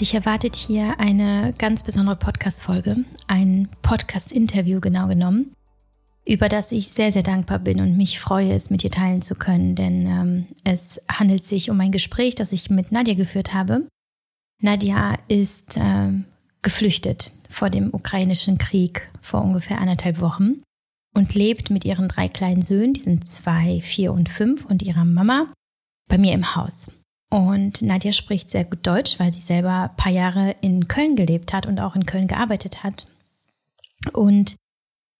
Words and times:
Dich 0.00 0.12
erwartet 0.12 0.56
hier 0.56 1.00
eine 1.00 1.54
ganz 1.56 1.82
besondere 1.82 2.16
Podcast-Folge, 2.16 2.96
ein 3.28 3.68
Podcast-Interview 3.80 4.78
genau 4.78 5.08
genommen, 5.08 5.54
über 6.26 6.50
das 6.50 6.70
ich 6.70 6.88
sehr, 6.88 7.12
sehr 7.12 7.22
dankbar 7.22 7.60
bin 7.60 7.80
und 7.80 7.96
mich 7.96 8.20
freue, 8.20 8.52
es 8.52 8.68
mit 8.68 8.82
dir 8.82 8.90
teilen 8.90 9.22
zu 9.22 9.36
können, 9.36 9.74
denn 9.74 10.06
ähm, 10.06 10.46
es 10.64 11.00
handelt 11.10 11.46
sich 11.46 11.70
um 11.70 11.80
ein 11.80 11.92
Gespräch, 11.92 12.34
das 12.34 12.52
ich 12.52 12.68
mit 12.68 12.92
Nadja 12.92 13.14
geführt 13.14 13.54
habe. 13.54 13.88
Nadja 14.60 15.14
ist 15.28 15.78
äh, 15.78 16.12
geflüchtet 16.60 17.32
vor 17.48 17.70
dem 17.70 17.94
ukrainischen 17.94 18.58
Krieg 18.58 19.08
vor 19.22 19.40
ungefähr 19.40 19.80
anderthalb 19.80 20.20
Wochen 20.20 20.62
und 21.14 21.34
lebt 21.34 21.70
mit 21.70 21.86
ihren 21.86 22.08
drei 22.08 22.28
kleinen 22.28 22.60
Söhnen, 22.60 22.92
die 22.92 23.00
sind 23.00 23.26
zwei, 23.26 23.80
vier 23.80 24.12
und 24.12 24.28
fünf, 24.28 24.66
und 24.66 24.82
ihrer 24.82 25.06
Mama 25.06 25.52
bei 26.06 26.18
mir 26.18 26.34
im 26.34 26.54
Haus. 26.54 26.92
Und 27.36 27.82
Nadja 27.82 28.14
spricht 28.14 28.50
sehr 28.50 28.64
gut 28.64 28.86
Deutsch, 28.86 29.20
weil 29.20 29.30
sie 29.30 29.42
selber 29.42 29.90
ein 29.90 29.96
paar 29.96 30.10
Jahre 30.10 30.56
in 30.62 30.88
Köln 30.88 31.16
gelebt 31.16 31.52
hat 31.52 31.66
und 31.66 31.80
auch 31.80 31.94
in 31.94 32.06
Köln 32.06 32.28
gearbeitet 32.28 32.82
hat. 32.82 33.08
Und 34.14 34.56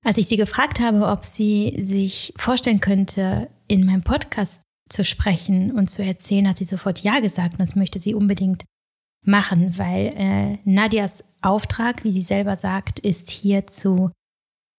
als 0.03 0.17
ich 0.17 0.27
sie 0.27 0.39
gefragt 0.39 0.81
habe, 0.81 1.09
ob 1.09 1.27
sie 1.27 1.77
sich 1.83 2.33
vorstellen 2.39 2.81
könnte, 2.81 3.51
in 3.69 3.85
meinem 3.85 4.03
Podcast 4.03 4.63
zu 4.89 5.05
sprechen 5.05 5.73
und 5.73 5.91
zu 5.91 6.03
erzählen, 6.03 6.49
hat 6.49 6.57
sie 6.57 6.65
sofort 6.65 7.01
Ja 7.01 7.21
gesagt 7.21 7.53
und 7.53 7.61
das 7.61 7.77
möchte 7.77 8.01
sie 8.01 8.15
unbedingt 8.15 8.65
machen, 9.23 9.77
weil 9.77 10.15
äh, 10.17 10.59
Nadias 10.65 11.23
Auftrag, 11.43 12.03
wie 12.03 12.13
sie 12.13 12.23
selber 12.23 12.57
sagt, 12.57 12.99
ist 12.99 13.29
hier 13.29 13.67
zu 13.67 14.11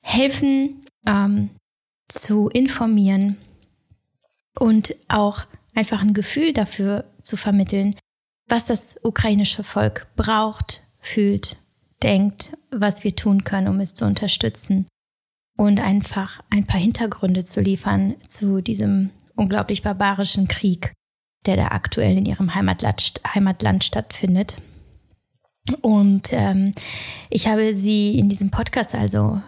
helfen, 0.02 0.88
ähm, 1.06 1.52
zu 2.08 2.50
informieren 2.50 3.38
und 4.58 4.96
auch 5.08 5.46
einfach 5.76 6.02
ein 6.02 6.16
Gefühl 6.16 6.52
dafür 6.52 7.06
zu 7.28 7.38
vermitteln, 7.38 7.96
was 8.48 8.68
das 8.68 9.00
ukrainische 9.04 9.64
Volk 9.64 10.08
braucht, 10.16 10.84
fühlt, 11.00 11.58
denkt, 12.02 12.58
was 12.72 13.04
wir 13.04 13.16
tun 13.16 13.44
können, 13.44 13.68
um 13.68 13.80
es 13.80 13.94
zu 13.94 14.06
unterstützen 14.06 14.88
und 15.58 15.80
einfach 15.80 16.40
ein 16.50 16.66
paar 16.66 16.80
Hintergründe 16.80 17.44
zu 17.44 17.62
liefern 17.62 18.16
zu 18.28 18.62
diesem 18.62 19.10
unglaublich 19.36 19.82
barbarischen 19.82 20.48
Krieg, 20.48 20.94
der 21.46 21.56
da 21.56 21.68
aktuell 21.70 22.18
in 22.18 22.26
ihrem 22.26 22.56
Heimatland, 22.56 23.14
Heimatland 23.34 23.84
stattfindet. 23.84 24.62
Und 25.82 26.32
ähm, 26.32 26.72
ich 27.30 27.48
habe 27.48 27.76
sie 27.76 28.18
in 28.18 28.30
diesem 28.30 28.52
Podcast 28.52 28.96
also 28.96 29.42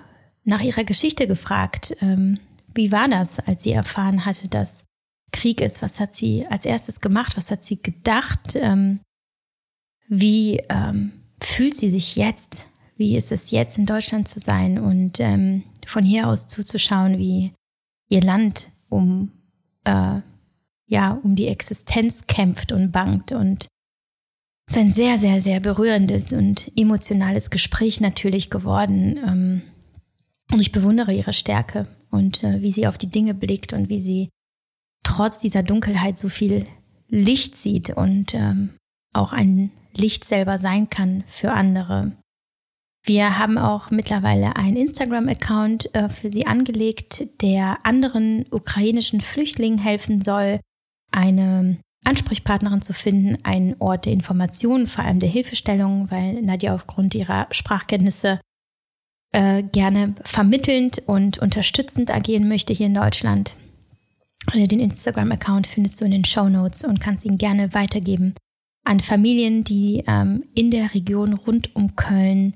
nach 0.44 0.62
ihrer 0.62 0.84
Geschichte 0.84 1.28
gefragt. 1.28 1.96
Ähm, 2.02 2.40
wie 2.74 2.92
war 2.92 3.08
das, 3.08 3.40
als 3.40 3.64
sie 3.64 3.72
erfahren 3.72 4.26
hatte, 4.26 4.48
dass 4.48 4.86
Krieg 5.32 5.62
ist. 5.62 5.82
Was 5.82 6.00
hat 6.00 6.16
sie 6.16 6.46
als 6.48 6.66
erstes 6.66 7.02
gemacht? 7.02 7.38
Was 7.38 7.52
hat 7.52 7.64
sie 7.64 7.82
gedacht? 7.82 8.56
Ähm, 8.56 9.00
wie 10.08 10.62
ähm, 10.70 11.12
fühlt 11.42 11.76
sie 11.76 11.92
sich 11.92 12.16
jetzt? 12.16 12.68
Wie 12.98 13.16
ist 13.16 13.32
es 13.32 13.52
jetzt 13.52 13.78
in 13.78 13.86
Deutschland 13.86 14.28
zu 14.28 14.40
sein 14.40 14.78
und 14.78 15.20
ähm, 15.20 15.64
von 15.86 16.04
hier 16.04 16.28
aus 16.28 16.48
zuzuschauen, 16.48 17.18
wie 17.18 17.54
ihr 18.10 18.22
Land 18.22 18.70
um 18.90 19.32
äh, 19.86 20.20
ja 20.88 21.12
um 21.24 21.36
die 21.36 21.48
Existenz 21.48 22.28
kämpft 22.28 22.72
und 22.72 22.92
bangt 22.92 23.32
und 23.32 23.68
es 24.70 24.76
ist 24.76 24.82
ein 24.82 24.92
sehr, 24.92 25.18
sehr, 25.18 25.42
sehr 25.42 25.60
berührendes 25.60 26.32
und 26.32 26.72
emotionales 26.78 27.50
Gespräch 27.50 28.02
natürlich 28.02 28.52
geworden. 28.52 29.18
Ähm, 29.18 29.62
und 30.52 30.60
ich 30.60 30.72
bewundere 30.72 31.12
ihre 31.12 31.34
Stärke 31.34 31.88
und 32.12 32.44
äh, 32.44 32.62
wie 32.62 32.72
sie 32.72 32.86
auf 32.86 33.00
die 33.00 33.10
Dinge 33.10 33.34
blickt 33.34 33.74
und 33.74 33.90
wie 33.90 34.00
sie 34.00 34.30
trotz 35.10 35.40
dieser 35.40 35.64
Dunkelheit 35.64 36.18
so 36.18 36.30
viel 36.30 36.66
Licht 37.08 37.58
sieht 37.58 37.90
und 37.90 38.36
ähm, 38.36 38.70
auch 39.14 39.34
ein 39.34 39.72
Licht 39.94 40.24
selber 40.24 40.60
sein 40.60 40.90
kann 40.90 41.24
für 41.28 41.52
andere. 41.52 42.12
Wir 43.04 43.40
haben 43.40 43.58
auch 43.58 43.90
mittlerweile 43.90 44.56
einen 44.56 44.78
Instagram-Account 44.78 45.96
äh, 45.96 46.10
für 46.10 46.30
sie 46.30 46.46
angelegt, 46.46 47.42
der 47.42 47.80
anderen 47.84 48.46
ukrainischen 48.52 49.20
Flüchtlingen 49.20 49.80
helfen 49.80 50.22
soll, 50.22 50.60
eine 51.12 51.78
Ansprechpartnerin 52.06 52.84
zu 52.84 52.94
finden, 52.94 53.44
einen 53.44 53.76
Ort 53.80 54.06
der 54.06 54.14
Information, 54.14 54.88
vor 54.88 55.06
allem 55.06 55.20
der 55.20 55.30
Hilfestellung, 55.30 56.12
weil 56.12 56.42
Nadja 56.44 56.76
aufgrund 56.76 57.16
ihrer 57.16 57.48
Sprachkenntnisse 57.50 58.40
äh, 59.34 59.64
gerne 59.64 60.14
vermittelnd 60.24 61.02
und 61.08 61.40
unterstützend 61.40 62.14
agieren 62.14 62.48
möchte 62.48 62.74
hier 62.74 62.88
in 62.88 62.94
Deutschland. 62.94 63.58
Den 64.54 64.80
Instagram-Account 64.80 65.68
findest 65.68 66.00
du 66.00 66.06
in 66.06 66.12
den 66.12 66.26
Show 66.26 66.50
Notes 66.50 66.84
und 66.84 67.00
kannst 67.00 67.26
ihn 67.26 67.38
gerne 67.38 67.74
weitergeben 67.74 68.34
an 68.86 69.00
Familien, 69.00 69.64
die 69.64 70.04
ähm, 70.08 70.46
in 70.56 70.72
der 70.72 70.94
Region 70.94 71.34
rund 71.34 71.76
um 71.76 71.96
Köln 71.96 72.54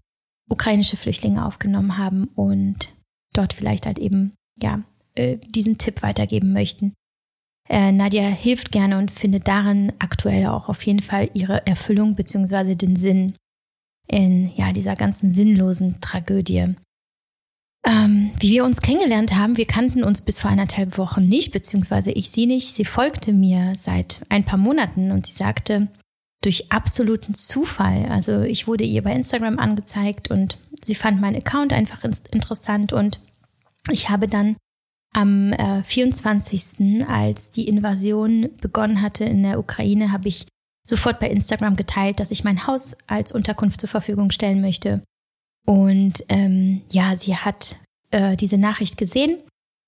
ukrainische 0.49 0.97
Flüchtlinge 0.97 1.45
aufgenommen 1.45 1.97
haben 1.97 2.25
und 2.35 2.89
dort 3.33 3.53
vielleicht 3.53 3.85
halt 3.85 3.99
eben 3.99 4.33
ja 4.61 4.83
äh, 5.15 5.37
diesen 5.37 5.77
Tipp 5.77 6.01
weitergeben 6.01 6.53
möchten. 6.53 6.93
Äh, 7.69 7.91
Nadja 7.91 8.23
hilft 8.23 8.71
gerne 8.71 8.97
und 8.97 9.11
findet 9.11 9.47
darin 9.47 9.93
aktuell 9.99 10.47
auch 10.47 10.69
auf 10.69 10.81
jeden 10.83 11.01
Fall 11.01 11.29
ihre 11.33 11.65
Erfüllung 11.65 12.15
bzw. 12.15 12.75
den 12.75 12.95
Sinn 12.95 13.35
in 14.07 14.51
ja 14.55 14.73
dieser 14.73 14.95
ganzen 14.95 15.33
sinnlosen 15.33 16.01
Tragödie. 16.01 16.75
Ähm, 17.85 18.31
wie 18.39 18.51
wir 18.51 18.63
uns 18.63 18.81
kennengelernt 18.81 19.35
haben, 19.35 19.57
wir 19.57 19.67
kannten 19.67 20.03
uns 20.03 20.21
bis 20.21 20.39
vor 20.39 20.49
eineinhalb 20.49 20.97
Wochen 20.97 21.27
nicht, 21.27 21.51
beziehungsweise 21.51 22.11
ich 22.11 22.29
sie 22.29 22.45
nicht. 22.45 22.73
Sie 22.73 22.85
folgte 22.85 23.33
mir 23.33 23.73
seit 23.75 24.21
ein 24.29 24.45
paar 24.45 24.59
Monaten 24.59 25.11
und 25.11 25.25
sie 25.25 25.33
sagte, 25.33 25.89
durch 26.41 26.71
absoluten 26.71 27.33
Zufall. 27.33 28.05
Also 28.09 28.41
ich 28.41 28.67
wurde 28.67 28.83
ihr 28.83 29.01
bei 29.01 29.13
Instagram 29.13 29.59
angezeigt 29.59 30.29
und 30.29 30.59
sie 30.83 30.95
fand 30.95 31.19
meinen 31.19 31.37
Account 31.37 31.73
einfach 31.73 32.03
interessant 32.03 32.93
und 32.93 33.21
ich 33.91 34.09
habe 34.09 34.27
dann 34.27 34.55
am 35.13 35.53
äh, 35.53 35.83
24., 35.83 37.07
als 37.07 37.51
die 37.51 37.67
Invasion 37.67 38.49
begonnen 38.61 39.01
hatte 39.01 39.25
in 39.25 39.43
der 39.43 39.59
Ukraine, 39.59 40.11
habe 40.11 40.27
ich 40.27 40.47
sofort 40.85 41.19
bei 41.19 41.29
Instagram 41.29 41.75
geteilt, 41.75 42.19
dass 42.19 42.31
ich 42.31 42.43
mein 42.43 42.65
Haus 42.67 42.97
als 43.07 43.31
Unterkunft 43.31 43.79
zur 43.79 43.89
Verfügung 43.89 44.31
stellen 44.31 44.61
möchte. 44.61 45.03
Und 45.65 46.23
ähm, 46.29 46.81
ja, 46.89 47.15
sie 47.15 47.35
hat 47.35 47.77
äh, 48.11 48.35
diese 48.35 48.57
Nachricht 48.57 48.97
gesehen 48.97 49.37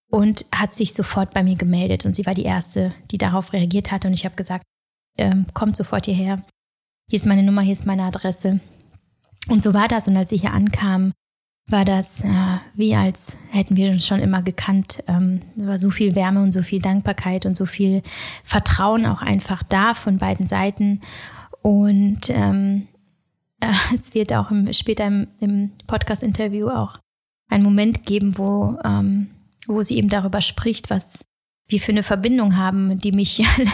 und 0.09 0.45
hat 0.53 0.73
sich 0.73 0.93
sofort 0.93 1.33
bei 1.33 1.43
mir 1.43 1.55
gemeldet. 1.55 2.05
Und 2.05 2.15
sie 2.15 2.25
war 2.25 2.33
die 2.33 2.43
Erste, 2.43 2.93
die 3.11 3.17
darauf 3.17 3.53
reagiert 3.53 3.91
hat. 3.91 4.05
Und 4.05 4.13
ich 4.13 4.25
habe 4.25 4.35
gesagt, 4.35 4.63
ähm, 5.17 5.45
kommt 5.53 5.75
sofort 5.75 6.05
hierher. 6.05 6.43
Hier 7.09 7.19
ist 7.19 7.25
meine 7.25 7.43
Nummer, 7.43 7.61
hier 7.61 7.73
ist 7.73 7.85
meine 7.85 8.03
Adresse. 8.03 8.59
Und 9.47 9.61
so 9.61 9.73
war 9.73 9.87
das. 9.87 10.07
Und 10.07 10.17
als 10.17 10.29
sie 10.29 10.37
hier 10.37 10.53
ankam, 10.53 11.11
war 11.67 11.83
das 11.83 12.21
äh, 12.23 12.57
wie 12.75 12.95
als 12.95 13.37
hätten 13.49 13.75
wir 13.75 13.91
uns 13.91 14.05
schon 14.05 14.19
immer 14.19 14.41
gekannt. 14.41 15.03
Ähm, 15.07 15.41
war 15.55 15.79
so 15.79 15.89
viel 15.89 16.15
Wärme 16.15 16.41
und 16.41 16.51
so 16.51 16.61
viel 16.61 16.81
Dankbarkeit 16.81 17.45
und 17.45 17.57
so 17.57 17.65
viel 17.65 18.03
Vertrauen 18.43 19.05
auch 19.05 19.21
einfach 19.21 19.63
da 19.63 19.93
von 19.93 20.17
beiden 20.17 20.47
Seiten. 20.47 21.01
Und 21.61 22.29
ähm, 22.29 22.87
äh, 22.93 22.94
es 23.93 24.13
wird 24.13 24.33
auch 24.33 24.51
im, 24.51 24.71
später 24.73 25.07
im, 25.07 25.27
im 25.39 25.71
Podcast-Interview 25.87 26.69
auch 26.69 26.99
einen 27.49 27.63
Moment 27.63 28.05
geben, 28.05 28.37
wo, 28.37 28.77
ähm, 28.83 29.29
wo 29.67 29.81
sie 29.83 29.97
eben 29.97 30.09
darüber 30.09 30.41
spricht, 30.41 30.89
was 30.89 31.25
wir 31.67 31.79
für 31.79 31.91
eine 31.91 32.03
Verbindung 32.03 32.57
haben, 32.57 32.99
die 32.99 33.11
mich 33.11 33.39
ein 33.57 33.69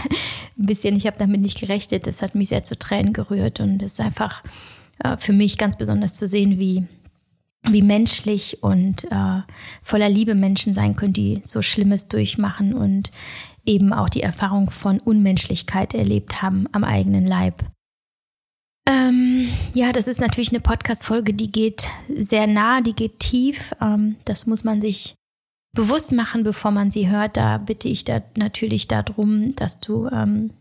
bisschen, 0.55 0.95
ich 0.95 1.07
habe 1.07 1.17
damit 1.19 1.41
nicht 1.41 1.59
gerechnet, 1.59 2.07
das 2.07 2.21
hat 2.21 2.35
mich 2.35 2.49
sehr 2.49 2.63
zu 2.63 2.77
Tränen 2.77 3.13
gerührt 3.13 3.59
und 3.59 3.81
es 3.81 3.93
ist 3.93 4.01
einfach 4.01 4.43
äh, 4.99 5.17
für 5.17 5.33
mich 5.33 5.57
ganz 5.57 5.77
besonders 5.77 6.13
zu 6.13 6.27
sehen, 6.27 6.59
wie, 6.59 6.85
wie 7.63 7.81
menschlich 7.81 8.63
und 8.63 9.05
äh, 9.11 9.41
voller 9.81 10.09
Liebe 10.09 10.35
Menschen 10.35 10.73
sein 10.73 10.95
können, 10.95 11.13
die 11.13 11.41
so 11.43 11.61
Schlimmes 11.61 12.07
durchmachen 12.07 12.73
und 12.73 13.11
eben 13.65 13.93
auch 13.93 14.09
die 14.09 14.23
Erfahrung 14.23 14.71
von 14.71 14.99
Unmenschlichkeit 14.99 15.93
erlebt 15.93 16.41
haben 16.41 16.67
am 16.71 16.83
eigenen 16.83 17.27
Leib. 17.27 17.63
Ja, 19.73 19.91
das 19.91 20.07
ist 20.07 20.19
natürlich 20.19 20.49
eine 20.49 20.59
Podcast-Folge, 20.59 21.33
die 21.33 21.51
geht 21.51 21.87
sehr 22.13 22.47
nah, 22.47 22.81
die 22.81 22.93
geht 22.93 23.19
tief. 23.19 23.73
Ähm, 23.81 24.15
das 24.25 24.47
muss 24.47 24.63
man 24.63 24.81
sich 24.81 25.15
bewusst 25.73 26.11
machen, 26.11 26.43
bevor 26.43 26.71
man 26.71 26.91
sie 26.91 27.09
hört. 27.09 27.37
Da 27.37 27.57
bitte 27.57 27.87
ich 27.87 28.03
da 28.03 28.21
natürlich 28.35 28.87
darum, 28.87 29.55
dass 29.55 29.79
du 29.79 30.07
ähm, 30.07 30.51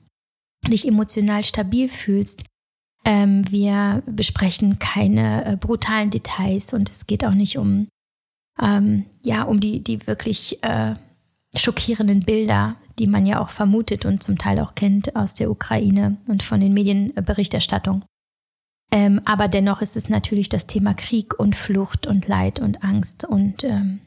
dich 0.66 0.86
emotional 0.86 1.44
stabil 1.44 1.88
fühlst. 1.88 2.44
Ähm, 3.04 3.44
wir 3.50 4.02
besprechen 4.06 4.78
keine 4.78 5.44
äh, 5.44 5.56
brutalen 5.56 6.10
Details 6.10 6.72
und 6.74 6.90
es 6.90 7.06
geht 7.06 7.24
auch 7.24 7.34
nicht 7.34 7.56
um 7.56 7.88
ähm, 8.60 9.06
ja 9.22 9.44
um 9.44 9.58
die 9.58 9.82
die 9.82 10.06
wirklich 10.06 10.62
äh, 10.62 10.94
schockierenden 11.56 12.20
Bilder, 12.20 12.76
die 12.98 13.06
man 13.06 13.24
ja 13.24 13.40
auch 13.40 13.50
vermutet 13.50 14.04
und 14.04 14.22
zum 14.22 14.36
Teil 14.36 14.60
auch 14.60 14.74
kennt 14.74 15.16
aus 15.16 15.34
der 15.34 15.50
Ukraine 15.50 16.18
und 16.26 16.42
von 16.42 16.60
den 16.60 16.74
Medienberichterstattungen. 16.74 18.04
Ähm, 18.90 19.20
aber 19.24 19.48
dennoch 19.48 19.82
ist 19.82 19.96
es 19.96 20.08
natürlich 20.08 20.48
das 20.48 20.66
Thema 20.66 20.94
Krieg 20.94 21.38
und 21.38 21.54
Flucht 21.54 22.06
und 22.06 22.26
Leid 22.26 22.60
und 22.60 22.82
Angst. 22.82 23.24
Und 23.24 23.62
ähm, 23.62 24.00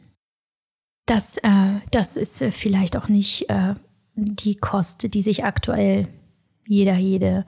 das, 1.05 1.37
äh, 1.37 1.79
das 1.91 2.17
ist 2.17 2.41
äh, 2.41 2.51
vielleicht 2.51 2.97
auch 2.97 3.07
nicht 3.07 3.49
äh, 3.49 3.75
die 4.15 4.55
Kost, 4.55 5.13
die 5.13 5.21
sich 5.21 5.45
aktuell 5.45 6.07
jeder, 6.67 6.95
jede 6.95 7.45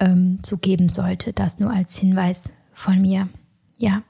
ähm, 0.00 0.40
so 0.44 0.58
geben 0.58 0.88
sollte. 0.88 1.32
Das 1.32 1.60
nur 1.60 1.70
als 1.70 1.96
Hinweis 1.96 2.52
von 2.72 3.00
mir. 3.00 3.28
Ja. 3.78 4.02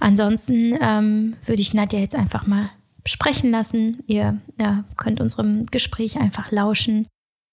Ansonsten 0.00 0.76
ähm, 0.80 1.36
würde 1.46 1.62
ich 1.62 1.74
Nadja 1.74 1.98
jetzt 1.98 2.16
einfach 2.16 2.46
mal 2.46 2.70
sprechen 3.06 3.50
lassen. 3.50 4.02
Ihr 4.06 4.40
ja, 4.60 4.84
könnt 4.96 5.20
unserem 5.20 5.66
Gespräch 5.66 6.18
einfach 6.18 6.52
lauschen. 6.52 7.06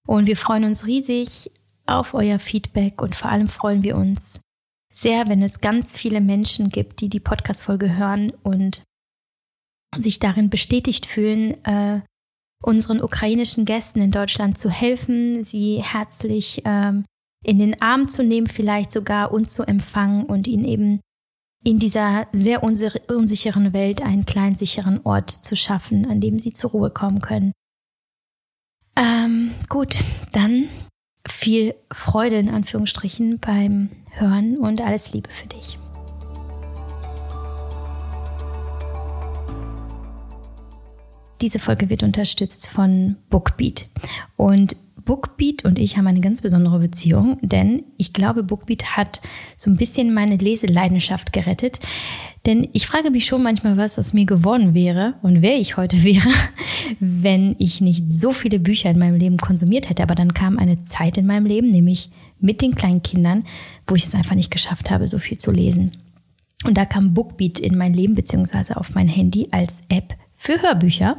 Und 0.06 0.26
wir 0.26 0.36
freuen 0.36 0.64
uns 0.64 0.86
riesig 0.86 1.50
auf 1.86 2.14
euer 2.14 2.38
Feedback 2.38 3.02
und 3.02 3.14
vor 3.14 3.30
allem 3.30 3.48
freuen 3.48 3.82
wir 3.82 3.96
uns 3.96 4.40
sehr, 5.02 5.28
wenn 5.28 5.42
es 5.42 5.60
ganz 5.60 5.96
viele 5.96 6.20
Menschen 6.20 6.70
gibt, 6.70 7.00
die 7.00 7.08
die 7.08 7.20
Podcast-Folge 7.20 7.96
hören 7.96 8.32
und 8.42 8.82
sich 9.98 10.18
darin 10.18 10.48
bestätigt 10.48 11.06
fühlen, 11.06 11.62
äh, 11.64 12.00
unseren 12.62 13.02
ukrainischen 13.02 13.64
Gästen 13.64 14.00
in 14.00 14.12
Deutschland 14.12 14.56
zu 14.56 14.70
helfen, 14.70 15.44
sie 15.44 15.82
herzlich 15.82 16.62
ähm, 16.64 17.04
in 17.44 17.58
den 17.58 17.82
Arm 17.82 18.08
zu 18.08 18.22
nehmen, 18.22 18.46
vielleicht 18.46 18.92
sogar 18.92 19.32
und 19.32 19.50
zu 19.50 19.64
empfangen 19.64 20.24
und 20.24 20.46
ihnen 20.46 20.64
eben 20.64 21.00
in 21.64 21.78
dieser 21.78 22.26
sehr 22.32 22.62
unsicheren 22.62 23.72
Welt 23.72 24.02
einen 24.02 24.26
kleinen 24.26 24.56
sicheren 24.56 25.00
Ort 25.04 25.30
zu 25.30 25.56
schaffen, 25.56 26.08
an 26.08 26.20
dem 26.20 26.38
sie 26.38 26.52
zur 26.52 26.70
Ruhe 26.70 26.90
kommen 26.90 27.20
können. 27.20 27.52
Ähm, 28.96 29.52
gut, 29.68 30.02
dann 30.32 30.68
viel 31.28 31.74
Freude 31.90 32.36
in 32.36 32.50
Anführungsstrichen 32.50 33.38
beim 33.38 33.90
Hören 34.10 34.58
und 34.58 34.80
alles 34.80 35.12
Liebe 35.12 35.30
für 35.30 35.46
dich. 35.46 35.78
Diese 41.40 41.58
Folge 41.58 41.90
wird 41.90 42.04
unterstützt 42.04 42.68
von 42.68 43.16
Bookbeat. 43.28 43.86
Und 44.36 44.76
Bookbeat 45.04 45.64
und 45.64 45.78
ich 45.78 45.96
haben 45.96 46.06
eine 46.06 46.20
ganz 46.20 46.42
besondere 46.42 46.78
Beziehung, 46.78 47.38
denn 47.42 47.84
ich 47.96 48.12
glaube, 48.12 48.42
Bookbeat 48.42 48.96
hat 48.96 49.20
so 49.56 49.70
ein 49.70 49.76
bisschen 49.76 50.14
meine 50.14 50.36
Leseleidenschaft 50.36 51.32
gerettet. 51.32 51.80
Denn 52.46 52.68
ich 52.72 52.86
frage 52.86 53.10
mich 53.10 53.26
schon 53.26 53.42
manchmal, 53.42 53.76
was 53.76 53.98
aus 53.98 54.14
mir 54.14 54.26
geworden 54.26 54.74
wäre 54.74 55.14
und 55.22 55.42
wer 55.42 55.58
ich 55.58 55.76
heute 55.76 56.02
wäre, 56.04 56.28
wenn 56.98 57.56
ich 57.58 57.80
nicht 57.80 58.12
so 58.12 58.32
viele 58.32 58.58
Bücher 58.58 58.90
in 58.90 58.98
meinem 58.98 59.16
Leben 59.16 59.38
konsumiert 59.38 59.88
hätte. 59.88 60.02
Aber 60.02 60.14
dann 60.14 60.34
kam 60.34 60.58
eine 60.58 60.82
Zeit 60.84 61.18
in 61.18 61.26
meinem 61.26 61.46
Leben, 61.46 61.70
nämlich 61.70 62.10
mit 62.40 62.60
den 62.60 62.74
kleinen 62.74 63.02
Kindern, 63.02 63.44
wo 63.86 63.94
ich 63.94 64.04
es 64.04 64.14
einfach 64.14 64.34
nicht 64.34 64.50
geschafft 64.50 64.90
habe, 64.90 65.06
so 65.06 65.18
viel 65.18 65.38
zu 65.38 65.52
lesen. 65.52 65.92
Und 66.64 66.76
da 66.76 66.84
kam 66.84 67.14
Bookbeat 67.14 67.58
in 67.58 67.76
mein 67.76 67.94
Leben 67.94 68.14
beziehungsweise 68.14 68.76
auf 68.76 68.94
mein 68.94 69.08
Handy 69.08 69.48
als 69.50 69.84
App 69.88 70.14
für 70.42 70.60
Hörbücher. 70.60 71.16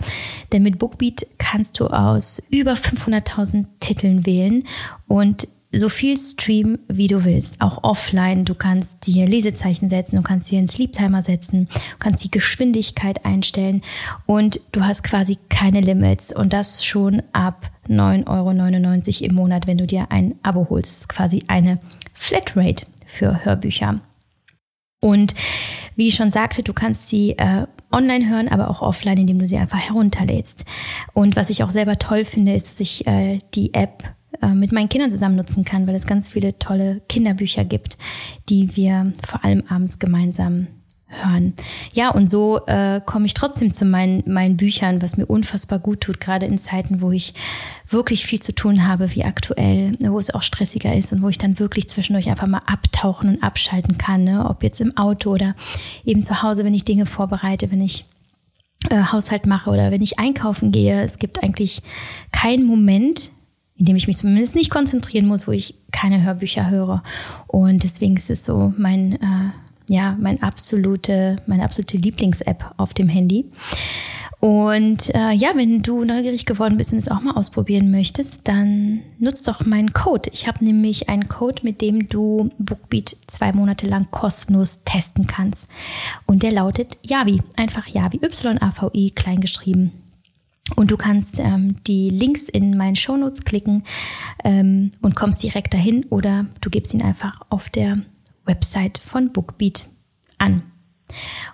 Denn 0.51 0.63
mit 0.63 0.79
Bookbeat 0.79 1.25
kannst 1.37 1.79
du 1.79 1.87
aus 1.87 2.43
über 2.49 2.73
500.000 2.73 3.67
Titeln 3.79 4.25
wählen 4.25 4.65
und 5.07 5.47
so 5.71 5.87
viel 5.87 6.17
streamen, 6.17 6.79
wie 6.89 7.07
du 7.07 7.23
willst. 7.23 7.61
Auch 7.61 7.83
offline. 7.83 8.43
Du 8.43 8.53
kannst 8.53 9.07
dir 9.07 9.25
Lesezeichen 9.25 9.87
setzen, 9.87 10.17
du 10.17 10.23
kannst 10.23 10.51
dir 10.51 10.59
einen 10.59 10.67
Sleep 10.67 10.91
Timer 10.91 11.23
setzen, 11.23 11.65
du 11.65 11.97
kannst 11.99 12.23
die 12.25 12.31
Geschwindigkeit 12.31 13.23
einstellen 13.25 13.81
und 14.25 14.59
du 14.73 14.83
hast 14.83 15.03
quasi 15.03 15.37
keine 15.49 15.79
Limits. 15.79 16.35
Und 16.35 16.51
das 16.51 16.83
schon 16.85 17.23
ab 17.31 17.71
9,99 17.87 18.27
Euro 18.27 19.29
im 19.29 19.35
Monat, 19.35 19.67
wenn 19.67 19.77
du 19.77 19.87
dir 19.87 20.11
ein 20.11 20.35
Abo 20.43 20.67
holst. 20.69 20.91
Das 20.91 20.99
ist 20.99 21.09
quasi 21.09 21.43
eine 21.47 21.79
Flatrate 22.13 22.85
für 23.05 23.45
Hörbücher. 23.45 24.01
Und 24.99 25.33
wie 25.95 26.09
ich 26.09 26.15
schon 26.15 26.31
sagte, 26.31 26.61
du 26.61 26.73
kannst 26.73 27.07
sie 27.09 27.31
äh, 27.37 27.67
online 27.93 28.29
hören, 28.29 28.47
aber 28.49 28.69
auch 28.69 28.81
offline, 28.81 29.17
indem 29.17 29.39
du 29.39 29.47
sie 29.47 29.57
einfach 29.57 29.79
herunterlädst. 29.79 30.65
Und 31.13 31.35
was 31.35 31.49
ich 31.49 31.63
auch 31.63 31.71
selber 31.71 31.97
toll 31.97 32.25
finde, 32.25 32.53
ist, 32.53 32.69
dass 32.69 32.79
ich 32.79 33.07
äh, 33.07 33.37
die 33.53 33.73
App 33.73 34.03
äh, 34.41 34.47
mit 34.47 34.71
meinen 34.71 34.89
Kindern 34.89 35.11
zusammen 35.11 35.35
nutzen 35.35 35.63
kann, 35.63 35.87
weil 35.87 35.95
es 35.95 36.07
ganz 36.07 36.29
viele 36.29 36.57
tolle 36.59 37.01
Kinderbücher 37.07 37.63
gibt, 37.65 37.97
die 38.49 38.75
wir 38.75 39.13
vor 39.27 39.43
allem 39.45 39.63
abends 39.69 39.99
gemeinsam 39.99 40.67
hören. 41.13 41.53
Ja, 41.93 42.09
und 42.09 42.27
so 42.27 42.65
äh, 42.65 43.01
komme 43.05 43.25
ich 43.25 43.33
trotzdem 43.33 43.73
zu 43.73 43.85
meinen, 43.85 44.23
meinen 44.25 44.57
Büchern, 44.57 45.01
was 45.01 45.17
mir 45.17 45.25
unfassbar 45.25 45.79
gut 45.79 46.01
tut, 46.01 46.19
gerade 46.19 46.45
in 46.45 46.57
Zeiten, 46.57 47.01
wo 47.01 47.11
ich 47.11 47.33
wirklich 47.89 48.25
viel 48.25 48.41
zu 48.41 48.53
tun 48.53 48.87
habe, 48.87 49.13
wie 49.15 49.23
aktuell, 49.23 49.97
wo 49.99 50.17
es 50.17 50.33
auch 50.33 50.41
stressiger 50.41 50.95
ist 50.95 51.13
und 51.13 51.21
wo 51.21 51.29
ich 51.29 51.37
dann 51.37 51.59
wirklich 51.59 51.89
zwischendurch 51.89 52.29
einfach 52.29 52.47
mal 52.47 52.61
abtauchen 52.65 53.29
und 53.29 53.43
abschalten 53.43 53.97
kann, 53.97 54.23
ne? 54.23 54.49
ob 54.49 54.63
jetzt 54.63 54.81
im 54.81 54.97
Auto 54.97 55.31
oder 55.31 55.55
eben 56.05 56.23
zu 56.23 56.41
Hause, 56.41 56.63
wenn 56.63 56.73
ich 56.73 56.85
Dinge 56.85 57.05
vorbereite, 57.05 57.71
wenn 57.71 57.81
ich 57.81 58.05
äh, 58.89 59.03
Haushalt 59.11 59.45
mache 59.45 59.69
oder 59.69 59.91
wenn 59.91 60.01
ich 60.01 60.19
einkaufen 60.19 60.71
gehe. 60.71 61.03
Es 61.03 61.19
gibt 61.19 61.41
eigentlich 61.41 61.81
keinen 62.31 62.65
Moment, 62.65 63.31
in 63.75 63.85
dem 63.85 63.95
ich 63.95 64.07
mich 64.07 64.17
zumindest 64.17 64.55
nicht 64.55 64.69
konzentrieren 64.69 65.25
muss, 65.25 65.47
wo 65.47 65.51
ich 65.51 65.75
keine 65.91 66.23
Hörbücher 66.23 66.69
höre. 66.69 67.03
Und 67.47 67.83
deswegen 67.83 68.17
ist 68.17 68.29
es 68.29 68.45
so 68.45 68.73
mein 68.77 69.13
äh, 69.13 69.51
ja, 69.87 70.17
mein 70.19 70.41
absolute, 70.41 71.35
meine 71.45 71.63
absolute 71.63 71.97
Lieblings-App 71.97 72.73
auf 72.77 72.93
dem 72.93 73.09
Handy. 73.09 73.45
Und 74.43 75.15
äh, 75.15 75.31
ja, 75.31 75.51
wenn 75.55 75.83
du 75.83 76.03
neugierig 76.03 76.45
geworden 76.45 76.77
bist 76.77 76.91
und 76.91 76.99
es 76.99 77.09
auch 77.09 77.21
mal 77.21 77.35
ausprobieren 77.35 77.91
möchtest, 77.91 78.45
dann 78.45 78.99
nutzt 79.17 79.47
doch 79.47 79.65
meinen 79.65 79.93
Code. 79.93 80.29
Ich 80.33 80.49
habe 80.49 80.65
nämlich 80.65 81.07
einen 81.07 81.29
Code, 81.29 81.61
mit 81.63 81.79
dem 81.79 82.09
du 82.09 82.49
Bookbeat 82.57 83.15
zwei 83.27 83.53
Monate 83.53 83.87
lang 83.87 84.07
kostenlos 84.11 84.81
testen 84.83 85.27
kannst. 85.27 85.69
Und 86.25 86.43
der 86.43 86.51
lautet 86.51 86.97
Yavi, 87.03 87.41
einfach 87.55 87.87
Yavi, 87.87 88.17
Y-A-V-I, 88.21 89.11
kleingeschrieben. 89.11 89.93
Und 90.75 90.91
du 90.91 90.97
kannst 90.97 91.39
ähm, 91.39 91.77
die 91.87 92.09
Links 92.09 92.43
in 92.49 92.75
meinen 92.75 92.97
Shownotes 92.97 93.45
klicken 93.45 93.83
ähm, 94.43 94.91
und 95.01 95.15
kommst 95.15 95.41
direkt 95.41 95.73
dahin 95.73 96.05
oder 96.09 96.47
du 96.59 96.69
gibst 96.69 96.93
ihn 96.93 97.01
einfach 97.01 97.41
auf 97.49 97.69
der 97.69 97.97
Website 98.45 98.97
von 98.97 99.31
Bookbeat 99.31 99.87
an. 100.37 100.63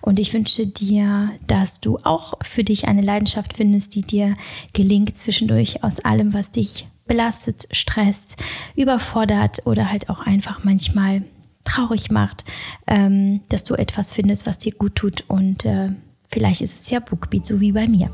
Und 0.02 0.20
ich 0.20 0.34
wünsche 0.34 0.68
dir, 0.68 1.32
dass 1.48 1.82
du 1.82 1.98
auch 2.04 2.34
für 2.42 2.64
dich 2.64 2.88
eine 2.88 3.02
Leidenschaft 3.02 3.54
findest, 3.54 3.96
die 3.96 4.02
dir 4.02 4.36
gelingt, 4.74 5.18
zwischendurch 5.18 5.84
aus 5.84 6.00
allem, 6.00 6.34
was 6.34 6.52
dich 6.52 6.88
belastet, 7.06 7.68
stresst, 7.72 8.38
überfordert 8.76 9.66
oder 9.66 9.90
halt 9.90 10.10
auch 10.10 10.22
einfach 10.22 10.64
manchmal 10.64 11.24
traurig 11.64 12.12
macht, 12.12 12.46
ähm, 12.88 13.42
dass 13.50 13.64
du 13.64 13.76
etwas 13.76 14.14
findest, 14.14 14.46
was 14.46 14.60
dir 14.60 14.74
gut 14.74 14.96
tut. 14.96 15.26
Und 15.28 15.66
äh, 15.66 15.90
vielleicht 16.28 16.62
ist 16.62 16.84
es 16.84 16.90
ja 16.90 17.00
Bookbeat, 17.00 17.46
so 17.46 17.60
wie 17.60 17.72
bei 17.72 17.88
mir. 17.88 18.10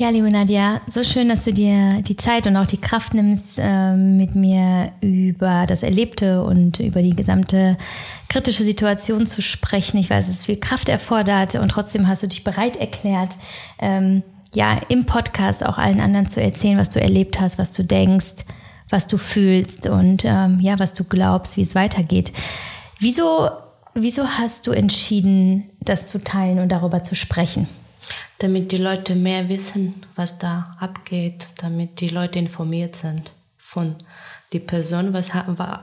Ja, 0.00 0.08
liebe 0.08 0.30
Nadja, 0.30 0.80
so 0.88 1.04
schön, 1.04 1.28
dass 1.28 1.44
du 1.44 1.52
dir 1.52 2.00
die 2.00 2.16
Zeit 2.16 2.46
und 2.46 2.56
auch 2.56 2.64
die 2.64 2.80
Kraft 2.80 3.12
nimmst, 3.12 3.58
äh, 3.58 3.94
mit 3.94 4.34
mir 4.34 4.92
über 5.02 5.66
das 5.68 5.82
Erlebte 5.82 6.42
und 6.42 6.80
über 6.80 7.02
die 7.02 7.14
gesamte 7.14 7.76
kritische 8.30 8.64
Situation 8.64 9.26
zu 9.26 9.42
sprechen. 9.42 9.98
Ich 9.98 10.08
weiß, 10.08 10.30
es 10.30 10.38
ist 10.38 10.46
viel 10.46 10.58
Kraft 10.58 10.88
erfordert 10.88 11.54
und 11.56 11.68
trotzdem 11.68 12.08
hast 12.08 12.22
du 12.22 12.28
dich 12.28 12.44
bereit 12.44 12.76
erklärt, 12.76 13.36
ähm, 13.78 14.22
ja, 14.54 14.80
im 14.88 15.04
Podcast 15.04 15.66
auch 15.66 15.76
allen 15.76 16.00
anderen 16.00 16.30
zu 16.30 16.40
erzählen, 16.40 16.78
was 16.78 16.88
du 16.88 16.98
erlebt 16.98 17.38
hast, 17.38 17.58
was 17.58 17.70
du 17.72 17.84
denkst, 17.84 18.46
was 18.88 19.06
du 19.06 19.18
fühlst 19.18 19.86
und 19.86 20.22
ähm, 20.24 20.60
ja, 20.62 20.78
was 20.78 20.94
du 20.94 21.04
glaubst, 21.04 21.58
wie 21.58 21.62
es 21.62 21.74
weitergeht. 21.74 22.32
Wieso, 22.98 23.50
wieso 23.92 24.26
hast 24.26 24.66
du 24.66 24.70
entschieden, 24.70 25.68
das 25.82 26.06
zu 26.06 26.24
teilen 26.24 26.58
und 26.58 26.70
darüber 26.70 27.02
zu 27.02 27.14
sprechen? 27.14 27.68
Damit 28.38 28.72
die 28.72 28.78
Leute 28.78 29.14
mehr 29.14 29.48
wissen, 29.48 30.02
was 30.16 30.38
da 30.38 30.76
abgeht, 30.78 31.48
damit 31.60 32.00
die 32.00 32.08
Leute 32.08 32.38
informiert 32.38 32.96
sind 32.96 33.32
von 33.56 33.96
die 34.52 34.60
Person, 34.60 35.12
was, 35.12 35.30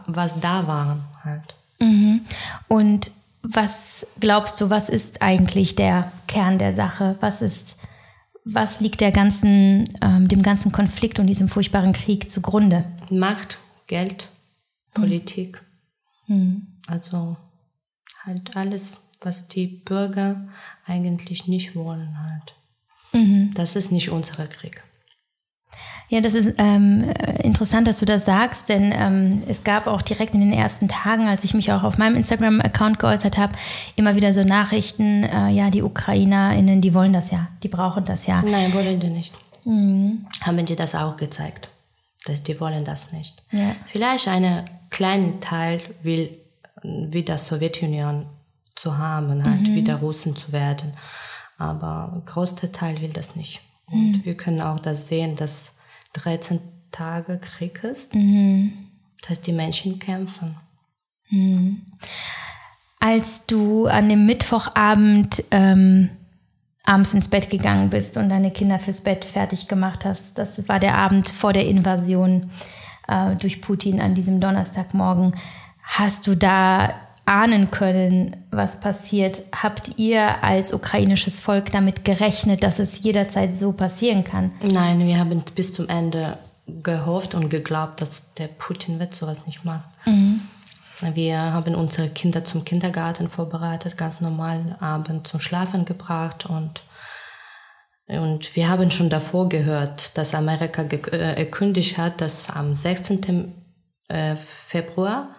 was 0.07 0.39
da 0.39 0.67
waren 0.67 1.03
halt. 1.23 1.55
Mhm. 1.79 2.21
Und 2.67 3.11
was 3.43 4.07
glaubst 4.19 4.59
du, 4.59 4.69
was 4.69 4.89
ist 4.89 5.21
eigentlich 5.21 5.75
der 5.75 6.11
Kern 6.27 6.59
der 6.59 6.75
Sache? 6.75 7.17
Was 7.21 7.41
ist, 7.41 7.79
was 8.43 8.81
liegt 8.81 8.99
der 8.99 9.11
ganzen, 9.11 9.87
ähm, 10.01 10.27
dem 10.27 10.43
ganzen 10.43 10.71
Konflikt 10.71 11.19
und 11.19 11.27
diesem 11.27 11.47
furchtbaren 11.47 11.93
Krieg 11.93 12.29
zugrunde? 12.29 12.83
Macht, 13.09 13.59
Geld, 13.87 14.27
Politik. 14.93 15.61
Mhm. 16.27 16.67
Also 16.87 17.37
halt 18.25 18.57
alles 18.57 18.97
was 19.21 19.47
die 19.47 19.67
Bürger 19.67 20.47
eigentlich 20.87 21.47
nicht 21.47 21.75
wollen 21.75 22.17
halt. 22.19 22.53
Mhm. 23.13 23.53
Das 23.53 23.75
ist 23.75 23.91
nicht 23.91 24.09
unser 24.09 24.47
Krieg. 24.47 24.83
Ja, 26.09 26.21
das 26.21 26.35
ist 26.35 26.53
ähm, 26.57 27.09
interessant, 27.43 27.85
dass 27.87 27.99
du 27.99 28.05
das 28.05 28.23
sagst, 28.23 28.69
denn 28.69 28.93
ähm, 28.95 29.43
es 29.49 29.65
gab 29.65 29.87
auch 29.87 30.01
direkt 30.01 30.33
in 30.33 30.39
den 30.39 30.53
ersten 30.53 30.87
Tagen, 30.87 31.27
als 31.27 31.43
ich 31.43 31.53
mich 31.53 31.71
auch 31.73 31.83
auf 31.83 31.97
meinem 31.97 32.15
Instagram-Account 32.15 32.97
geäußert 32.97 33.37
habe, 33.37 33.53
immer 33.97 34.15
wieder 34.15 34.31
so 34.31 34.43
Nachrichten, 34.43 35.23
äh, 35.23 35.49
ja, 35.49 35.69
die 35.69 35.81
UkrainerInnen, 35.81 36.79
die 36.79 36.93
wollen 36.93 37.11
das 37.11 37.31
ja, 37.31 37.49
die 37.61 37.67
brauchen 37.67 38.05
das 38.05 38.25
ja. 38.25 38.41
Nein, 38.41 38.73
wollen 38.73 39.01
die 39.01 39.09
nicht. 39.09 39.33
Mhm. 39.65 40.25
Haben 40.41 40.65
die 40.65 40.77
das 40.77 40.95
auch 40.95 41.17
gezeigt, 41.17 41.67
dass 42.23 42.41
die 42.41 42.57
wollen 42.61 42.85
das 42.85 43.11
nicht. 43.11 43.43
Ja. 43.51 43.75
Vielleicht 43.91 44.29
ein 44.29 44.63
kleiner 44.89 45.37
Teil 45.41 45.81
will 46.03 46.37
wie 46.83 47.23
das 47.23 47.47
Sowjetunion 47.47 48.27
zu 48.77 48.97
haben, 48.97 49.43
halt 49.43 49.67
mhm. 49.67 49.75
wieder 49.75 49.95
Russen 49.95 50.35
zu 50.35 50.51
werden. 50.53 50.93
Aber 51.57 52.13
ein 52.13 52.25
großer 52.25 52.71
Teil 52.71 53.01
will 53.01 53.11
das 53.11 53.35
nicht. 53.35 53.61
Und 53.87 54.11
mhm. 54.11 54.25
wir 54.25 54.37
können 54.37 54.61
auch 54.61 54.79
das 54.79 55.07
sehen, 55.07 55.35
dass 55.35 55.73
13 56.13 56.59
Tage 56.91 57.39
Krieg 57.39 57.83
ist. 57.83 58.13
Mhm. 58.13 58.89
Das 59.21 59.31
heißt, 59.31 59.47
die 59.47 59.53
Menschen 59.53 59.99
kämpfen. 59.99 60.55
Mhm. 61.29 61.81
Als 62.99 63.45
du 63.47 63.87
an 63.87 64.09
dem 64.09 64.25
Mittwochabend 64.25 65.43
ähm, 65.51 66.09
abends 66.83 67.13
ins 67.13 67.29
Bett 67.29 67.49
gegangen 67.49 67.89
bist 67.89 68.17
und 68.17 68.29
deine 68.29 68.51
Kinder 68.51 68.79
fürs 68.79 69.01
Bett 69.01 69.25
fertig 69.25 69.67
gemacht 69.67 70.05
hast, 70.05 70.37
das 70.37 70.67
war 70.69 70.79
der 70.79 70.95
Abend 70.95 71.29
vor 71.29 71.53
der 71.53 71.67
Invasion 71.67 72.51
äh, 73.07 73.35
durch 73.35 73.61
Putin 73.61 73.99
an 73.99 74.15
diesem 74.15 74.39
Donnerstagmorgen. 74.39 75.35
Hast 75.83 76.27
du 76.27 76.35
da 76.35 76.93
ahnen 77.27 77.71
können, 77.71 78.35
was 78.51 78.79
passiert? 78.79 79.41
Habt 79.53 79.97
ihr 79.97 80.43
als 80.43 80.73
ukrainisches 80.73 81.39
Volk 81.39 81.71
damit 81.71 82.05
gerechnet, 82.05 82.63
dass 82.63 82.79
es 82.79 83.03
jederzeit 83.03 83.57
so 83.57 83.73
passieren 83.73 84.23
kann? 84.23 84.51
Nein, 84.61 84.99
wir 85.05 85.19
haben 85.19 85.43
bis 85.53 85.73
zum 85.73 85.89
Ende 85.89 86.37
gehofft 86.65 87.35
und 87.35 87.49
geglaubt, 87.49 88.01
dass 88.01 88.33
der 88.35 88.47
Putin 88.47 88.99
wird 88.99 89.13
sowas 89.13 89.45
nicht 89.45 89.65
machen. 89.65 89.83
Mhm. 90.05 90.41
Wir 91.13 91.39
haben 91.39 91.75
unsere 91.75 92.09
Kinder 92.09 92.43
zum 92.43 92.65
Kindergarten 92.65 93.29
vorbereitet, 93.29 93.97
ganz 93.97 94.19
normal 94.19 94.77
Abend 94.79 95.27
zum 95.27 95.39
Schlafen 95.39 95.85
gebracht 95.85 96.45
und 96.45 96.81
und 98.09 98.55
wir 98.55 98.69
haben 98.69 98.89
schon 98.89 99.09
davor 99.09 99.49
gehört, 99.49 100.17
dass 100.17 100.33
Amerika 100.33 100.83
äh, 100.83 101.33
erkündigt 101.35 101.97
hat, 101.97 102.21
dass 102.21 102.49
am 102.49 102.73
16. 102.73 103.53
Äh, 104.07 104.37
Februar 104.37 105.35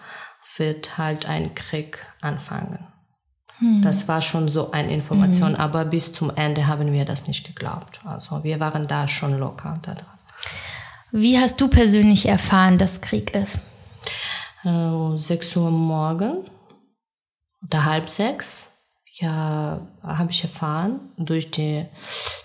wird 0.58 0.98
halt 0.98 1.26
ein 1.26 1.54
Krieg 1.54 1.98
anfangen. 2.20 2.86
Hm. 3.58 3.82
Das 3.82 4.08
war 4.08 4.20
schon 4.20 4.48
so 4.48 4.70
eine 4.70 4.92
Information, 4.92 5.54
hm. 5.54 5.60
aber 5.60 5.84
bis 5.84 6.12
zum 6.12 6.34
Ende 6.34 6.66
haben 6.66 6.92
wir 6.92 7.04
das 7.04 7.26
nicht 7.26 7.46
geglaubt. 7.46 8.00
Also 8.04 8.44
wir 8.44 8.60
waren 8.60 8.86
da 8.86 9.08
schon 9.08 9.38
locker 9.38 9.78
daran. 9.82 10.04
Wie 11.10 11.38
hast 11.38 11.60
du 11.60 11.68
persönlich 11.68 12.26
erfahren, 12.26 12.78
dass 12.78 13.00
Krieg 13.00 13.34
ist? 13.34 13.60
Äh, 14.64 15.16
6 15.16 15.56
Uhr 15.56 15.70
morgen 15.70 16.44
oder 17.64 17.84
halb 17.84 18.10
sechs. 18.10 18.66
Ja, 19.14 19.80
habe 20.02 20.30
ich 20.30 20.42
erfahren 20.44 21.00
durch 21.16 21.50
die 21.50 21.86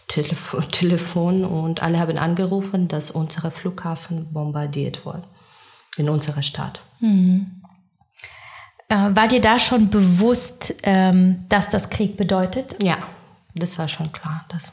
Telefo 0.07 0.59
Telefon 0.71 1.45
und 1.45 1.83
alle 1.83 1.99
haben 1.99 2.17
angerufen, 2.17 2.87
dass 2.87 3.11
unser 3.11 3.51
Flughafen 3.51 4.31
bombardiert 4.33 5.05
wurde 5.05 5.23
in 5.97 6.09
unserer 6.09 6.41
Stadt. 6.41 6.81
Mhm. 6.99 7.62
Äh, 8.93 9.15
war 9.15 9.27
dir 9.27 9.41
da 9.41 9.57
schon 9.57 9.89
bewusst, 9.89 10.75
ähm, 10.83 11.45
dass 11.49 11.69
das 11.69 11.89
Krieg 11.89 12.15
bedeutet? 12.15 12.75
Ja, 12.81 12.97
das 13.55 13.79
war 13.79 13.87
schon 13.87 14.11
klar, 14.11 14.45
dass 14.49 14.71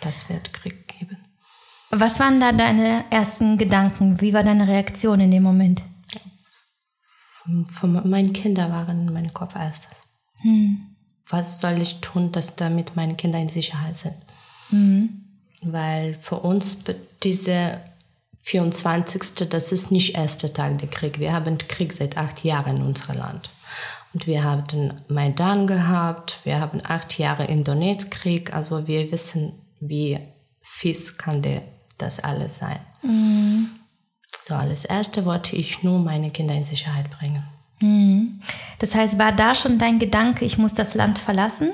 das 0.00 0.28
wird 0.28 0.52
Krieg 0.52 0.88
geben. 0.88 1.18
Was 1.90 2.18
waren 2.18 2.40
da 2.40 2.50
deine 2.50 3.04
ersten 3.10 3.56
Gedanken? 3.56 4.20
Wie 4.20 4.34
war 4.34 4.42
deine 4.42 4.66
Reaktion 4.66 5.20
in 5.20 5.30
dem 5.30 5.44
Moment? 5.44 5.82
Von, 7.44 7.66
von 7.66 8.10
meinen 8.10 8.32
Kindern 8.32 8.72
waren 8.72 9.06
in 9.06 9.12
meinem 9.12 9.32
Kopf 9.32 9.54
erstes. 9.54 9.92
Hm. 10.40 10.96
Was 11.28 11.60
soll 11.60 11.80
ich 11.80 12.00
tun, 12.00 12.32
dass 12.32 12.56
damit 12.56 12.96
meine 12.96 13.14
Kinder 13.14 13.38
in 13.38 13.48
Sicherheit 13.48 13.98
sind? 13.98 14.16
Hm. 14.70 15.22
Weil 15.62 16.14
für 16.20 16.40
uns 16.40 16.78
diese 17.22 17.78
24. 18.44 19.48
Das 19.48 19.72
ist 19.72 19.90
nicht 19.90 20.16
erster 20.16 20.52
Tag 20.52 20.78
der 20.78 20.88
Krieg. 20.88 21.18
Wir 21.18 21.32
haben 21.32 21.56
Krieg 21.58 21.92
seit 21.92 22.18
acht 22.18 22.44
Jahren 22.44 22.76
in 22.76 22.82
unserem 22.82 23.18
Land. 23.18 23.50
Und 24.12 24.26
wir 24.26 24.44
haben 24.44 24.66
den 24.68 24.94
Maidan 25.08 25.66
gehabt. 25.66 26.40
Wir 26.44 26.60
haben 26.60 26.80
acht 26.84 27.18
Jahre 27.18 27.46
in 27.46 27.64
Donetsk-Krieg. 27.64 28.54
Also 28.54 28.86
wir 28.86 29.10
wissen, 29.10 29.54
wie 29.80 30.18
fies 30.62 31.16
kann 31.16 31.42
der, 31.42 31.62
das 31.98 32.20
alles 32.20 32.58
sein. 32.58 32.80
Mhm. 33.02 33.70
So, 34.46 34.54
als 34.54 34.84
Erste 34.84 35.24
wollte 35.24 35.56
ich 35.56 35.82
nur 35.82 35.98
meine 35.98 36.30
Kinder 36.30 36.54
in 36.54 36.64
Sicherheit 36.64 37.10
bringen. 37.10 37.42
Mhm. 37.80 38.42
Das 38.78 38.94
heißt, 38.94 39.18
war 39.18 39.32
da 39.32 39.54
schon 39.54 39.78
dein 39.78 39.98
Gedanke, 39.98 40.44
ich 40.44 40.58
muss 40.58 40.74
das 40.74 40.94
Land 40.94 41.18
verlassen? 41.18 41.72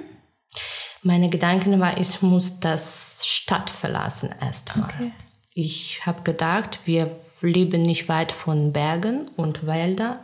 Meine 1.03 1.31
Gedanken 1.31 1.81
war, 1.81 1.99
ich 1.99 2.23
muss 2.23 2.61
das 2.61 3.27
Stadt 3.27 3.71
verlassen 3.71 4.31
erstmal. 4.41 4.85
Okay. 4.85 5.13
Ich 5.55 6.07
habe 6.07 6.23
gedacht, 6.23 6.81
wir 6.85 7.11
leben 7.43 7.83
nicht 7.83 8.09
weit 8.09 8.33
von 8.33 8.73
Bergen 8.73 9.29
und 9.37 9.67
Wäldern. 9.67 10.19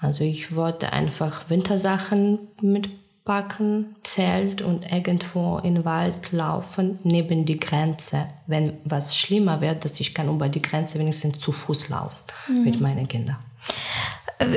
Also 0.00 0.24
ich 0.24 0.54
wollte 0.54 0.92
einfach 0.92 1.48
Wintersachen 1.48 2.48
mitpacken, 2.60 3.96
Zelt 4.02 4.62
und 4.62 4.84
irgendwo 4.84 5.58
in 5.58 5.76
den 5.76 5.84
Wald 5.84 6.32
laufen, 6.32 6.98
neben 7.02 7.44
die 7.46 7.58
Grenze. 7.58 8.26
Wenn 8.46 8.74
was 8.84 9.16
schlimmer 9.16 9.60
wird, 9.60 9.84
dass 9.84 9.98
ich 10.00 10.14
kann 10.14 10.28
über 10.28 10.48
die 10.48 10.62
Grenze 10.62 10.98
wenigstens 10.98 11.38
zu 11.38 11.50
Fuß 11.50 11.88
laufen 11.88 12.22
mhm. 12.48 12.64
mit 12.64 12.80
meinen 12.80 13.08
Kindern. 13.08 13.38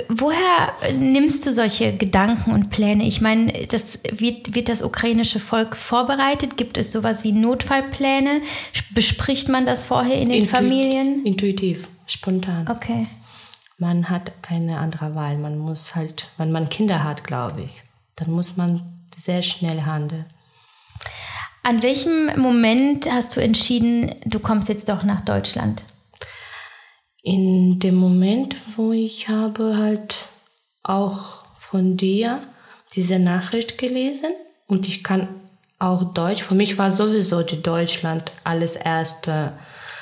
Woher 0.10 0.74
nimmst 0.94 1.46
du 1.46 1.52
solche 1.52 1.98
Gedanken 1.98 2.52
und 2.52 2.70
Pläne? 2.70 3.04
Ich 3.06 3.20
meine, 3.20 3.66
das 3.68 4.00
wird, 4.12 4.54
wird 4.54 4.70
das 4.70 4.84
ukrainische 4.84 5.40
Volk 5.40 5.76
vorbereitet? 5.76 6.56
Gibt 6.56 6.78
es 6.78 6.92
sowas 6.92 7.24
wie 7.24 7.32
Notfallpläne? 7.32 8.42
Bespricht 8.94 9.50
man 9.50 9.66
das 9.66 9.86
vorher 9.86 10.22
in 10.22 10.30
den 10.30 10.44
Intuit, 10.44 10.56
Familien? 10.56 11.26
Intuitiv, 11.26 11.88
spontan. 12.06 12.68
Okay. 12.68 13.08
Man 13.80 14.10
hat 14.10 14.44
keine 14.44 14.78
andere 14.78 15.16
Wahl. 15.16 15.40
Man 15.40 15.58
muss 15.58 15.96
halt, 15.96 16.28
wenn 16.38 16.52
man 16.52 16.70
Kinder 16.70 17.04
hat, 17.04 17.24
glaube 17.24 17.64
ich, 17.64 17.82
dann 18.16 18.30
muss 18.30 18.58
man 18.58 18.84
sehr 19.18 19.42
schnell 19.42 19.82
handeln. 19.82 20.26
An 21.64 21.82
welchem 21.82 22.40
Moment 22.40 23.12
hast 23.12 23.36
du 23.36 23.42
entschieden, 23.42 24.14
du 24.26 24.40
kommst 24.40 24.70
jetzt 24.70 24.90
doch 24.90 25.04
nach 25.04 25.22
Deutschland? 25.22 25.84
In 27.24 27.80
dem 27.80 27.96
Moment, 27.96 28.56
wo 28.76 28.92
ich 28.92 29.30
habe 29.30 29.78
halt 29.78 30.16
auch 30.84 31.46
von 31.60 31.98
dir 31.98 32.42
diese 32.96 33.20
Nachricht 33.20 33.78
gelesen 33.78 34.32
und 34.68 34.88
ich 34.88 35.04
kann 35.04 35.28
auch 35.80 36.14
Deutsch. 36.14 36.44
Für 36.44 36.56
mich 36.56 36.78
war 36.78 36.92
sowieso 36.92 37.44
die 37.44 37.62
Deutschland 37.62 38.32
alles 38.44 38.76
erste 38.76 39.54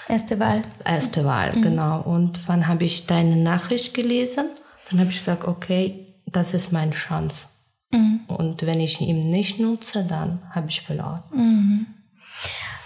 erste 0.08 0.40
Wahl. 0.40 0.64
Erste 0.84 1.24
Wahl, 1.24 1.56
mhm. 1.56 1.62
genau. 1.62 2.02
Und 2.02 2.48
wann 2.48 2.68
habe 2.68 2.84
ich 2.84 3.06
deine 3.06 3.38
Nachricht 3.38 3.94
gelesen? 3.94 4.46
Dann 4.90 5.00
habe 5.00 5.12
ich 5.12 5.20
gesagt, 5.20 5.48
okay, 5.48 6.08
das 6.26 6.54
ist 6.54 6.72
meine 6.72 6.92
Chance. 6.92 7.48
Mhm. 7.92 8.22
Und 8.28 8.66
wenn 8.66 8.80
ich 8.80 9.00
ihn 9.02 9.30
nicht 9.30 9.60
nutze, 9.60 10.04
dann 10.04 10.40
habe 10.52 10.70
ich 10.70 10.82
verloren. 10.82 11.24
Mhm. 11.32 11.88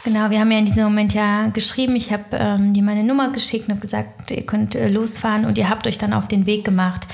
Genau, 0.04 0.30
wir 0.30 0.42
haben 0.42 0.52
ja 0.52 0.58
in 0.58 0.66
diesem 0.66 0.84
Moment 0.84 1.14
ja 1.14 1.48
geschrieben. 1.48 1.96
Ich 1.96 2.12
habe 2.12 2.26
ähm, 2.34 2.74
dir 2.74 2.84
meine 2.84 3.06
Nummer 3.06 3.32
geschickt 3.32 3.68
und 3.68 3.76
habe 3.76 3.82
gesagt, 3.82 4.32
ihr 4.32 4.46
könnt 4.46 4.76
äh, 4.76 4.90
losfahren 4.90 5.46
und 5.46 5.58
ihr 5.58 5.70
habt 5.70 5.88
euch 5.88 5.98
dann 5.98 6.12
auf 6.12 6.28
den 6.28 6.46
Weg 6.46 6.66
gemacht. 6.66 7.08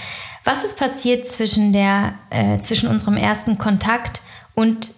Was 0.44 0.64
ist 0.64 0.80
passiert 0.80 1.28
zwischen 1.28 1.72
der, 1.72 2.16
äh, 2.32 2.58
zwischen 2.60 2.90
unserem 2.90 3.16
ersten 3.16 3.60
Kontakt 3.60 4.22
und 4.56 4.92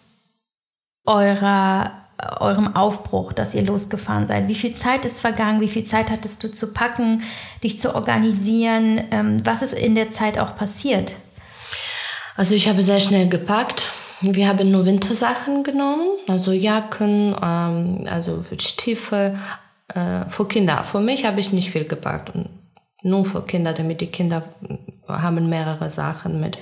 eurer, 1.05 1.91
eurem 2.39 2.77
Aufbruch, 2.77 3.33
dass 3.33 3.55
ihr 3.55 3.63
losgefahren 3.63 4.25
seid? 4.25 4.47
Wie 4.47 4.55
viel 4.55 4.73
Zeit 4.73 5.03
ist 5.03 5.19
vergangen? 5.19 5.59
Wie 5.59 5.67
viel 5.67 5.83
Zeit 5.83 6.11
hattest 6.11 6.41
du 6.45 6.51
zu 6.51 6.73
packen, 6.73 7.23
dich 7.61 7.77
zu 7.77 7.93
organisieren? 7.93 9.03
Ähm, 9.11 9.45
was 9.45 9.61
ist 9.61 9.73
in 9.73 9.95
der 9.95 10.11
Zeit 10.11 10.39
auch 10.39 10.55
passiert? 10.55 11.15
Also 12.37 12.55
ich 12.55 12.69
habe 12.69 12.81
sehr 12.81 13.01
schnell 13.01 13.27
gepackt 13.27 13.91
wir 14.21 14.47
haben 14.47 14.71
nur 14.71 14.85
Wintersachen 14.85 15.63
genommen, 15.63 16.07
also 16.27 16.51
Jacken, 16.51 17.35
ähm, 17.41 18.07
also 18.09 18.43
Stiefel 18.59 19.37
äh, 19.93 20.27
für 20.27 20.47
Kinder. 20.47 20.83
Für 20.83 20.99
mich 20.99 21.25
habe 21.25 21.39
ich 21.39 21.51
nicht 21.51 21.71
viel 21.71 21.85
gepackt, 21.85 22.31
nur 23.03 23.25
für 23.25 23.41
Kinder, 23.41 23.73
damit 23.73 24.01
die 24.01 24.07
Kinder 24.07 24.43
haben 25.07 25.49
mehrere 25.49 25.89
Sachen 25.89 26.39
mit. 26.39 26.57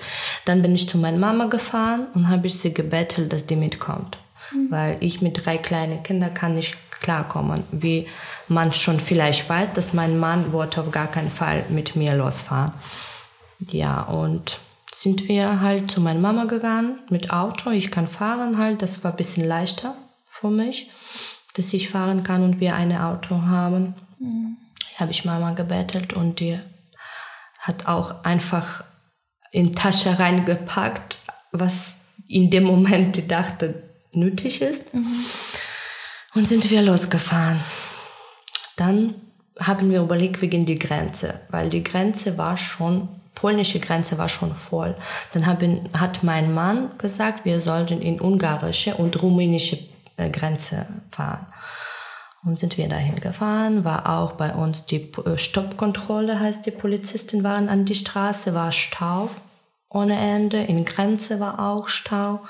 Dann 0.46 0.62
bin 0.62 0.74
ich 0.74 0.90
zu 0.90 0.98
meiner 0.98 1.18
Mama 1.18 1.46
gefahren 1.46 2.08
und 2.14 2.30
habe 2.30 2.48
ich 2.48 2.60
sie 2.60 2.74
gebettelt, 2.74 3.32
dass 3.34 3.46
die 3.46 3.56
mitkommt, 3.56 4.18
mhm. 4.52 4.72
weil 4.72 4.98
ich 5.02 5.22
mit 5.22 5.46
drei 5.46 5.58
kleinen 5.58 6.02
Kindern 6.04 6.34
kann 6.34 6.56
nicht 6.56 6.78
klarkommen. 7.02 7.64
Wie 7.72 8.08
man 8.48 8.74
schon 8.74 9.00
vielleicht 9.00 9.50
weiß, 9.50 9.74
dass 9.74 9.94
mein 9.94 10.18
Mann 10.18 10.52
wollte 10.52 10.82
auf 10.82 10.92
gar 10.92 11.08
keinen 11.08 11.30
Fall 11.30 11.64
mit 11.70 11.96
mir 11.96 12.16
losfahren. 12.16 12.72
Ja, 13.60 14.02
und 14.04 14.60
sind 15.02 15.30
wir 15.30 15.62
halt 15.62 15.90
zu 15.90 16.02
meiner 16.02 16.20
Mama 16.20 16.44
gegangen 16.44 17.00
mit 17.10 17.32
Auto. 17.32 17.72
Ich 17.72 17.90
kann 17.90 18.08
fahren 18.08 18.58
halt. 18.58 18.82
Das 18.82 19.02
war 19.04 19.12
ein 19.12 19.18
bisschen 19.18 19.48
leichter 19.48 19.96
für 20.30 20.50
mich, 20.50 20.90
dass 21.56 21.74
ich 21.74 21.88
fahren 21.88 22.24
kann 22.24 22.44
und 22.44 22.60
wir 22.60 22.76
ein 22.76 22.96
Auto 22.96 23.44
haben. 23.44 23.96
Mhm. 24.20 24.58
Habe 24.98 25.12
ich 25.12 25.24
Mama 25.24 25.52
gebettelt 25.52 26.12
und 26.12 26.42
die 26.42 26.60
hat 27.60 27.88
auch 27.88 28.26
einfach 28.26 28.84
in 29.52 29.74
Tasche 29.74 30.20
reingepackt, 30.20 31.18
was 31.54 32.02
in 32.28 32.50
dem 32.50 32.66
Moment 32.66 33.16
die 33.16 33.28
dachte 33.28 33.82
nötig 34.12 34.62
ist. 34.62 34.94
Mhm. 34.94 35.16
Und 36.36 36.46
sind 36.46 36.70
wir 36.70 36.82
losgefahren. 36.82 37.62
Dann 38.76 39.16
haben 39.58 39.92
wir 39.92 40.02
überlegt 40.02 40.42
wegen 40.42 40.66
die 40.66 40.78
Grenze, 40.78 41.40
weil 41.52 41.70
die 41.70 41.84
Grenze 41.84 42.38
war 42.38 42.58
schon 42.58 43.19
polnische 43.40 43.80
Grenze 43.80 44.18
war 44.18 44.30
schon 44.30 44.54
voll. 44.54 44.96
Dann 45.34 45.46
haben, 45.46 45.90
hat 45.98 46.24
mein 46.24 46.54
Mann 46.54 46.92
gesagt, 46.98 47.46
wir 47.46 47.62
sollten 47.62 48.02
in 48.02 48.20
ungarische 48.20 48.96
und 48.96 49.22
rumänische 49.22 49.78
äh, 50.18 50.30
Grenze 50.30 50.86
fahren. 51.12 51.46
Und 52.46 52.60
sind 52.60 52.78
wir 52.78 52.88
dahin 52.88 53.20
gefahren, 53.20 53.84
war 53.84 54.10
auch 54.18 54.34
bei 54.34 54.54
uns 54.54 54.86
die 54.86 55.12
äh, 55.26 55.38
Stoppkontrolle, 55.38 56.40
heißt 56.40 56.66
die 56.66 56.72
Polizisten 56.72 57.44
waren 57.44 57.68
an 57.70 57.86
die 57.86 57.96
Straße, 57.96 58.54
war 58.54 58.72
Stau 58.72 59.30
ohne 59.90 60.18
Ende, 60.18 60.62
in 60.64 60.86
Grenze 60.86 61.40
war 61.40 61.60
auch 61.60 61.88
Stau. 61.88 62.42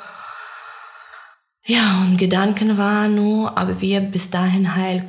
Ja, 1.65 2.01
und 2.01 2.17
Gedanken 2.17 2.77
waren 2.77 3.15
nur, 3.15 3.57
aber 3.57 3.79
wir 3.79 4.01
bis 4.01 4.29
dahin 4.29 4.75
heil 4.75 5.05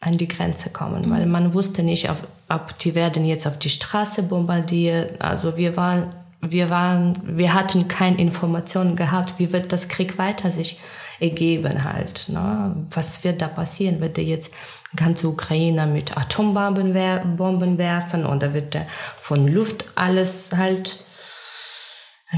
an 0.00 0.18
die 0.18 0.28
Grenze 0.28 0.70
kommen, 0.70 1.10
weil 1.10 1.26
man 1.26 1.54
wusste 1.54 1.82
nicht, 1.82 2.10
ob, 2.10 2.18
ob 2.48 2.78
die 2.78 2.94
werden 2.94 3.24
jetzt 3.24 3.46
auf 3.46 3.58
die 3.58 3.70
Straße 3.70 4.24
bombardiert. 4.24 5.20
Also 5.20 5.56
wir 5.56 5.76
waren, 5.76 6.10
wir 6.40 6.70
waren, 6.70 7.14
wir 7.24 7.54
hatten 7.54 7.88
keine 7.88 8.18
Informationen 8.18 8.96
gehabt, 8.96 9.34
wie 9.38 9.52
wird 9.52 9.72
das 9.72 9.88
Krieg 9.88 10.18
weiter 10.18 10.50
sich 10.50 10.78
ergeben 11.20 11.84
halt. 11.84 12.28
Ne? 12.28 12.74
Was 12.90 13.24
wird 13.24 13.40
da 13.40 13.48
passieren? 13.48 14.00
Wird 14.00 14.18
er 14.18 14.24
jetzt 14.24 14.52
ganze 14.96 15.28
Ukraine 15.28 15.86
mit 15.86 16.16
Atombomben 16.16 16.94
wer 16.94 17.20
Bomben 17.24 17.78
werfen 17.78 18.26
oder 18.26 18.52
wird 18.54 18.74
er 18.74 18.86
von 19.16 19.48
Luft 19.48 19.84
alles 19.94 20.50
halt 20.56 21.04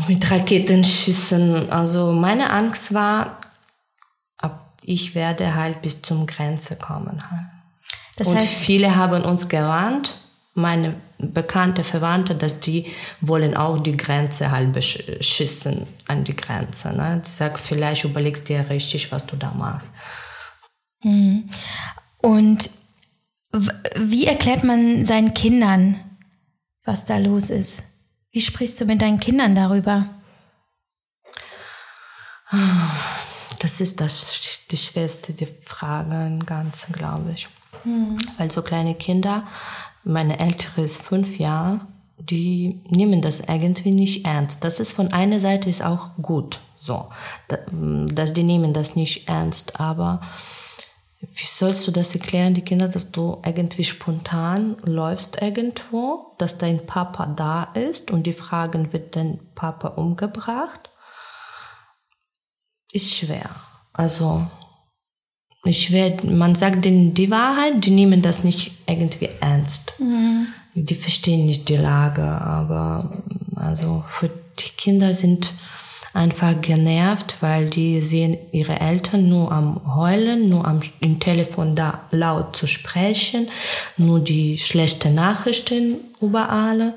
mit 0.08 0.30
Raketen 0.30 0.84
schießen? 0.84 1.70
Also 1.70 2.12
meine 2.12 2.50
Angst 2.50 2.94
war, 2.94 3.38
ich 4.86 5.14
werde 5.14 5.54
halt 5.54 5.82
bis 5.82 6.00
zum 6.00 6.26
Grenze 6.26 6.76
kommen. 6.76 7.22
Das 8.16 8.28
Und 8.28 8.40
viele 8.40 8.96
haben 8.96 9.24
uns 9.24 9.48
gewarnt, 9.48 10.16
meine 10.54 10.94
bekannte 11.18 11.84
Verwandte, 11.84 12.34
dass 12.34 12.60
die 12.60 12.86
wollen 13.20 13.56
auch 13.56 13.78
die 13.78 13.96
Grenze 13.96 14.50
halt 14.50 14.72
beschissen 14.72 15.86
an 16.06 16.24
die 16.24 16.36
Grenze. 16.36 16.94
Ne? 16.94 17.22
Ich 17.24 17.30
sage, 17.30 17.58
vielleicht 17.58 18.04
überlegst 18.04 18.48
dir 18.48 18.68
richtig, 18.70 19.12
was 19.12 19.26
du 19.26 19.36
da 19.36 19.52
machst. 19.52 19.92
Mhm. 21.02 21.44
Und 22.18 22.70
wie 23.96 24.26
erklärt 24.26 24.64
man 24.64 25.04
seinen 25.04 25.34
Kindern, 25.34 26.00
was 26.84 27.04
da 27.04 27.18
los 27.18 27.50
ist? 27.50 27.82
Wie 28.32 28.40
sprichst 28.40 28.80
du 28.80 28.86
mit 28.86 29.00
deinen 29.00 29.20
Kindern 29.20 29.54
darüber? 29.54 30.08
Das 33.58 33.80
ist 33.80 34.00
das, 34.00 34.66
die 34.70 34.76
schwerste 34.76 35.32
die 35.32 35.46
Frage 35.46 36.26
im 36.26 36.44
Ganzen, 36.44 36.92
glaube 36.92 37.32
ich. 37.32 37.48
Mhm. 37.86 38.18
Weil 38.36 38.50
so 38.50 38.62
kleine 38.62 38.94
Kinder 38.94 39.46
meine 40.04 40.38
ältere 40.38 40.82
ist 40.82 41.02
fünf 41.02 41.38
Jahre, 41.38 41.80
die 42.18 42.80
nehmen 42.88 43.22
das 43.22 43.40
irgendwie 43.40 43.92
nicht 43.92 44.26
ernst. 44.26 44.62
Das 44.62 44.80
ist 44.80 44.92
von 44.92 45.12
einer 45.12 45.40
Seite 45.40 45.68
ist 45.68 45.82
auch 45.84 46.10
gut, 46.20 46.60
so, 46.78 47.08
dass 47.48 48.32
die 48.32 48.44
nehmen 48.44 48.72
das 48.72 48.94
nicht 48.94 49.28
ernst, 49.28 49.80
aber 49.80 50.20
wie 51.20 51.44
sollst 51.44 51.86
du 51.86 51.90
das 51.90 52.14
erklären, 52.14 52.54
die 52.54 52.62
Kinder, 52.62 52.88
dass 52.88 53.10
du 53.10 53.42
irgendwie 53.44 53.84
spontan 53.84 54.76
läufst 54.82 55.42
irgendwo, 55.42 56.34
dass 56.38 56.58
dein 56.58 56.86
Papa 56.86 57.26
da 57.26 57.64
ist 57.74 58.10
und 58.10 58.26
die 58.26 58.32
fragen, 58.32 58.92
wird 58.92 59.16
dein 59.16 59.40
Papa 59.54 59.88
umgebracht? 59.88 60.90
Ist 62.92 63.14
schwer. 63.14 63.50
Also, 63.92 64.46
ich 65.66 65.92
werde, 65.92 66.26
man 66.26 66.54
sagt 66.54 66.84
denen 66.84 67.14
die 67.14 67.30
Wahrheit, 67.30 67.84
die 67.84 67.90
nehmen 67.90 68.22
das 68.22 68.44
nicht 68.44 68.72
irgendwie 68.86 69.28
ernst. 69.40 69.94
Mhm. 69.98 70.48
Die 70.74 70.94
verstehen 70.94 71.46
nicht 71.46 71.68
die 71.68 71.76
Lage, 71.76 72.22
aber 72.22 73.22
also 73.54 74.04
für 74.06 74.28
die 74.58 74.70
Kinder 74.76 75.14
sind 75.14 75.52
einfach 76.12 76.60
genervt, 76.60 77.36
weil 77.40 77.70
die 77.70 78.00
sehen 78.00 78.36
ihre 78.52 78.80
Eltern 78.80 79.28
nur 79.28 79.52
am 79.52 79.96
Heulen, 79.96 80.48
nur 80.48 80.66
am 80.66 80.80
im 81.00 81.20
Telefon 81.20 81.76
da 81.76 82.04
laut 82.10 82.56
zu 82.56 82.66
sprechen, 82.66 83.48
nur 83.96 84.20
die 84.20 84.58
schlechten 84.58 85.14
Nachrichten 85.14 85.96
überall. 86.20 86.94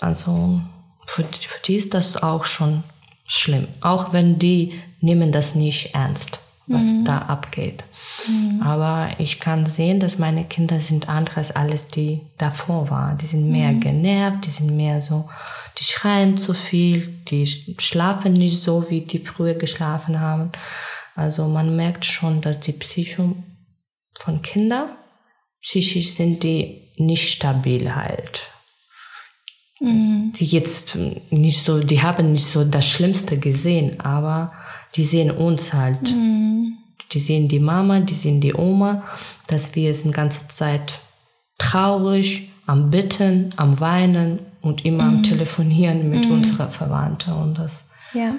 Also 0.00 0.60
für, 1.04 1.24
für 1.24 1.62
die 1.66 1.76
ist 1.76 1.92
das 1.94 2.22
auch 2.22 2.44
schon 2.44 2.82
schlimm, 3.26 3.68
auch 3.80 4.12
wenn 4.12 4.38
die 4.38 4.72
nehmen 5.00 5.32
das 5.32 5.54
nicht 5.54 5.94
ernst 5.94 6.40
was 6.70 6.84
mhm. 6.84 7.04
da 7.04 7.18
abgeht. 7.18 7.82
Mhm. 8.28 8.62
Aber 8.62 9.10
ich 9.18 9.40
kann 9.40 9.66
sehen, 9.66 9.98
dass 9.98 10.18
meine 10.18 10.44
Kinder 10.44 10.80
sind 10.80 11.08
anderes 11.08 11.50
als 11.50 11.88
die 11.88 12.20
davor 12.38 12.90
waren. 12.90 13.18
Die 13.18 13.26
sind 13.26 13.50
mehr 13.50 13.72
mhm. 13.72 13.80
genervt, 13.80 14.46
die 14.46 14.50
sind 14.50 14.76
mehr 14.76 15.00
so, 15.00 15.28
die 15.78 15.84
schreien 15.84 16.38
zu 16.38 16.54
viel, 16.54 17.06
die 17.28 17.44
schlafen 17.46 18.34
nicht 18.34 18.62
so, 18.62 18.88
wie 18.88 19.00
die 19.00 19.18
früher 19.18 19.54
geschlafen 19.54 20.20
haben. 20.20 20.52
Also 21.16 21.48
man 21.48 21.74
merkt 21.74 22.04
schon, 22.04 22.40
dass 22.40 22.60
die 22.60 22.72
Psycho 22.72 23.34
von 24.14 24.40
Kindern, 24.42 24.90
psychisch 25.60 26.14
sind 26.14 26.42
die 26.44 26.92
nicht 26.98 27.32
stabil 27.32 27.94
halt. 27.96 28.48
Mhm. 29.80 30.32
Die 30.36 30.44
jetzt 30.44 30.96
nicht 31.30 31.64
so, 31.64 31.80
die 31.80 32.00
haben 32.00 32.32
nicht 32.32 32.46
so 32.46 32.62
das 32.64 32.86
Schlimmste 32.86 33.38
gesehen, 33.38 33.98
aber 34.00 34.52
die 34.96 35.04
sehen 35.04 35.30
uns 35.30 35.72
halt. 35.72 36.02
Mhm. 36.02 36.78
Die 37.12 37.18
sehen 37.18 37.48
die 37.48 37.60
Mama, 37.60 38.00
die 38.00 38.14
sehen 38.14 38.40
die 38.40 38.54
Oma, 38.54 39.02
dass 39.48 39.74
wir 39.74 39.92
sind 39.94 40.12
die 40.12 40.16
ganze 40.16 40.46
Zeit 40.48 41.00
traurig, 41.58 42.50
am 42.66 42.90
Bitten, 42.90 43.52
am 43.56 43.80
Weinen 43.80 44.38
und 44.60 44.84
immer 44.84 45.04
mhm. 45.04 45.16
am 45.16 45.22
Telefonieren 45.22 46.08
mit 46.08 46.26
mhm. 46.26 46.36
unserer 46.36 46.68
Verwandten 46.68 47.32
und 47.32 47.58
das. 47.58 47.84
Ja. 48.12 48.34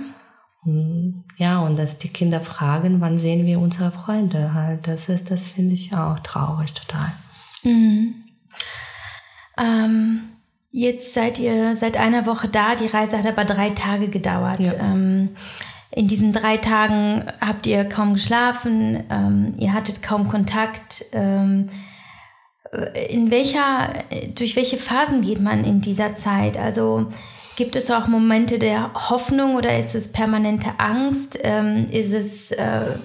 Ja, 1.37 1.59
und 1.59 1.77
dass 1.77 1.97
die 1.97 2.09
Kinder 2.09 2.39
fragen, 2.39 3.01
wann 3.01 3.17
sehen 3.17 3.45
wir 3.45 3.59
unsere 3.59 3.91
Freunde 3.91 4.53
halt. 4.53 4.87
Das 4.87 5.09
ist, 5.09 5.31
das 5.31 5.47
finde 5.47 5.73
ich 5.73 5.95
auch 5.95 6.19
traurig 6.19 6.71
total. 6.73 7.11
Mhm. 7.63 8.13
Ähm, 9.57 10.21
jetzt 10.69 11.13
seid 11.13 11.39
ihr 11.39 11.75
seit 11.75 11.97
einer 11.97 12.25
Woche 12.25 12.47
da. 12.47 12.75
Die 12.75 12.87
Reise 12.87 13.17
hat 13.17 13.25
aber 13.25 13.43
drei 13.43 13.71
Tage 13.71 14.07
gedauert. 14.07 14.67
Ja. 14.67 14.91
Ähm, 14.91 15.29
in 15.91 16.07
diesen 16.07 16.31
drei 16.31 16.57
Tagen 16.57 17.25
habt 17.41 17.67
ihr 17.67 17.83
kaum 17.83 18.13
geschlafen, 18.13 19.03
ähm, 19.09 19.53
ihr 19.57 19.73
hattet 19.73 20.01
kaum 20.01 20.29
Kontakt. 20.29 21.05
Ähm, 21.11 21.69
in 23.09 23.29
welcher, 23.29 23.93
durch 24.35 24.55
welche 24.55 24.77
Phasen 24.77 25.21
geht 25.21 25.41
man 25.41 25.65
in 25.65 25.81
dieser 25.81 26.15
Zeit? 26.15 26.57
Also 26.57 27.11
gibt 27.57 27.75
es 27.75 27.91
auch 27.91 28.07
Momente 28.07 28.59
der 28.59 28.93
Hoffnung 29.09 29.55
oder 29.55 29.77
ist 29.77 29.93
es 29.93 30.13
permanente 30.13 30.69
Angst? 30.77 31.37
Ähm, 31.43 31.89
ist 31.91 32.13
es, 32.13 32.51
äh, 32.51 32.95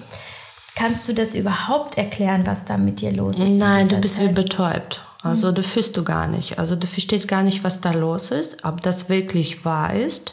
kannst 0.75 1.09
du 1.09 1.13
das 1.13 1.35
überhaupt 1.35 1.97
erklären, 1.97 2.45
was 2.45 2.63
da 2.63 2.77
mit 2.77 3.01
dir 3.01 3.11
los 3.11 3.41
ist? 3.41 3.57
Nein, 3.57 3.89
du 3.89 3.97
bist 3.97 4.15
Zeit? 4.15 4.29
wie 4.29 4.33
betäubt. 4.33 5.01
Also 5.21 5.49
mhm. 5.49 5.55
du 5.55 5.63
fühlst 5.63 5.97
du 5.97 6.05
gar 6.05 6.27
nicht. 6.27 6.57
Also 6.57 6.77
du 6.77 6.87
verstehst 6.87 7.27
gar 7.27 7.43
nicht, 7.43 7.65
was 7.65 7.81
da 7.81 7.91
los 7.91 8.31
ist. 8.31 8.63
Ob 8.63 8.79
das 8.79 9.09
wirklich 9.09 9.65
wahr 9.65 9.93
ist, 9.93 10.31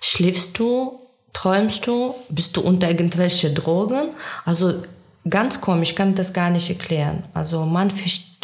schläfst 0.00 0.56
du 0.60 1.00
Träumst 1.32 1.86
du? 1.86 2.14
Bist 2.30 2.56
du 2.56 2.60
unter 2.60 2.88
irgendwelche 2.88 3.52
Drogen? 3.52 4.10
Also 4.44 4.82
ganz 5.28 5.60
komisch, 5.60 5.90
ich 5.90 5.96
kann 5.96 6.14
das 6.14 6.32
gar 6.32 6.50
nicht 6.50 6.68
erklären. 6.68 7.24
Also 7.34 7.64
man, 7.64 7.92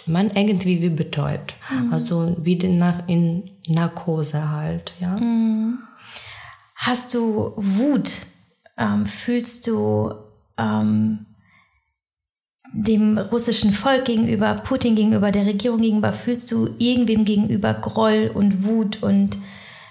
man 0.06 0.30
irgendwie 0.30 0.80
wie 0.82 0.90
betäubt. 0.90 1.54
Mhm. 1.70 1.92
Also 1.92 2.36
wie 2.38 2.56
nach, 2.68 3.08
in 3.08 3.50
Narkose 3.66 4.50
halt, 4.50 4.92
ja. 5.00 5.16
Mhm. 5.16 5.78
Hast 6.74 7.14
du 7.14 7.52
Wut? 7.56 8.10
Ähm, 8.76 9.06
fühlst 9.06 9.66
du 9.66 10.12
ähm, 10.58 11.26
dem 12.74 13.18
russischen 13.18 13.72
Volk 13.72 14.04
gegenüber, 14.04 14.54
Putin 14.54 14.96
gegenüber, 14.96 15.30
der 15.30 15.46
Regierung 15.46 15.80
gegenüber, 15.80 16.12
fühlst 16.12 16.50
du 16.50 16.68
irgendwem 16.78 17.24
gegenüber 17.24 17.72
Groll 17.72 18.30
und 18.34 18.64
Wut 18.64 19.02
und 19.02 19.38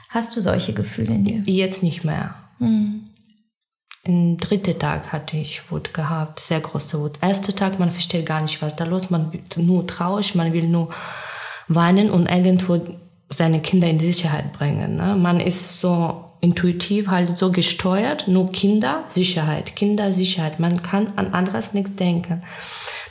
hast 0.09 0.35
du 0.35 0.41
solche 0.41 0.73
Gefühle 0.73 1.15
in 1.15 1.23
dir? 1.23 1.41
Jetzt 1.45 1.81
nicht 1.81 2.03
mehr. 2.03 2.35
Mhm. 2.59 3.09
Im 4.05 4.37
dritten 4.37 4.77
Tag 4.77 5.13
hatte 5.13 5.37
ich 5.37 5.71
Wut 5.71 5.93
gehabt, 5.93 6.41
sehr 6.41 6.59
große 6.59 6.99
Wut. 6.99 7.13
Erster 7.21 7.55
Tag, 7.55 7.79
man 7.79 7.89
versteht 7.89 8.25
gar 8.25 8.41
nicht, 8.41 8.61
was 8.61 8.75
da 8.75 8.83
los. 8.83 9.09
Man 9.09 9.31
wird 9.31 9.57
nur 9.57 9.87
traurig, 9.87 10.35
man 10.35 10.51
will 10.51 10.67
nur 10.67 10.89
weinen 11.69 12.09
und 12.09 12.27
irgendwo 12.27 12.81
seine 13.29 13.61
Kinder 13.61 13.87
in 13.87 14.01
Sicherheit 14.01 14.51
bringen. 14.51 14.97
Ne? 14.97 15.15
Man 15.15 15.39
ist 15.39 15.79
so 15.79 16.25
intuitiv 16.41 17.07
halt 17.07 17.37
so 17.37 17.51
gesteuert, 17.53 18.27
nur 18.27 18.51
Kinder, 18.51 19.05
Sicherheit, 19.07 19.77
Kinder, 19.77 20.11
Sicherheit. 20.11 20.59
Man 20.59 20.83
kann 20.83 21.13
an 21.15 21.33
anderes 21.33 21.73
nichts 21.73 21.95
denken. 21.95 22.43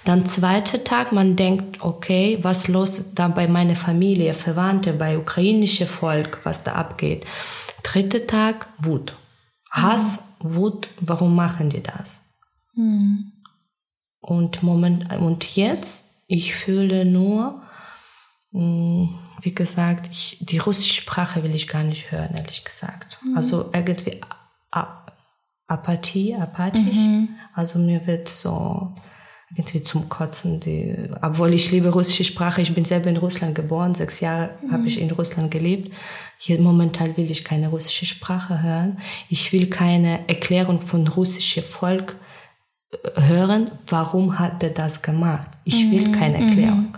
Dann 0.05 0.27
zweiter 0.27 0.85
Tag, 0.85 1.13
man 1.13 1.37
denkt, 1.37 1.81
okay, 1.81 2.39
was 2.43 2.69
los 2.69 3.15
da 3.15 3.29
bei 3.29 3.47
meiner 3.47 3.77
Familie, 3.77 4.35
Verwandte, 4.35 4.93
bei 4.93 5.17
ukrainische 5.17 5.87
Volk, 5.87 6.41
was 6.45 6.65
da 6.65 6.73
abgeht. 6.73 7.25
Dritter 7.83 8.27
Tag, 8.27 8.67
Wut. 8.79 9.15
Hass. 9.73 10.19
Wut, 10.45 10.89
warum 11.01 11.35
machen 11.37 11.71
die 11.71 11.83
das? 11.83 12.21
Mhm. 12.75 13.33
Und 14.21 14.63
Moment, 14.63 15.13
und 15.21 15.57
jetzt, 15.57 16.25
ich 16.27 16.55
fühle 16.55 17.05
nur, 17.05 17.63
mh, 18.53 18.61
mm, 18.61 19.19
wie 19.41 19.55
gesagt, 19.55 20.09
ich, 20.11 20.39
die 20.41 20.59
russische 20.59 20.95
Sprache 20.95 21.43
will 21.43 21.55
ich 21.55 21.69
gar 21.69 21.83
nicht 21.83 22.13
hören, 22.13 22.35
ehrlich 22.35 22.65
gesagt. 22.65 23.19
Mhm. 23.25 23.37
Also 23.37 23.71
irgendwie 23.73 24.21
A 24.71 25.07
Apathie, 25.67 26.35
apathisch. 26.35 26.97
Mhm. 26.97 27.31
Also 27.55 27.79
mir 27.79 28.07
wird 28.07 28.29
so 28.29 28.95
irgendwie 29.57 29.83
zum 29.83 30.09
Kotzen. 30.09 30.61
Die, 30.61 30.97
obwohl 31.23 31.55
ich 31.55 31.71
liebe 31.71 31.89
russische 31.89 32.25
Sprache, 32.25 32.61
ich 32.61 32.75
bin 32.75 32.85
selber 32.85 33.09
in 33.11 33.17
Russland 33.17 33.55
geboren, 33.55 33.95
sechs 33.95 34.21
Jahre 34.21 34.51
mhm. 34.63 34.73
habe 34.73 34.87
ich 34.87 35.01
in 35.01 35.11
Russland 35.11 35.51
gelebt. 35.51 35.93
Hier 36.45 36.61
momentan 36.61 37.17
will 37.17 37.31
ich 37.31 37.45
keine 37.45 37.69
russische 37.69 38.05
Sprache 38.05 38.65
hören. 38.65 38.99
Ich 39.29 39.53
will 39.53 39.69
keine 39.69 40.29
Erklärung 40.29 40.81
von 40.81 41.07
russischem 41.07 41.63
Volk 41.63 42.17
äh, 42.91 43.29
hören, 43.29 43.71
warum 43.87 44.41
hat 44.41 44.61
er 44.65 44.71
das 44.71 45.03
gemacht. 45.03 45.47
Ich 45.63 45.89
will 45.93 46.09
mhm. 46.09 46.13
keine 46.13 46.39
Erklärung. 46.39 46.81
Mhm. 46.81 46.95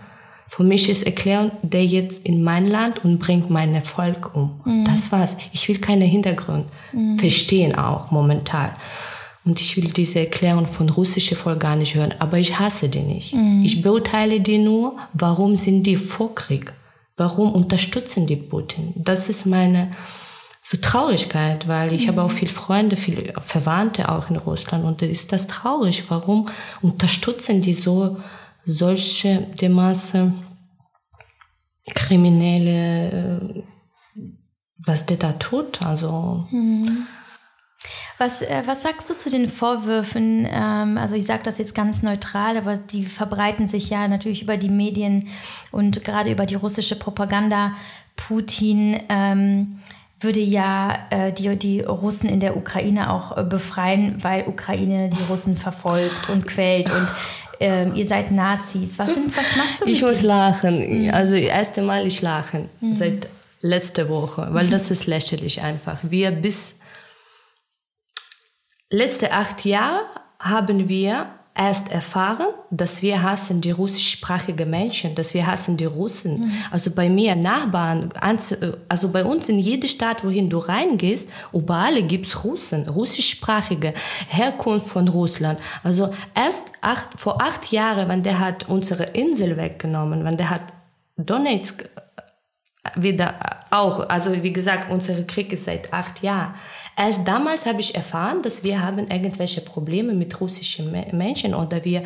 Für 0.49 0.63
mich 0.63 0.89
ist 0.89 1.03
Erklärung, 1.03 1.51
der 1.61 1.85
jetzt 1.85 2.25
in 2.25 2.43
mein 2.43 2.67
Land 2.69 3.05
und 3.05 3.19
bringt 3.19 3.51
mein 3.51 3.85
Volk 3.85 4.35
um. 4.35 4.63
Mhm. 4.65 4.87
Das 4.87 5.13
war's. 5.13 5.37
Ich 5.53 5.69
will 5.69 5.79
keine 5.79 6.07
Hintergrund 6.07 6.65
mhm. 6.95 7.19
verstehen 7.19 7.75
auch 7.75 8.11
momentan. 8.11 8.71
Und 9.45 9.61
ich 9.61 9.77
will 9.77 9.93
diese 9.93 10.21
Erklärung 10.21 10.65
von 10.65 10.89
russischer 10.89 11.37
Volk 11.37 11.61
gar 11.61 11.77
nicht 11.77 11.95
hören. 11.97 12.15
Aber 12.19 12.39
ich 12.39 12.59
hasse 12.59 12.89
die 12.89 13.03
nicht. 13.03 13.35
Mhm. 13.35 13.63
Ich 13.63 13.83
beurteile 13.83 14.41
die 14.41 14.57
nur, 14.57 14.97
warum 15.13 15.59
sind 15.59 15.83
die 15.83 15.99
vor 15.99 16.35
Krieg? 16.35 16.73
Warum 17.17 17.53
unterstützen 17.53 18.27
die 18.27 18.37
Putin? 18.37 18.93
Das 18.97 19.29
ist 19.29 19.47
meine 19.47 19.93
so 20.63 20.79
Traurigkeit, 20.79 21.69
weil 21.69 21.93
ich 21.93 22.07
mhm. 22.07 22.13
habe 22.13 22.23
auch 22.23 22.31
viele 22.31 22.51
Freunde, 22.51 22.97
viele 22.97 23.35
Verwandte 23.41 24.09
auch 24.09 24.31
in 24.31 24.37
Russland 24.37 24.85
und 24.85 25.03
ist 25.03 25.31
das 25.31 25.47
traurig. 25.47 26.05
Warum 26.09 26.49
unterstützen 26.81 27.61
die 27.61 27.75
so 27.75 28.17
solche 28.65 29.47
Masse 29.69 30.33
Kriminelle, 31.95 33.11
äh, 33.11 33.63
was 34.79 35.05
der 35.05 35.19
da 35.19 35.33
tut? 35.33 35.83
Also 35.83 36.47
mhm. 36.51 37.07
Was, 38.19 38.43
äh, 38.43 38.63
was 38.67 38.83
sagst 38.83 39.11
du 39.11 39.15
zu 39.15 39.29
den 39.29 39.49
Vorwürfen? 39.49 40.47
Ähm, 40.51 40.99
also 40.99 41.17
ich 41.17 41.27
sage 41.27 41.43
das 41.43 41.59
jetzt 41.59 41.75
ganz 41.75 42.03
neutral, 42.03 42.57
aber 42.57 42.77
die 42.77 43.05
verbreiten 43.05 43.69
sich 43.69 43.91
ja 43.91 44.07
natürlich 44.07 44.43
über 44.43 44.57
die 44.57 44.69
Medien 44.69 45.29
und 45.73 46.05
gerade 46.05 46.31
über 46.31 46.47
die 46.47 46.55
russische 46.55 46.97
Propaganda. 46.97 47.73
Putin 48.17 49.01
ähm, 49.09 49.81
würde 50.21 50.41
ja 50.41 51.07
äh, 51.11 51.33
die, 51.33 51.57
die 51.57 51.81
Russen 51.81 52.29
in 52.29 52.41
der 52.41 52.57
Ukraine 52.57 53.13
auch 53.13 53.37
äh, 53.37 53.43
befreien, 53.43 54.23
weil 54.23 54.47
Ukraine 54.47 55.11
die 55.11 55.23
Russen 55.31 55.57
verfolgt 55.57 56.29
und 56.29 56.47
quält 56.47 56.91
und 56.91 57.07
ähm, 57.61 57.95
ihr 57.95 58.07
seid 58.07 58.31
Nazis. 58.31 58.99
Was, 58.99 59.15
sind, 59.15 59.37
was 59.37 59.57
machst 59.57 59.81
du? 59.81 59.87
Ich 59.87 60.03
muss 60.03 60.21
dir? 60.21 60.29
lachen. 60.29 61.05
Mhm. 61.05 61.11
Also 61.11 61.35
das 61.35 61.43
erste 61.43 61.83
Mal 61.83 62.07
ich 62.07 62.23
lachen 62.23 62.69
mhm. 62.81 62.95
seit 62.95 63.29
letzter 63.61 64.09
Woche, 64.09 64.49
weil 64.51 64.69
das 64.69 64.91
ist 64.91 65.07
lächerlich 65.07 65.63
einfach. 65.63 65.99
Wir 66.03 66.31
bis 66.31 66.79
letzte 68.95 69.33
acht 69.33 69.65
Jahre 69.65 70.03
haben 70.39 70.89
wir 70.89 71.27
erst 71.57 71.93
erfahren, 71.93 72.49
dass 72.71 73.01
wir 73.01 73.23
hassen 73.23 73.61
die 73.61 73.71
russischsprachige 73.71 74.67
Menschen, 74.67 75.15
dass 75.15 75.35
wir 75.35 75.47
hassen 75.47 75.77
die 75.77 75.85
Russen. 75.85 76.41
Mhm. 76.41 76.53
Also 76.73 76.91
bei 76.91 77.09
mir 77.09 77.37
Nachbarn, 77.37 78.11
also 78.89 79.09
bei 79.11 79.25
uns 79.25 79.49
in 79.49 79.61
jede 79.61 79.87
Stadt, 79.87 80.25
wohin 80.25 80.51
du 80.51 80.59
reingehst, 80.59 81.29
überall 81.53 82.03
gibt's 82.03 82.43
Russen, 82.43 82.89
russischsprachige 82.89 83.95
Herkunft 84.29 84.89
von 84.89 85.07
Russland. 85.07 85.61
Also 85.85 86.13
erst 86.35 86.73
acht, 86.81 87.09
vor 87.15 87.41
acht 87.41 87.71
Jahren, 87.71 88.09
wenn 88.09 88.25
der 88.25 88.41
hat 88.41 88.69
unsere 88.69 89.05
Insel 89.05 89.57
weggenommen, 89.57 90.25
wenn 90.25 90.37
der 90.37 90.51
hat 90.51 90.63
Donetsk 91.17 91.89
wieder 92.97 93.35
auch, 93.71 94.09
also 94.09 94.43
wie 94.43 94.53
gesagt, 94.53 94.91
unser 94.91 95.23
Krieg 95.23 95.53
ist 95.53 95.65
seit 95.65 95.93
acht 95.93 96.23
Jahren. 96.23 96.55
Erst 96.97 97.27
damals 97.27 97.67
habe 97.67 97.81
ich 97.81 97.95
erfahren, 97.95 98.43
dass 98.43 98.63
wir 98.63 98.83
haben 98.83 99.07
irgendwelche 99.09 99.61
Probleme 99.61 100.15
mit 100.15 100.41
russischen 100.41 100.93
Menschen 101.13 101.55
oder 101.55 101.85
wir 101.85 102.03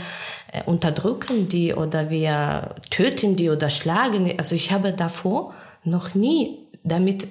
äh, 0.53 0.63
unterdrücken 0.65 1.49
die 1.49 1.75
oder 1.75 2.11
wir 2.11 2.75
töten 2.91 3.37
die 3.37 3.51
oder 3.51 3.71
schlagen. 3.71 4.33
Also 4.39 4.55
ich 4.55 4.73
habe 4.73 4.93
davor 4.93 5.55
noch 5.85 6.15
nie 6.15 6.59
damit 6.85 7.25
äh, 7.25 7.27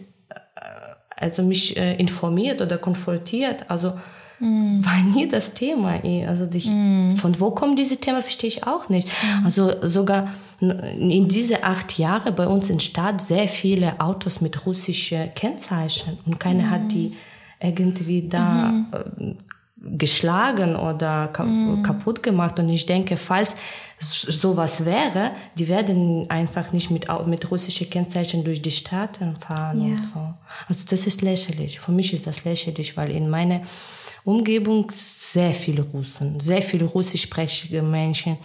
also 1.16 1.42
mich 1.42 1.78
äh, 1.78 1.96
informiert 1.96 2.62
oder 2.62 2.78
konfrontiert. 2.78 3.70
Also 3.70 3.94
Mm. 4.40 4.86
war 4.86 5.04
nie 5.16 5.28
das 5.28 5.54
Thema. 5.54 6.00
Also 6.28 6.46
dich, 6.46 6.68
mm. 6.70 7.16
von 7.16 7.40
wo 7.40 7.52
kommen 7.52 7.76
diese 7.76 7.98
Themen, 7.98 8.22
verstehe 8.22 8.50
ich 8.50 8.68
auch 8.68 8.88
nicht. 8.90 9.08
Mm. 9.08 9.46
Also 9.46 9.72
sogar 9.82 10.34
in 10.60 11.28
diese 11.28 11.64
acht 11.64 11.98
Jahre 11.98 12.32
bei 12.32 12.48
uns 12.48 12.70
in 12.70 12.80
Stadt 12.80 13.22
sehr 13.22 13.48
viele 13.48 14.00
Autos 14.00 14.42
mit 14.42 14.66
russischen 14.66 15.32
Kennzeichen 15.36 16.18
und 16.26 16.40
keiner 16.40 16.70
hat 16.70 16.92
die 16.92 17.14
irgendwie 17.60 18.28
da 18.28 18.72
mhm. 18.72 19.38
Geschlagen 19.80 20.76
oder 20.76 21.28
ka 21.28 21.44
mhm. 21.44 21.84
kaputt 21.84 22.24
gemacht. 22.24 22.60
Und 22.60 22.70
ich 22.70 22.86
denke, 22.86 23.16
falls 23.16 23.58
sowas 24.00 24.86
wäre, 24.86 25.32
die 25.58 25.68
werden 25.68 26.30
einfach 26.30 26.72
nicht 26.72 26.92
mit, 26.92 27.08
mit 27.28 27.50
russischen 27.50 27.90
Kennzeichen 27.90 28.44
durch 28.44 28.62
die 28.62 28.72
Staaten 28.72 29.36
fahren 29.38 29.86
ja. 29.86 29.94
und 29.94 30.04
so. 30.14 30.34
Also 30.68 30.82
das 30.90 31.08
ist 31.08 31.22
lächerlich. 31.22 31.80
Für 31.80 31.92
mich 31.92 32.14
ist 32.14 32.28
das 32.28 32.44
lächerlich, 32.44 32.98
weil 32.98 33.12
in 33.12 33.30
meiner 33.30 33.62
Umgebung 34.24 34.92
sehr 34.92 35.54
viele 35.54 35.84
Russen, 35.84 36.40
sehr 36.40 36.62
viele 36.62 36.86
russisch 36.86 37.24
sprechende 37.24 37.82
Menschen, 37.82 38.38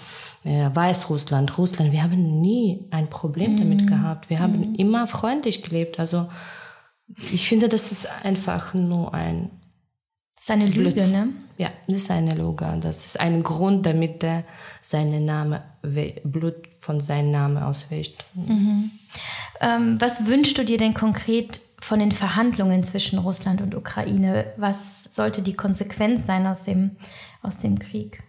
äh, 0.44 0.68
Weißrussland, 0.72 1.57
Russland, 1.57 1.92
wir 1.92 2.03
haben 2.03 2.40
nie 2.40 2.85
ein 2.90 3.09
Problem 3.09 3.55
mhm. 3.55 3.59
damit 3.59 3.87
gehabt. 3.87 4.31
Wir 4.31 4.38
haben 4.38 4.70
mhm. 4.70 4.75
immer 4.75 5.07
freundlich 5.07 5.62
gelebt. 5.62 5.98
Also 5.98 6.29
ich 7.31 7.47
finde, 7.49 7.69
das 7.69 7.93
ist 7.93 8.09
einfach 8.25 8.75
nur 8.75 9.12
ein. 9.15 9.51
Das 10.37 10.45
ist 10.45 10.51
eine 10.51 10.67
Lüge, 10.67 10.91
Blitz. 10.91 11.12
ne? 11.12 11.29
Ja, 11.59 11.69
das 11.87 11.97
ist 11.97 12.11
eine 12.11 12.35
Lüge. 12.35 12.79
Das 12.81 13.05
ist 13.05 13.21
ein 13.21 13.43
Grund, 13.43 13.87
damit 13.87 14.25
er 14.25 14.45
seinen 14.83 15.25
Name, 15.25 15.62
Blut 16.25 16.69
von 16.79 17.01
seinem 17.01 17.31
Namen 17.31 17.59
auswächt. 17.59 18.25
Mhm. 18.35 18.91
Ähm, 19.61 20.01
was 20.01 20.27
wünschst 20.27 20.59
du 20.59 20.65
dir 20.65 20.79
denn 20.79 20.95
konkret 20.95 21.61
von 21.81 22.01
den 22.01 22.12
Verhandlungen 22.12 22.83
zwischen 22.83 23.19
Russland 23.19 23.61
und 23.61 23.75
Ukraine? 23.75 24.53
Was 24.57 25.05
sollte 25.12 25.43
die 25.43 25.55
Konsequenz 25.55 26.27
sein 26.27 26.47
aus 26.47 26.65
dem, 26.65 26.93
aus 27.43 27.59
dem 27.59 27.79
Krieg? 27.79 28.23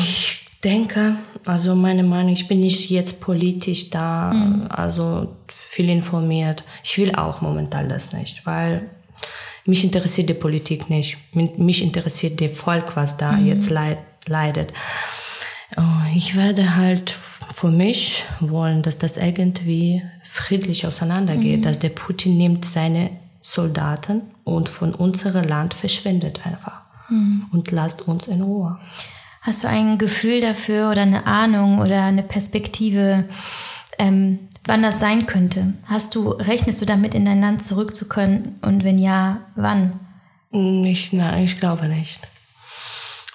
Ich 0.00 0.37
denke, 0.64 1.16
also 1.44 1.74
meine 1.74 2.02
Meinung, 2.02 2.32
ich 2.32 2.48
bin 2.48 2.60
nicht 2.60 2.90
jetzt 2.90 3.20
politisch 3.20 3.90
da, 3.90 4.32
mhm. 4.32 4.66
also 4.68 5.36
viel 5.48 5.88
informiert. 5.88 6.64
Ich 6.82 6.98
will 6.98 7.14
auch 7.14 7.40
momentan 7.40 7.88
das 7.88 8.12
nicht, 8.12 8.44
weil 8.44 8.88
mich 9.64 9.84
interessiert 9.84 10.28
die 10.28 10.34
Politik 10.34 10.90
nicht. 10.90 11.18
Mich 11.34 11.82
interessiert 11.82 12.40
das 12.40 12.52
Volk, 12.52 12.96
was 12.96 13.16
da 13.16 13.32
mhm. 13.32 13.46
jetzt 13.46 13.70
leid, 13.70 13.98
leidet. 14.26 14.72
Oh, 15.76 15.82
ich 16.14 16.36
werde 16.36 16.76
halt 16.76 17.14
für 17.54 17.68
mich 17.68 18.24
wollen, 18.40 18.82
dass 18.82 18.98
das 18.98 19.16
irgendwie 19.16 20.02
friedlich 20.24 20.86
auseinandergeht, 20.86 21.60
mhm. 21.60 21.62
dass 21.62 21.78
der 21.78 21.90
Putin 21.90 22.36
nimmt 22.36 22.64
seine 22.64 23.10
Soldaten 23.42 24.22
und 24.44 24.68
von 24.68 24.94
unserem 24.94 25.46
Land 25.46 25.74
verschwindet 25.74 26.46
einfach 26.46 26.82
mhm. 27.10 27.46
und 27.52 27.70
lasst 27.70 28.02
uns 28.02 28.26
in 28.26 28.42
Ruhe. 28.42 28.78
Hast 29.48 29.64
du 29.64 29.68
ein 29.68 29.96
Gefühl 29.96 30.42
dafür 30.42 30.90
oder 30.90 31.00
eine 31.00 31.24
Ahnung 31.24 31.78
oder 31.78 32.02
eine 32.02 32.22
Perspektive, 32.22 33.24
ähm, 33.98 34.40
wann 34.66 34.82
das 34.82 35.00
sein 35.00 35.24
könnte? 35.24 35.72
Hast 35.88 36.14
du, 36.14 36.28
rechnest 36.32 36.82
du 36.82 36.84
damit, 36.84 37.14
in 37.14 37.24
dein 37.24 37.40
Land 37.40 37.64
zurückzukommen? 37.64 38.58
Und 38.60 38.84
wenn 38.84 38.98
ja, 38.98 39.40
wann? 39.56 40.00
Nicht, 40.50 41.14
nein, 41.14 41.44
ich 41.44 41.58
glaube 41.58 41.86
nicht. 41.86 42.28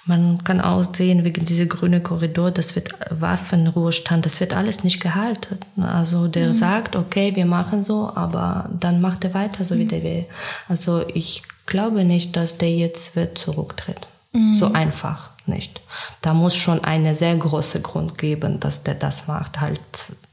Man 0.06 0.44
kann 0.44 0.60
auch 0.60 0.84
sehen, 0.84 1.24
wegen 1.24 1.46
dieser 1.46 1.66
grüne 1.66 2.00
Korridor, 2.00 2.52
das 2.52 2.76
wird 2.76 2.90
Waffenruhestand, 3.10 4.24
das 4.24 4.38
wird 4.38 4.54
alles 4.54 4.84
nicht 4.84 5.00
gehalten. 5.00 5.58
Also 5.82 6.28
der 6.28 6.46
mhm. 6.46 6.52
sagt, 6.52 6.94
okay, 6.94 7.34
wir 7.34 7.46
machen 7.46 7.82
so, 7.82 8.08
aber 8.14 8.70
dann 8.78 9.00
macht 9.00 9.24
er 9.24 9.34
weiter, 9.34 9.64
so 9.64 9.74
mhm. 9.74 9.78
wie 9.80 9.86
der 9.86 10.04
will. 10.04 10.26
Also 10.68 11.08
ich 11.08 11.42
glaube 11.66 12.04
nicht, 12.04 12.36
dass 12.36 12.56
der 12.56 12.70
jetzt 12.70 13.16
wird 13.16 13.36
zurücktritt. 13.36 14.06
Mhm. 14.34 14.52
So 14.52 14.72
einfach 14.72 15.30
nicht. 15.46 15.80
Da 16.20 16.34
muss 16.34 16.56
schon 16.56 16.84
eine 16.84 17.14
sehr 17.14 17.34
große 17.36 17.80
Grund 17.80 18.18
geben, 18.18 18.60
dass 18.60 18.82
der 18.82 18.94
das 18.94 19.28
macht. 19.28 19.60
Halt 19.60 19.80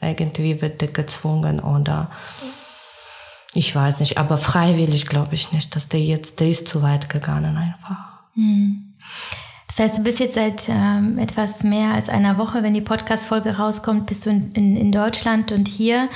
irgendwie 0.01 0.61
wird 0.61 0.81
der 0.81 0.87
gezwungen 0.89 1.59
oder 1.59 2.09
ich 3.53 3.75
weiß 3.75 3.99
nicht, 3.99 4.17
aber 4.17 4.37
freiwillig 4.37 5.07
glaube 5.07 5.35
ich 5.35 5.51
nicht, 5.51 5.75
dass 5.75 5.87
der 5.87 6.01
jetzt, 6.01 6.39
der 6.39 6.49
ist 6.49 6.67
zu 6.67 6.81
weit 6.81 7.09
gegangen 7.09 7.57
einfach. 7.57 8.21
Hm. 8.35 8.93
Das 9.67 9.79
heißt, 9.79 9.99
du 9.99 10.03
bist 10.03 10.19
jetzt 10.19 10.35
seit 10.35 10.67
ähm, 10.69 11.17
etwas 11.17 11.63
mehr 11.63 11.93
als 11.93 12.09
einer 12.09 12.37
Woche, 12.37 12.63
wenn 12.63 12.73
die 12.73 12.81
Podcast-Folge 12.81 13.57
rauskommt, 13.57 14.05
bist 14.05 14.25
du 14.25 14.31
in, 14.31 14.51
in, 14.53 14.75
in 14.75 14.91
Deutschland 14.91 15.51
und 15.51 15.67
hier. 15.67 16.09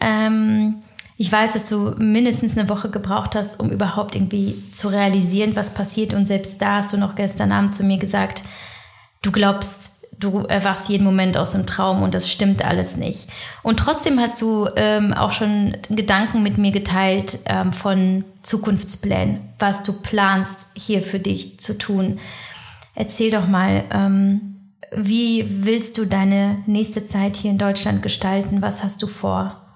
Ähm, 0.00 0.82
ich 1.20 1.32
weiß, 1.32 1.54
dass 1.54 1.68
du 1.68 1.96
mindestens 1.98 2.56
eine 2.56 2.68
Woche 2.68 2.90
gebraucht 2.90 3.34
hast, 3.34 3.58
um 3.58 3.70
überhaupt 3.70 4.14
irgendwie 4.14 4.54
zu 4.72 4.86
realisieren, 4.86 5.56
was 5.56 5.74
passiert. 5.74 6.14
Und 6.14 6.26
selbst 6.26 6.62
da 6.62 6.76
hast 6.76 6.92
du 6.92 6.96
noch 6.96 7.16
gestern 7.16 7.50
Abend 7.50 7.74
zu 7.74 7.82
mir 7.82 7.98
gesagt, 7.98 8.44
du 9.22 9.32
glaubst, 9.32 10.06
du 10.20 10.44
erwachst 10.44 10.88
jeden 10.88 11.02
Moment 11.02 11.36
aus 11.36 11.50
dem 11.52 11.66
Traum 11.66 12.02
und 12.02 12.14
das 12.14 12.30
stimmt 12.30 12.64
alles 12.64 12.96
nicht. 12.96 13.26
Und 13.64 13.80
trotzdem 13.80 14.20
hast 14.20 14.40
du 14.40 14.68
ähm, 14.76 15.12
auch 15.12 15.32
schon 15.32 15.76
Gedanken 15.90 16.44
mit 16.44 16.56
mir 16.56 16.70
geteilt 16.70 17.40
ähm, 17.46 17.72
von 17.72 18.24
Zukunftsplänen, 18.42 19.40
was 19.58 19.82
du 19.82 19.94
planst 19.94 20.68
hier 20.74 21.02
für 21.02 21.18
dich 21.18 21.58
zu 21.58 21.76
tun. 21.76 22.20
erzähl 22.94 23.32
doch 23.32 23.48
mal, 23.48 23.82
ähm, 23.90 24.70
wie 24.94 25.44
willst 25.64 25.98
du 25.98 26.04
deine 26.04 26.62
nächste 26.66 27.06
Zeit 27.06 27.36
hier 27.36 27.50
in 27.50 27.58
Deutschland 27.58 28.04
gestalten? 28.04 28.62
Was 28.62 28.84
hast 28.84 29.02
du 29.02 29.08
vor? 29.08 29.67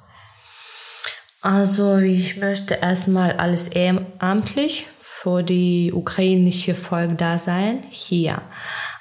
Also 1.43 1.99
ich 1.99 2.37
möchte 2.37 2.75
erstmal 2.75 3.33
alles 3.33 3.67
ehrenamtlich 3.67 4.87
für 5.01 5.43
die 5.43 5.93
ukrainische 5.93 6.75
Volk 6.75 7.19
da 7.19 7.37
sein, 7.37 7.83
hier. 7.91 8.41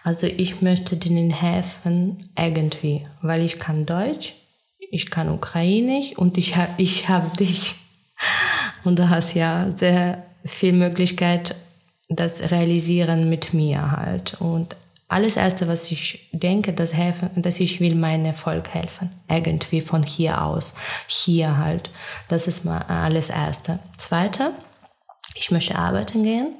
Also 0.04 0.26
ich 0.26 0.60
möchte 0.60 0.98
denen 0.98 1.30
helfen 1.30 2.32
irgendwie, 2.36 3.06
weil 3.22 3.44
ich 3.44 3.60
kann 3.60 3.86
Deutsch, 3.86 4.34
ich 4.90 5.12
kann 5.12 5.30
Ukrainisch 5.30 6.18
und 6.18 6.40
ich 6.40 6.56
habe 6.56 6.72
ich 6.78 7.08
hab 7.08 7.38
dich. 7.38 7.76
Und 8.84 8.98
du 8.98 9.10
hast 9.10 9.36
ja 9.36 9.70
sehr 9.70 10.26
viel 10.44 10.74
Möglichkeit, 10.74 11.54
das 12.10 12.50
realisieren 12.50 13.30
mit 13.30 13.54
mir 13.54 13.92
halt. 13.92 14.42
Und 14.42 14.76
alles 15.12 15.36
erste, 15.36 15.68
was 15.68 15.92
ich 15.92 16.30
denke, 16.32 16.72
das 16.72 16.94
helfen, 16.94 17.30
dass 17.36 17.60
ich 17.60 17.82
will 17.82 17.96
meinem 17.96 18.34
Volk 18.34 18.70
helfen. 18.70 19.10
Irgendwie 19.30 19.82
von 19.82 20.04
hier 20.04 20.42
aus. 20.42 20.74
Hier 21.08 21.58
halt. 21.58 21.92
Das 22.30 22.48
ist 22.48 22.64
mal 22.64 22.80
alles 22.88 23.30
erste. 23.30 23.80
Zweite, 23.98 24.52
ich 25.36 25.52
möchte 25.52 25.78
arbeiten 25.78 26.24
gehen. 26.24 26.54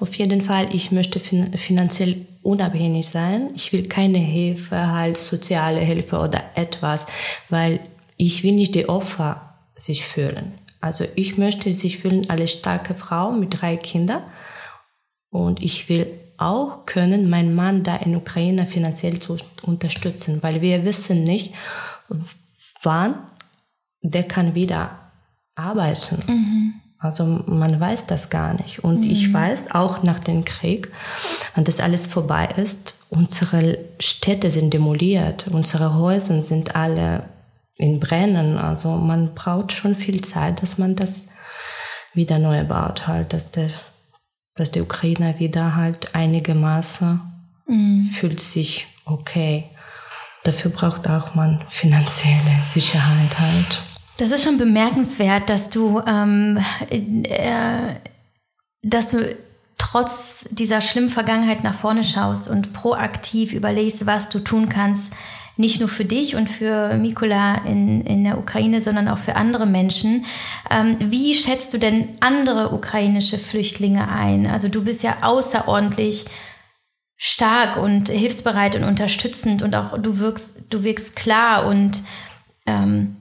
Auf 0.00 0.14
jeden 0.16 0.42
Fall, 0.42 0.68
ich 0.74 0.92
möchte 0.92 1.18
fin 1.18 1.56
finanziell 1.56 2.26
unabhängig 2.42 3.08
sein. 3.08 3.50
Ich 3.54 3.72
will 3.72 3.88
keine 3.88 4.18
Hilfe, 4.18 4.90
halt 4.90 5.16
soziale 5.16 5.80
Hilfe 5.80 6.18
oder 6.18 6.42
etwas, 6.54 7.06
weil 7.48 7.80
ich 8.18 8.44
will 8.44 8.52
nicht 8.52 8.74
die 8.74 8.88
Opfer 8.88 9.54
sich 9.76 10.04
fühlen. 10.04 10.58
Also 10.80 11.06
ich 11.14 11.38
möchte 11.38 11.72
sich 11.72 11.98
fühlen 11.98 12.28
als 12.28 12.52
starke 12.52 12.94
Frau 12.94 13.32
mit 13.32 13.60
drei 13.60 13.76
Kindern 13.76 14.22
und 15.30 15.62
ich 15.62 15.88
will 15.88 16.06
auch 16.38 16.86
können, 16.86 17.28
meinen 17.28 17.54
Mann 17.54 17.82
da 17.82 17.96
in 17.96 18.16
Ukraine 18.16 18.66
finanziell 18.66 19.20
zu 19.20 19.36
unterstützen, 19.62 20.42
weil 20.42 20.62
wir 20.62 20.84
wissen 20.84 21.24
nicht, 21.24 21.52
wann 22.82 23.14
der 24.00 24.22
kann 24.22 24.54
wieder 24.54 24.90
arbeiten. 25.56 26.18
Mhm. 26.26 26.74
Also 26.98 27.24
man 27.24 27.78
weiß 27.78 28.06
das 28.06 28.30
gar 28.30 28.54
nicht. 28.54 28.82
Und 28.82 29.00
mhm. 29.00 29.10
ich 29.10 29.32
weiß 29.32 29.72
auch 29.72 30.02
nach 30.02 30.18
dem 30.18 30.44
Krieg, 30.44 30.90
wenn 31.54 31.64
das 31.64 31.80
alles 31.80 32.06
vorbei 32.06 32.48
ist, 32.56 32.94
unsere 33.10 33.78
Städte 34.00 34.50
sind 34.50 34.74
demoliert, 34.74 35.46
unsere 35.48 35.94
Häuser 35.94 36.42
sind 36.42 36.76
alle 36.76 37.24
in 37.76 38.00
Brennen. 38.00 38.58
Also 38.58 38.90
man 38.90 39.34
braucht 39.34 39.72
schon 39.72 39.96
viel 39.96 40.22
Zeit, 40.22 40.62
dass 40.62 40.78
man 40.78 40.96
das 40.96 41.26
wieder 42.14 42.38
neu 42.38 42.64
baut, 42.64 43.06
halt, 43.06 43.32
dass 43.32 43.50
der, 43.50 43.70
dass 44.58 44.72
der 44.72 44.82
Ukrainer 44.82 45.38
wieder 45.38 45.76
halt 45.76 46.14
einigermaßen 46.14 47.20
mhm. 47.66 48.10
fühlt 48.12 48.40
sich 48.40 48.86
okay. 49.06 49.64
Dafür 50.44 50.70
braucht 50.70 51.08
auch 51.08 51.34
man 51.34 51.64
finanzielle 51.70 52.62
Sicherheit 52.66 53.38
halt. 53.38 53.80
Das 54.18 54.30
ist 54.32 54.44
schon 54.44 54.58
bemerkenswert, 54.58 55.48
dass 55.48 55.70
du, 55.70 56.02
ähm, 56.06 56.58
äh, 56.90 57.94
dass 58.82 59.12
du 59.12 59.36
trotz 59.78 60.48
dieser 60.50 60.80
schlimmen 60.80 61.08
Vergangenheit 61.08 61.62
nach 61.62 61.78
vorne 61.78 62.02
schaust 62.02 62.50
und 62.50 62.72
proaktiv 62.72 63.52
überlegst, 63.52 64.06
was 64.06 64.28
du 64.28 64.40
tun 64.40 64.68
kannst, 64.68 65.12
nicht 65.58 65.80
nur 65.80 65.88
für 65.88 66.04
dich 66.04 66.36
und 66.36 66.48
für 66.48 66.96
Mikola 66.96 67.56
in, 67.64 68.02
in 68.06 68.22
der 68.22 68.38
Ukraine, 68.38 68.80
sondern 68.80 69.08
auch 69.08 69.18
für 69.18 69.34
andere 69.34 69.66
Menschen. 69.66 70.24
Ähm, 70.70 70.96
wie 71.00 71.34
schätzt 71.34 71.74
du 71.74 71.78
denn 71.78 72.08
andere 72.20 72.72
ukrainische 72.72 73.38
Flüchtlinge 73.38 74.08
ein? 74.08 74.46
Also 74.46 74.68
du 74.68 74.84
bist 74.84 75.02
ja 75.02 75.16
außerordentlich 75.22 76.26
stark 77.16 77.76
und 77.76 78.08
hilfsbereit 78.08 78.76
und 78.76 78.84
unterstützend 78.84 79.62
und 79.62 79.74
auch 79.74 79.98
du 79.98 80.18
wirkst, 80.20 80.72
du 80.72 80.84
wirkst 80.84 81.16
klar 81.16 81.66
und 81.66 82.04
ähm, 82.64 83.16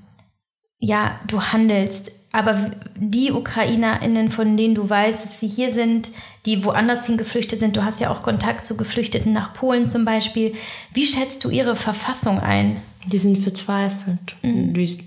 ja, 0.77 1.19
du 1.27 1.41
handelst. 1.41 2.11
Aber 2.37 2.69
die 2.95 3.31
UkrainerInnen, 3.31 4.29
von 4.29 4.57
denen 4.57 4.75
du 4.75 4.87
weißt, 4.87 5.25
dass 5.25 5.39
sie 5.39 5.47
hier 5.47 5.73
sind, 5.73 6.11
die 6.45 6.63
woanders 6.63 7.07
hin 7.07 7.17
geflüchtet 7.17 7.61
sind, 7.61 7.75
du 7.75 7.83
hast 7.83 7.99
ja 7.99 8.11
auch 8.11 8.21
Kontakt 8.21 8.63
zu 8.63 8.77
Geflüchteten 8.77 9.33
nach 9.33 9.55
Polen 9.55 9.87
zum 9.87 10.05
Beispiel. 10.05 10.53
Wie 10.93 11.07
schätzt 11.07 11.43
du 11.43 11.49
ihre 11.49 11.75
Verfassung 11.75 12.39
ein? 12.39 12.79
Die 13.07 13.17
sind 13.17 13.39
verzweifelt, 13.39 14.35
mhm. 14.43 14.75
die, 14.75 14.85
sind 14.85 15.03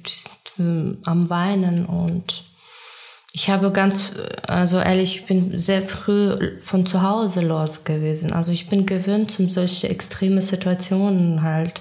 äh, 0.59 0.97
am 1.09 1.31
Weinen 1.31 1.87
und 1.87 2.43
ich 3.33 3.49
habe 3.49 3.71
ganz, 3.71 4.15
also 4.49 4.81
ehrlich, 4.81 5.21
ich 5.21 5.27
bin 5.27 5.61
sehr 5.61 5.83
früh 5.83 6.59
von 6.59 6.85
zu 6.85 7.01
Hause 7.03 7.43
los 7.43 7.85
gewesen. 7.85 8.33
Also 8.33 8.51
ich 8.51 8.69
bin 8.69 8.87
gewöhnt, 8.87 9.39
um 9.39 9.49
solche 9.49 9.89
extreme 9.89 10.43
Situationen 10.43 11.43
halt 11.43 11.81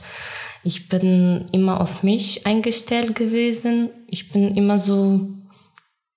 ich 0.63 0.89
bin 0.89 1.45
immer 1.51 1.79
auf 1.79 2.03
mich 2.03 2.45
eingestellt 2.45 3.15
gewesen. 3.15 3.89
Ich 4.07 4.31
bin 4.31 4.55
immer 4.55 4.77
so 4.77 5.29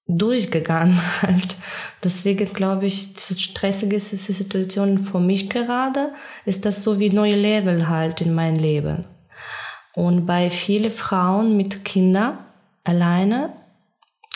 durchgegangen 0.07 0.99
halt. 1.23 1.57
Deswegen 2.03 2.53
glaube 2.53 2.87
ich, 2.87 3.15
die 3.15 3.35
stressige 3.35 4.01
Situation 4.01 4.99
für 4.99 5.21
mich 5.21 5.49
gerade 5.49 6.13
ist 6.45 6.65
das 6.65 6.83
so 6.83 6.99
wie 6.99 7.11
neue 7.11 7.37
Level 7.37 7.89
halt 7.89 8.21
in 8.21 8.35
mein 8.35 8.57
Leben. 8.57 9.05
Und 9.95 10.27
bei 10.27 10.51
vielen 10.51 10.91
Frauen 10.91 11.57
mit 11.57 11.85
Kindern 11.85 12.39
alleine 12.85 13.53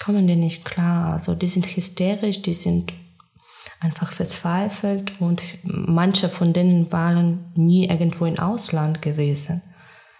kommen 0.04 0.26
die 0.26 0.36
nicht 0.36 0.64
klar. 0.64 1.14
Also 1.14 1.34
die 1.34 1.46
sind 1.46 1.66
hysterisch, 1.66 2.42
die 2.42 2.54
sind 2.54 2.92
einfach 3.80 4.12
verzweifelt 4.12 5.12
und 5.20 5.42
manche 5.62 6.28
von 6.28 6.52
denen 6.52 6.90
waren 6.92 7.52
nie 7.56 7.88
irgendwo 7.88 8.26
im 8.26 8.38
Ausland 8.38 9.02
gewesen. 9.02 9.62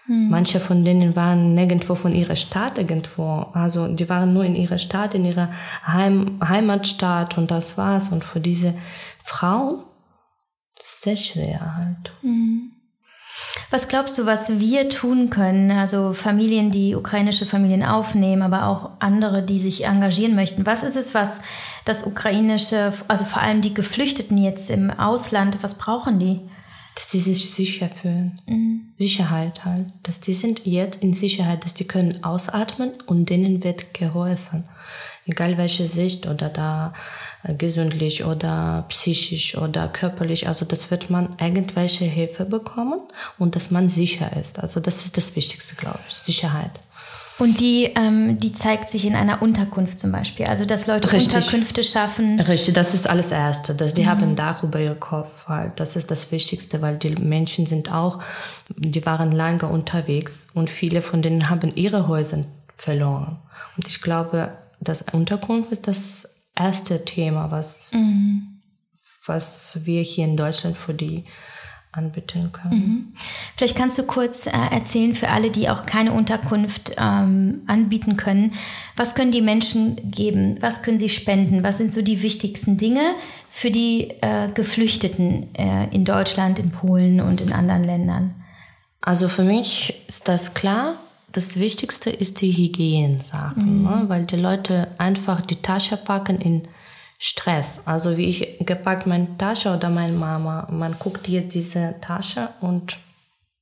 Mhm. 0.07 0.29
Manche 0.29 0.59
von 0.59 0.85
denen 0.85 1.15
waren 1.15 1.53
nirgendwo 1.53 1.95
von 1.95 2.13
ihrer 2.13 2.35
Stadt 2.35 2.77
irgendwo. 2.77 3.47
Also 3.53 3.87
die 3.87 4.09
waren 4.09 4.33
nur 4.33 4.45
in 4.45 4.55
ihrer 4.55 4.77
Stadt, 4.77 5.13
in 5.13 5.25
ihrer 5.25 5.49
Heim 5.85 6.39
Heimatstadt 6.43 7.37
und 7.37 7.51
das 7.51 7.77
war's. 7.77 8.09
Und 8.09 8.23
für 8.23 8.39
diese 8.39 8.73
Frau 9.23 9.83
sehr 10.79 11.15
schwer 11.15 11.75
halt. 11.77 12.13
Mhm. 12.21 12.71
Was 13.69 13.87
glaubst 13.87 14.17
du, 14.17 14.25
was 14.25 14.59
wir 14.59 14.89
tun 14.89 15.29
können? 15.29 15.71
Also 15.71 16.13
Familien, 16.13 16.71
die 16.71 16.95
ukrainische 16.95 17.45
Familien 17.45 17.83
aufnehmen, 17.83 18.41
aber 18.41 18.65
auch 18.67 18.91
andere, 18.99 19.43
die 19.43 19.59
sich 19.59 19.85
engagieren 19.85 20.35
möchten. 20.35 20.65
Was 20.65 20.83
ist 20.83 20.95
es, 20.95 21.13
was 21.13 21.41
das 21.85 22.07
ukrainische, 22.07 22.91
also 23.07 23.25
vor 23.25 23.41
allem 23.41 23.61
die 23.61 23.73
Geflüchteten 23.73 24.37
jetzt 24.37 24.71
im 24.71 24.89
Ausland, 24.89 25.61
was 25.61 25.77
brauchen 25.77 26.17
die? 26.17 26.41
Dass 26.97 27.09
die 27.09 27.19
sich 27.19 27.51
sicher 27.51 27.89
fühlen. 27.89 28.41
Mhm. 28.47 28.91
Sicherheit 28.95 29.63
halt. 29.65 29.85
Dass 30.01 30.19
die 30.19 30.33
sind 30.33 30.65
jetzt 30.65 31.03
in 31.03 31.13
Sicherheit, 31.13 31.63
dass 31.63 31.75
die 31.75 31.85
können 31.85 32.23
ausatmen 32.23 32.93
und 33.05 33.29
denen 33.29 33.63
wird 33.63 33.93
geholfen. 33.93 34.63
Egal 35.27 35.59
welche 35.59 35.85
Sicht 35.85 36.25
oder 36.25 36.49
da 36.49 36.95
äh, 37.43 37.53
gesundlich 37.53 38.25
oder 38.25 38.85
psychisch 38.89 39.55
oder 39.55 39.87
körperlich. 39.89 40.47
Also 40.47 40.65
das 40.65 40.89
wird 40.89 41.11
man 41.11 41.37
irgendwelche 41.39 42.05
Hilfe 42.05 42.45
bekommen 42.45 43.01
und 43.37 43.55
dass 43.55 43.69
man 43.69 43.89
sicher 43.89 44.35
ist. 44.35 44.57
Also 44.57 44.79
das 44.79 45.05
ist 45.05 45.17
das 45.17 45.35
Wichtigste, 45.35 45.75
glaube 45.75 45.99
ich. 46.07 46.15
Sicherheit. 46.15 46.71
Und 47.39 47.59
die, 47.59 47.85
ähm, 47.95 48.37
die 48.39 48.53
zeigt 48.53 48.89
sich 48.89 49.05
in 49.05 49.15
einer 49.15 49.41
Unterkunft 49.41 49.99
zum 49.99 50.11
Beispiel. 50.11 50.47
Also, 50.47 50.65
dass 50.65 50.87
Leute 50.87 51.11
Richtig. 51.11 51.35
Unterkünfte 51.35 51.83
schaffen. 51.83 52.39
Richtig, 52.39 52.73
das 52.73 52.93
ist 52.93 53.07
alles 53.07 53.31
Erste. 53.31 53.75
Dass 53.75 53.93
die 53.93 54.03
mhm. 54.03 54.07
haben 54.07 54.35
Dach 54.35 54.63
über 54.63 54.79
ihr 54.79 54.95
Kopf 54.95 55.47
halt. 55.47 55.79
Das 55.79 55.95
ist 55.95 56.09
das 56.09 56.31
Wichtigste, 56.31 56.81
weil 56.81 56.97
die 56.97 57.15
Menschen 57.15 57.67
sind 57.67 57.93
auch, 57.93 58.23
die 58.75 59.05
waren 59.05 59.31
lange 59.31 59.67
unterwegs 59.67 60.47
und 60.53 60.69
viele 60.69 61.01
von 61.01 61.21
denen 61.21 61.49
haben 61.49 61.75
ihre 61.75 62.07
Häuser 62.07 62.43
verloren. 62.75 63.37
Und 63.75 63.87
ich 63.87 64.01
glaube, 64.01 64.57
das 64.79 65.03
Unterkunft 65.11 65.71
ist 65.71 65.87
das 65.87 66.29
erste 66.55 67.05
Thema, 67.05 67.51
was, 67.51 67.91
mhm. 67.93 68.61
was 69.25 69.85
wir 69.85 70.01
hier 70.01 70.25
in 70.25 70.37
Deutschland 70.37 70.75
für 70.75 70.93
die 70.93 71.25
anbieten 71.97 72.51
können. 72.51 72.79
Mhm. 72.79 73.13
Vielleicht 73.55 73.75
kannst 73.75 73.97
du 73.97 74.03
kurz 74.03 74.45
äh, 74.45 74.51
erzählen 74.51 75.15
für 75.15 75.29
alle, 75.29 75.49
die 75.49 75.69
auch 75.69 75.85
keine 75.85 76.13
Unterkunft 76.13 76.95
ähm, 76.97 77.61
anbieten 77.67 78.15
können, 78.15 78.53
was 78.95 79.15
können 79.15 79.31
die 79.31 79.41
Menschen 79.41 79.97
geben, 80.09 80.57
was 80.61 80.83
können 80.83 80.99
sie 80.99 81.09
spenden, 81.09 81.63
was 81.63 81.77
sind 81.77 81.93
so 81.93 82.01
die 82.01 82.21
wichtigsten 82.21 82.77
Dinge 82.77 83.13
für 83.49 83.71
die 83.71 84.11
äh, 84.21 84.49
Geflüchteten 84.53 85.53
äh, 85.55 85.87
in 85.89 86.05
Deutschland, 86.05 86.59
in 86.59 86.71
Polen 86.71 87.19
und 87.19 87.41
in 87.41 87.51
anderen 87.51 87.83
Ländern? 87.83 88.35
Also 89.01 89.27
für 89.27 89.43
mich 89.43 90.01
ist 90.07 90.27
das 90.27 90.53
klar. 90.53 90.95
Das 91.31 91.59
Wichtigste 91.59 92.09
ist 92.09 92.41
die 92.41 92.51
Hygienesachen, 92.51 93.79
mhm. 93.79 93.83
ne? 93.83 94.03
weil 94.07 94.25
die 94.25 94.37
Leute 94.37 94.87
einfach 94.97 95.41
die 95.41 95.61
Tasche 95.61 95.97
packen 95.97 96.39
in 96.39 96.67
Stress. 97.17 97.81
Also 97.85 98.17
wie 98.17 98.25
ich 98.25 98.57
gepackt 98.59 99.07
meine 99.07 99.37
Tasche 99.37 99.75
oder 99.75 99.89
meine 99.89 100.13
Mama, 100.13 100.67
man 100.71 100.95
guckt 100.99 101.27
jetzt 101.27 101.55
diese 101.55 101.95
Tasche 102.01 102.49
und 102.61 102.97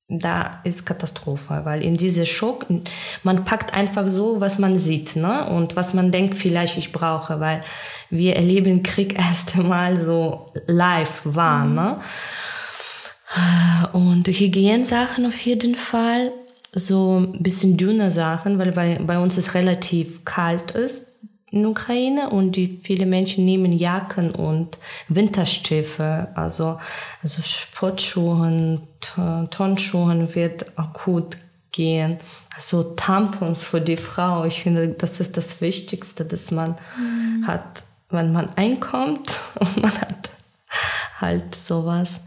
da 0.08 0.62
ist 0.64 0.86
Katastrophe, 0.86 1.62
weil 1.64 1.82
in 1.82 1.98
diese 1.98 2.28
Schock, 2.28 2.68
man 3.24 3.44
packt 3.44 3.74
einfach 3.74 4.08
so, 4.08 4.40
was 4.40 4.60
man 4.60 4.78
sieht, 4.78 5.16
ne? 5.16 5.50
Und 5.50 5.76
was 5.76 5.96
man 5.96 6.12
denkt, 6.12 6.36
vielleicht 6.36 6.78
ich 6.78 6.92
brauche, 6.92 7.40
weil 7.40 7.64
wir 8.12 8.36
erleben 8.36 8.84
Krieg 8.84 9.18
erst 9.18 9.56
einmal 9.56 9.98
so 9.98 10.52
live 10.68 11.22
war, 11.24 11.66
mhm. 11.66 11.74
ne? 11.74 12.00
Und 13.94 14.28
Hygienesachen 14.28 15.26
auf 15.26 15.40
jeden 15.40 15.76
Fall, 15.76 16.32
so 16.72 17.20
ein 17.20 17.42
bisschen 17.42 17.78
dünne 17.78 18.12
Sachen, 18.12 18.60
weil 18.60 18.74
bei, 18.74 19.00
bei 19.02 19.18
uns 19.18 19.38
es 19.38 19.56
relativ 19.56 20.24
kalt 20.26 20.72
ist 20.72 21.05
in 21.56 21.66
Ukraine 21.66 22.30
und 22.32 22.52
die 22.58 22.80
viele 22.84 23.06
Menschen 23.06 23.46
nehmen 23.46 23.72
Jacken 23.72 24.32
und 24.32 24.78
Winterstiefel, 25.08 26.28
also 26.36 26.78
also 27.24 27.42
Sportschuhen, 27.42 28.82
Turnschuhen 29.52 30.36
wird 30.36 30.78
akut 30.78 31.38
gehen. 31.72 32.20
Also 32.54 32.84
Tampons 32.84 33.64
für 33.64 33.80
die 33.80 33.96
Frau, 33.96 34.44
ich 34.44 34.64
finde, 34.64 34.90
das 34.90 35.22
ist 35.22 35.38
das 35.38 35.62
Wichtigste, 35.62 36.26
dass 36.26 36.52
man 36.52 36.76
mhm. 36.98 37.48
hat, 37.48 37.84
wenn 38.10 38.34
man 38.34 38.50
einkommt 38.58 39.40
und 39.60 39.78
man 39.78 40.02
hat 40.02 40.30
halt 41.22 41.56
sowas. 41.56 42.26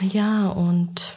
Ja, 0.00 0.50
und 0.50 1.14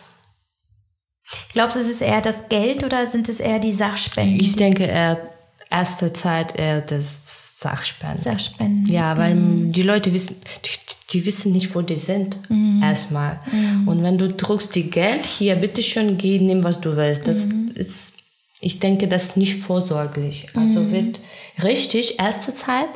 Glaubst 1.53 1.77
du, 1.77 1.81
ist 1.81 1.91
es 1.91 2.01
eher 2.01 2.21
das 2.21 2.49
Geld 2.49 2.83
oder 2.83 3.07
sind 3.07 3.29
es 3.29 3.39
eher 3.39 3.59
die 3.59 3.73
Sachspenden? 3.73 4.39
Ich 4.39 4.55
denke 4.55 4.83
eher 4.83 5.30
erste 5.71 6.13
Zeit 6.13 6.57
eher 6.57 6.81
das 6.81 7.59
Sachspenden. 7.59 8.21
Sachspenden. 8.21 8.91
Ja, 8.91 9.17
weil 9.17 9.35
mhm. 9.35 9.71
die 9.71 9.83
Leute 9.83 10.13
wissen, 10.13 10.35
die, 10.65 10.69
die, 11.11 11.25
wissen 11.25 11.51
nicht, 11.51 11.73
wo 11.75 11.81
die 11.81 11.95
sind. 11.95 12.37
Mhm. 12.49 12.81
Erstmal. 12.83 13.39
Mhm. 13.51 13.87
Und 13.87 14.03
wenn 14.03 14.17
du 14.17 14.33
druckst 14.33 14.75
die 14.75 14.89
Geld, 14.89 15.25
hier, 15.25 15.55
bitteschön, 15.55 16.17
geh, 16.17 16.39
nimm, 16.39 16.63
was 16.63 16.81
du 16.81 16.97
willst. 16.97 17.27
Das 17.27 17.45
mhm. 17.45 17.71
ist, 17.75 18.15
ich 18.59 18.79
denke, 18.79 19.07
das 19.07 19.25
ist 19.25 19.37
nicht 19.37 19.57
vorsorglich. 19.57 20.47
Also 20.55 20.81
mhm. 20.81 20.91
wird 20.91 21.19
richtig 21.63 22.19
erste 22.19 22.53
Zeit 22.53 22.89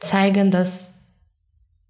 zeigen, 0.00 0.50
dass 0.50 0.94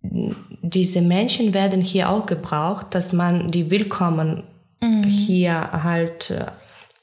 diese 0.02 1.00
Menschen 1.02 1.54
werden 1.54 1.80
hier 1.80 2.10
auch 2.10 2.26
gebraucht, 2.26 2.86
dass 2.90 3.12
man 3.12 3.50
die 3.50 3.70
willkommen 3.70 4.44
mhm. 4.80 5.02
hier 5.04 5.84
halt 5.84 6.30
äh, 6.30 6.46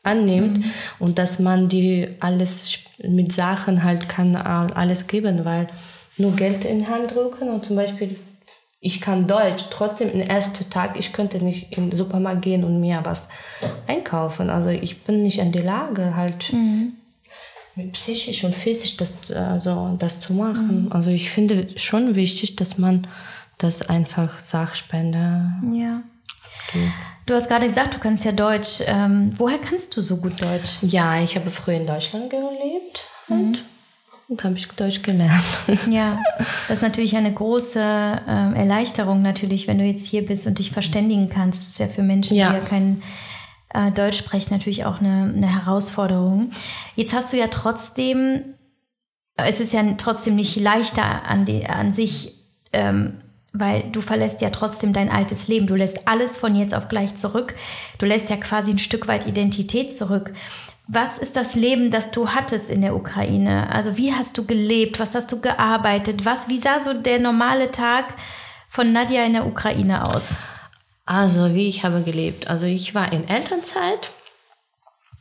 annimmt 0.05 0.59
mhm. 0.59 0.71
und 0.99 1.17
dass 1.17 1.39
man 1.39 1.69
die 1.69 2.07
alles 2.19 2.79
mit 3.03 3.31
Sachen 3.31 3.83
halt 3.83 4.07
kann 4.07 4.35
alles 4.35 5.07
geben, 5.07 5.45
weil 5.45 5.67
nur 6.17 6.35
Geld 6.35 6.65
in 6.65 6.79
die 6.79 6.87
Hand 6.87 7.13
drücken 7.13 7.49
und 7.49 7.65
zum 7.65 7.75
Beispiel 7.75 8.15
ich 8.85 9.01
kann 9.01 9.27
Deutsch, 9.27 9.65
trotzdem 9.71 10.11
im 10.11 10.21
ersten 10.21 10.69
Tag, 10.69 10.99
ich 10.99 11.11
könnte 11.11 11.43
nicht 11.43 11.75
in 11.75 11.89
den 11.89 11.97
Supermarkt 11.97 12.43
gehen 12.43 12.63
und 12.63 12.79
mir 12.79 12.99
was 13.03 13.29
einkaufen. 13.87 14.51
Also 14.51 14.69
ich 14.69 15.01
bin 15.01 15.23
nicht 15.23 15.39
in 15.39 15.51
der 15.51 15.63
Lage, 15.63 16.15
halt 16.15 16.53
mhm. 16.53 16.93
mit 17.75 17.93
psychisch 17.93 18.43
und 18.43 18.53
physisch 18.53 18.95
das, 18.95 19.31
also 19.31 19.95
das 19.97 20.21
zu 20.21 20.33
machen. 20.33 20.85
Mhm. 20.85 20.91
Also 20.91 21.09
ich 21.09 21.31
finde 21.31 21.67
schon 21.77 22.13
wichtig, 22.13 22.57
dass 22.57 22.77
man 22.77 23.07
das 23.57 23.89
einfach 23.89 24.39
Sachspende 24.39 25.51
ja. 25.73 26.03
Geht. 26.71 27.14
Du 27.25 27.33
hast 27.33 27.47
gerade 27.47 27.65
gesagt, 27.65 27.95
du 27.95 27.99
kannst 27.99 28.23
ja 28.23 28.31
Deutsch. 28.31 28.81
Ähm, 28.85 29.33
woher 29.37 29.57
kannst 29.57 29.97
du 29.97 30.01
so 30.01 30.17
gut 30.17 30.39
Deutsch? 30.41 30.77
Ja, 30.81 31.19
ich 31.21 31.35
habe 31.35 31.49
früher 31.49 31.75
in 31.75 31.87
Deutschland 31.87 32.29
gelebt 32.29 33.07
und, 33.27 33.63
mhm. 34.27 34.43
habe 34.43 34.55
ich 34.55 34.67
Deutsch 34.67 35.01
gelernt. 35.01 35.33
Ja, 35.89 36.21
das 36.67 36.77
ist 36.77 36.83
natürlich 36.83 37.17
eine 37.17 37.33
große 37.33 37.79
äh, 37.79 38.59
Erleichterung 38.59 39.23
natürlich, 39.23 39.67
wenn 39.67 39.79
du 39.79 39.85
jetzt 39.85 40.05
hier 40.05 40.23
bist 40.23 40.45
und 40.45 40.59
dich 40.59 40.71
verständigen 40.71 41.29
kannst. 41.29 41.61
Das 41.61 41.67
ist 41.69 41.79
ja 41.79 41.87
für 41.87 42.03
Menschen, 42.03 42.37
ja. 42.37 42.49
die 42.49 42.57
ja 42.57 42.61
kein 42.61 43.01
äh, 43.73 43.91
Deutsch 43.91 44.19
sprechen, 44.19 44.53
natürlich 44.53 44.85
auch 44.85 44.99
eine, 44.99 45.33
eine 45.35 45.51
Herausforderung. 45.51 46.51
Jetzt 46.95 47.15
hast 47.15 47.33
du 47.33 47.37
ja 47.37 47.47
trotzdem, 47.47 48.53
es 49.35 49.59
ist 49.59 49.73
ja 49.73 49.81
trotzdem 49.97 50.35
nicht 50.35 50.55
leichter 50.57 51.23
an, 51.25 51.45
die, 51.45 51.65
an 51.65 51.91
sich 51.91 52.35
ähm, 52.71 53.21
weil 53.59 53.83
du 53.91 54.01
verlässt 54.01 54.41
ja 54.41 54.49
trotzdem 54.49 54.93
dein 54.93 55.09
altes 55.09 55.47
Leben. 55.47 55.67
Du 55.67 55.75
lässt 55.75 56.07
alles 56.07 56.37
von 56.37 56.55
jetzt 56.55 56.73
auf 56.73 56.89
gleich 56.89 57.15
zurück. 57.15 57.55
Du 57.97 58.05
lässt 58.05 58.29
ja 58.29 58.37
quasi 58.37 58.71
ein 58.71 58.79
Stück 58.79 59.07
weit 59.07 59.27
Identität 59.27 59.93
zurück. 59.95 60.33
Was 60.87 61.17
ist 61.17 61.35
das 61.35 61.55
Leben, 61.55 61.89
das 61.89 62.11
du 62.11 62.29
hattest 62.29 62.69
in 62.69 62.81
der 62.81 62.95
Ukraine? 62.95 63.71
Also 63.71 63.97
wie 63.97 64.13
hast 64.13 64.37
du 64.37 64.45
gelebt? 64.45 64.99
Was 64.99 65.15
hast 65.15 65.31
du 65.31 65.41
gearbeitet? 65.41 66.25
Was, 66.25 66.47
wie 66.47 66.59
sah 66.59 66.79
so 66.79 66.93
der 66.93 67.19
normale 67.19 67.71
Tag 67.71 68.13
von 68.69 68.91
Nadja 68.91 69.25
in 69.25 69.33
der 69.33 69.47
Ukraine 69.47 70.05
aus? 70.05 70.35
Also 71.05 71.53
wie 71.53 71.69
ich 71.69 71.83
habe 71.83 72.01
gelebt. 72.01 72.47
Also 72.47 72.65
ich 72.65 72.93
war 72.93 73.11
in 73.13 73.27
Elternzeit, 73.27 74.11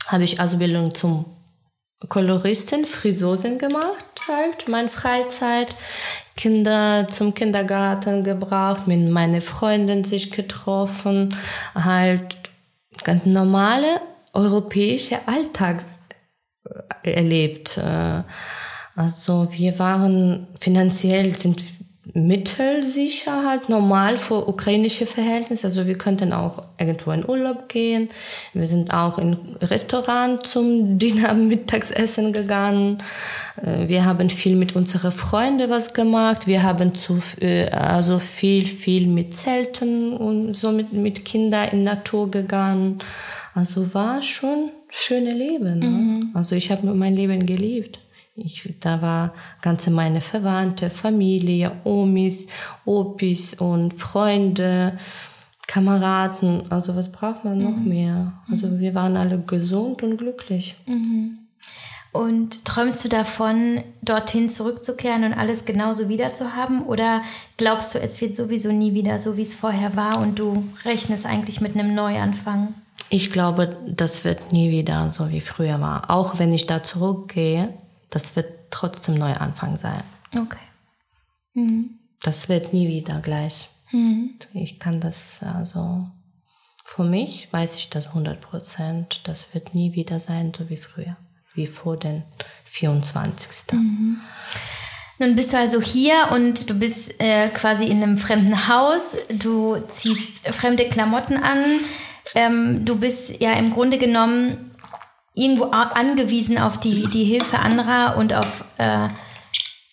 habe 0.09 0.25
ich 0.25 0.41
Ausbildung 0.41 0.95
zum 0.95 1.25
Koloristin, 2.09 2.85
Frisosin 2.87 3.59
gemacht 3.59 4.05
halt, 4.29 4.69
meine 4.69 4.89
Freizeit. 4.89 5.75
Kinder 6.37 7.07
zum 7.09 7.35
Kindergarten 7.35 8.25
gebracht, 8.25 8.87
mit 8.87 9.09
meinen 9.09 9.41
Freunden 9.41 10.05
sich 10.05 10.31
getroffen, 10.31 11.35
halt 11.75 12.37
ganz 13.05 13.25
normale 13.25 14.01
europäische 14.33 15.29
Alltag 15.29 15.85
erlebt. 17.03 17.79
Äh, 17.79 18.23
also 18.97 19.49
wir 19.53 19.79
waren 19.79 20.49
finanziell 20.61 21.33
sind 21.35 21.63
mittelsicher 22.15 23.45
halt 23.45 23.69
normal 23.69 24.17
für 24.17 24.49
ukrainische 24.49 25.05
Verhältnisse. 25.05 25.67
Also 25.67 25.89
wir 25.89 25.99
könnten 25.99 26.33
auch 26.33 26.63
irgendwo 26.79 27.11
in 27.11 27.29
Urlaub 27.29 27.69
gehen. 27.69 28.09
Wir 28.53 28.67
sind 28.67 28.95
auch 28.95 29.19
in 29.19 29.37
Restaurant 29.61 30.47
zum 30.47 30.99
Dinner 30.99 31.35
Mittagsessen 31.35 32.33
gegangen. 32.33 33.03
Äh, 33.61 33.89
wir 33.89 34.05
haben 34.05 34.31
viel 34.31 34.55
mit 34.55 34.77
unseren 34.77 35.11
Freunden 35.11 35.69
was 35.69 35.93
gemacht. 35.93 36.47
Wir 36.47 36.63
haben 36.63 36.95
zu, 36.95 37.21
äh, 37.41 37.69
also 37.71 38.21
viel, 38.21 38.65
viel 38.65 39.09
mit 39.09 39.35
Zelten 39.35 40.13
und 40.13 40.55
so 40.55 40.71
mit, 40.71 40.93
mit 40.93 41.25
Kindern 41.25 41.69
in 41.71 41.83
Natur 41.83 42.31
gegangen. 42.31 43.01
Also 43.55 43.93
war 43.93 44.23
schon 44.23 44.71
schöne 44.89 45.33
Leben. 45.33 45.79
Ne? 45.81 45.87
Mhm. 45.87 46.31
Also 46.35 46.55
ich 46.55 46.71
habe 46.71 46.87
mein 46.95 47.17
Leben 47.17 47.45
geliebt. 47.45 47.99
Ich, 48.37 48.69
da 48.81 49.01
war 49.01 49.33
ganze 49.63 49.91
meine 49.91 50.21
Verwandte, 50.21 50.91
Familie, 50.91 51.71
Omis, 51.85 52.47
Opis 52.85 53.55
und 53.55 53.95
Freunde, 53.95 54.99
Kameraden. 55.69 56.71
Also 56.71 56.97
was 56.97 57.13
braucht 57.13 57.45
man 57.45 57.63
noch 57.63 57.77
mhm. 57.77 57.89
mehr? 57.89 58.33
Also 58.51 58.67
mhm. 58.67 58.81
wir 58.81 58.95
waren 58.95 59.17
alle 59.17 59.39
gesund 59.39 60.03
und 60.03 60.17
glücklich. 60.17 60.75
Mhm. 60.87 61.39
Und 62.11 62.65
träumst 62.65 63.05
du 63.05 63.09
davon, 63.09 63.83
dorthin 64.03 64.49
zurückzukehren 64.49 65.25
und 65.25 65.35
alles 65.35 65.65
genauso 65.65 66.09
wieder 66.09 66.33
zu 66.33 66.55
haben? 66.55 66.85
Oder 66.85 67.23
glaubst 67.57 67.95
du, 67.95 67.99
es 67.99 68.21
wird 68.21 68.37
sowieso 68.37 68.71
nie 68.71 68.95
wieder 68.95 69.21
so, 69.21 69.37
wie 69.37 69.43
es 69.43 69.55
vorher 69.55 69.97
war 69.97 70.21
und 70.21 70.39
du 70.39 70.65
rechnest 70.85 71.27
eigentlich 71.27 71.61
mit 71.61 71.75
einem 71.75 71.95
Neuanfang? 71.95 72.73
Ich 73.11 73.33
glaube, 73.33 73.77
das 73.89 74.25
wird 74.25 74.53
nie 74.53 74.71
wieder 74.71 75.11
so 75.11 75.31
wie 75.31 75.41
früher 75.41 75.81
war. 75.81 76.09
Auch 76.09 76.39
wenn 76.39 76.53
ich 76.53 76.67
da 76.67 76.85
zurückgehe, 76.85 77.75
das 78.15 78.37
wird 78.37 78.71
trotzdem 78.71 79.17
Neuanfang 79.17 79.79
sein. 79.79 80.05
Okay. 80.35 80.59
Mhm. 81.55 81.99
Das 82.23 82.49
wird 82.49 82.73
nie 82.73 82.87
wieder 82.89 83.21
gleich. 83.21 83.69
Mhm. 83.91 84.39
Ich 84.53 84.79
kann 84.79 85.01
das 85.01 85.41
also, 85.43 86.07
für 86.85 87.03
mich 87.03 87.53
weiß 87.53 87.77
ich 87.77 87.91
das 87.91 88.09
100 88.09 88.41
Prozent, 88.41 89.23
das 89.25 89.53
wird 89.53 89.75
nie 89.75 89.95
wieder 89.95 90.21
sein, 90.21 90.53
so 90.57 90.71
wie 90.71 90.77
früher, 90.77 91.17
wie 91.55 91.67
vor 91.67 91.97
den 91.97 92.23
24. 92.65 93.73
Mhm. 93.73 94.21
Nun 95.19 95.35
bist 95.35 95.53
du 95.53 95.59
also 95.59 95.81
hier 95.81 96.29
und 96.31 96.71
du 96.71 96.75
bist 96.75 97.21
äh, 97.21 97.49
quasi 97.49 97.85
in 97.85 98.03
einem 98.03 98.19
fremden 98.19 98.69
Haus, 98.69 99.17
du 99.29 99.77
ziehst 99.91 100.47
fremde 100.49 100.89
Klamotten 100.89 101.37
an, 101.37 101.65
ähm, 102.37 102.85
du 102.85 102.97
bist 102.97 103.41
ja 103.41 103.53
im 103.55 103.73
Grunde 103.73 103.99
genommen 103.99 104.74
irgendwo 105.35 105.65
angewiesen 105.65 106.59
auf 106.59 106.79
die, 106.79 107.07
die 107.09 107.25
Hilfe 107.25 107.59
anderer 107.59 108.17
und 108.17 108.33
auf, 108.33 108.65
äh, 108.79 109.09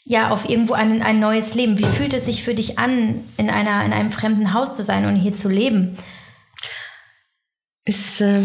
ja, 0.05 0.29
auf 0.29 0.47
irgendwo 0.47 0.73
ein, 0.73 1.01
ein 1.01 1.19
neues 1.19 1.55
Leben. 1.55 1.79
Wie 1.79 1.85
fühlt 1.85 2.13
es 2.13 2.25
sich 2.25 2.43
für 2.43 2.53
dich 2.53 2.77
an, 2.77 3.23
in, 3.37 3.49
einer, 3.49 3.83
in 3.83 3.91
einem 3.91 4.11
fremden 4.11 4.53
Haus 4.53 4.75
zu 4.75 4.83
sein 4.83 5.05
und 5.05 5.15
hier 5.15 5.35
zu 5.35 5.49
leben? 5.49 5.97
Ist, 7.85 8.21
äh, 8.21 8.43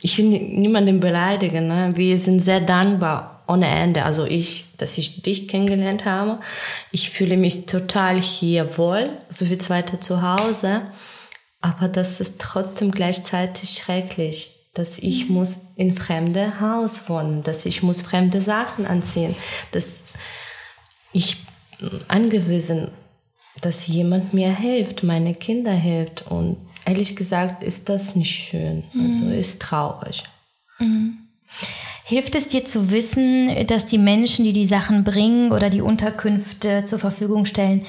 ich 0.00 0.16
will 0.16 0.24
niemanden 0.24 0.98
beleidigen. 1.00 1.68
Ne? 1.68 1.90
Wir 1.94 2.18
sind 2.18 2.40
sehr 2.40 2.60
dankbar 2.60 3.44
ohne 3.46 3.68
Ende. 3.68 4.04
Also 4.04 4.24
ich, 4.24 4.64
dass 4.78 4.96
ich 4.96 5.20
dich 5.20 5.46
kennengelernt 5.46 6.06
habe. 6.06 6.40
Ich 6.90 7.10
fühle 7.10 7.36
mich 7.36 7.66
total 7.66 8.18
hier 8.18 8.78
wohl, 8.78 9.04
so 9.28 9.50
wie 9.50 9.58
zweite 9.58 10.00
zu 10.00 10.22
Hause. 10.22 10.80
Aber 11.60 11.88
das 11.88 12.20
ist 12.20 12.40
trotzdem 12.40 12.92
gleichzeitig 12.92 13.82
schrecklich 13.84 14.59
dass 14.74 14.98
ich 14.98 15.28
muss 15.28 15.58
in 15.76 15.94
fremde 15.94 16.60
Haus 16.60 17.08
wohnen, 17.08 17.42
dass 17.42 17.66
ich 17.66 17.82
muss 17.82 18.02
fremde 18.02 18.40
Sachen 18.40 18.86
anziehen, 18.86 19.34
dass 19.72 19.86
ich 21.12 21.38
angewiesen, 22.08 22.88
dass 23.60 23.86
jemand 23.86 24.32
mir 24.32 24.54
hilft, 24.54 25.02
meine 25.02 25.34
Kinder 25.34 25.72
hilft 25.72 26.30
und 26.30 26.56
ehrlich 26.84 27.16
gesagt 27.16 27.62
ist 27.62 27.88
das 27.88 28.14
nicht 28.14 28.34
schön. 28.34 28.84
Also 28.94 29.24
mhm. 29.24 29.32
ist 29.32 29.60
traurig. 29.60 30.24
Mhm. 30.78 31.18
Hilft 32.04 32.34
es 32.34 32.48
dir 32.48 32.64
zu 32.64 32.90
wissen, 32.90 33.66
dass 33.66 33.86
die 33.86 33.98
Menschen, 33.98 34.44
die 34.44 34.52
die 34.52 34.66
Sachen 34.66 35.04
bringen 35.04 35.52
oder 35.52 35.70
die 35.70 35.80
Unterkünfte 35.80 36.84
zur 36.84 36.98
Verfügung 36.98 37.44
stellen, 37.44 37.86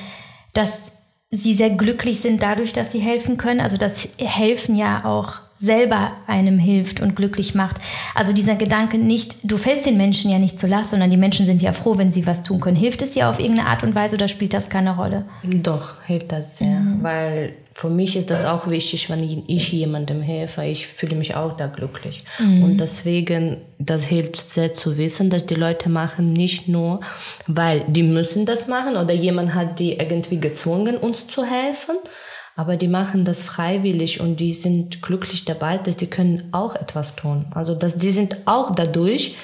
dass 0.53 1.03
sie 1.31 1.55
sehr 1.55 1.71
glücklich 1.71 2.21
sind 2.21 2.43
dadurch, 2.43 2.73
dass 2.73 2.91
sie 2.91 2.99
helfen 2.99 3.37
können? 3.37 3.61
Also 3.61 3.77
das 3.77 4.09
Helfen 4.17 4.77
ja 4.77 5.05
auch 5.05 5.39
selber 5.61 6.13
einem 6.25 6.57
hilft 6.57 7.01
und 7.01 7.15
glücklich 7.15 7.53
macht. 7.53 7.77
Also 8.15 8.33
dieser 8.33 8.55
Gedanke 8.55 8.97
nicht, 8.97 9.37
du 9.43 9.57
fällst 9.57 9.85
den 9.85 9.95
Menschen 9.95 10.31
ja 10.31 10.39
nicht 10.39 10.59
zu 10.59 10.65
Last, 10.65 10.89
sondern 10.89 11.11
die 11.11 11.17
Menschen 11.17 11.45
sind 11.45 11.61
ja 11.61 11.71
froh, 11.71 11.97
wenn 11.97 12.11
sie 12.11 12.25
was 12.25 12.41
tun 12.41 12.59
können. 12.59 12.75
Hilft 12.75 13.03
es 13.03 13.11
dir 13.11 13.29
auf 13.29 13.39
irgendeine 13.39 13.69
Art 13.69 13.83
und 13.83 13.93
Weise 13.93 14.15
oder 14.15 14.27
spielt 14.27 14.55
das 14.55 14.69
keine 14.69 14.95
Rolle? 14.95 15.25
Doch, 15.43 16.01
hilft 16.07 16.31
das 16.31 16.57
sehr, 16.57 16.79
mhm. 16.79 17.03
weil 17.03 17.53
für 17.73 17.89
mich 17.89 18.15
ist 18.15 18.29
das 18.29 18.43
auch 18.43 18.67
wichtig, 18.67 19.09
wenn 19.09 19.23
ich 19.47 19.71
jemandem 19.71 20.21
helfe. 20.21 20.63
Ich 20.65 20.87
fühle 20.87 21.15
mich 21.15 21.35
auch 21.35 21.55
da 21.55 21.67
glücklich. 21.67 22.23
Mhm. 22.37 22.63
Und 22.63 22.77
deswegen, 22.77 23.57
das 23.79 24.03
hilft 24.03 24.37
sehr 24.37 24.73
zu 24.73 24.97
wissen, 24.97 25.29
dass 25.29 25.45
die 25.45 25.55
Leute 25.55 25.89
machen 25.89 26.33
nicht 26.33 26.67
nur, 26.67 26.99
weil 27.47 27.85
die 27.87 28.03
müssen 28.03 28.45
das 28.45 28.67
machen 28.67 28.97
oder 28.97 29.13
jemand 29.13 29.55
hat 29.55 29.79
die 29.79 29.93
irgendwie 29.93 30.39
gezwungen, 30.39 30.97
uns 30.97 31.27
zu 31.27 31.45
helfen, 31.45 31.95
aber 32.61 32.77
die 32.77 32.87
machen 32.87 33.25
das 33.25 33.41
freiwillig 33.41 34.21
und 34.21 34.39
die 34.39 34.53
sind 34.53 35.01
glücklich 35.01 35.45
dabei, 35.45 35.79
dass 35.79 35.97
die 35.97 36.05
können 36.05 36.43
auch 36.51 36.75
etwas 36.75 37.15
tun. 37.15 37.45
Also 37.49 37.73
dass 37.73 37.97
die 37.97 38.11
sind 38.11 38.37
auch 38.45 38.75
dadurch 38.75 39.35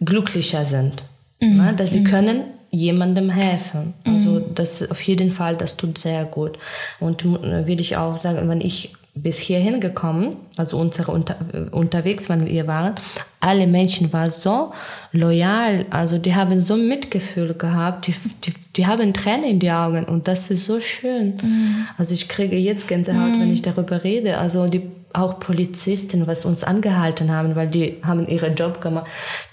glücklicher 0.00 0.64
sind, 0.64 1.04
mhm. 1.40 1.56
ne? 1.56 1.74
dass 1.76 1.92
die 1.92 2.00
mhm. 2.00 2.04
können 2.04 2.40
jemandem 2.72 3.30
helfen. 3.30 3.94
Also 4.02 4.30
mhm. 4.30 4.54
das 4.56 4.90
auf 4.90 5.00
jeden 5.02 5.30
Fall, 5.30 5.56
das 5.56 5.76
tut 5.76 5.98
sehr 5.98 6.24
gut. 6.24 6.58
Und 6.98 7.24
äh, 7.24 7.68
würde 7.68 7.80
ich 7.80 7.96
auch 7.96 8.20
sagen, 8.20 8.48
wenn 8.48 8.60
ich 8.60 8.92
bis 9.22 9.38
hierhin 9.38 9.80
gekommen, 9.80 10.36
also 10.56 10.78
unsere 10.78 11.12
unter, 11.12 11.36
unterwegs, 11.70 12.28
wenn 12.28 12.46
wir 12.46 12.66
waren, 12.66 12.94
alle 13.40 13.66
Menschen 13.66 14.12
waren 14.12 14.30
so 14.30 14.72
loyal, 15.12 15.86
also 15.90 16.18
die 16.18 16.34
haben 16.34 16.60
so 16.60 16.76
Mitgefühl 16.76 17.54
gehabt, 17.54 18.06
die, 18.06 18.14
die, 18.44 18.52
die 18.76 18.86
haben 18.86 19.12
Tränen 19.14 19.44
in 19.44 19.58
die 19.58 19.70
Augen 19.70 20.04
und 20.04 20.28
das 20.28 20.50
ist 20.50 20.64
so 20.64 20.80
schön. 20.80 21.34
Mhm. 21.42 21.86
Also 21.96 22.14
ich 22.14 22.28
kriege 22.28 22.56
jetzt 22.56 22.88
Gänsehaut, 22.88 23.36
mhm. 23.36 23.40
wenn 23.40 23.52
ich 23.52 23.62
darüber 23.62 24.02
rede. 24.04 24.38
Also 24.38 24.66
die 24.66 24.82
auch 25.12 25.40
Polizisten, 25.40 26.26
was 26.26 26.44
uns 26.44 26.64
angehalten 26.64 27.32
haben, 27.32 27.56
weil 27.56 27.68
die 27.68 27.96
haben 28.02 28.26
ihren 28.26 28.54
Job 28.54 28.80
gemacht, 28.80 29.06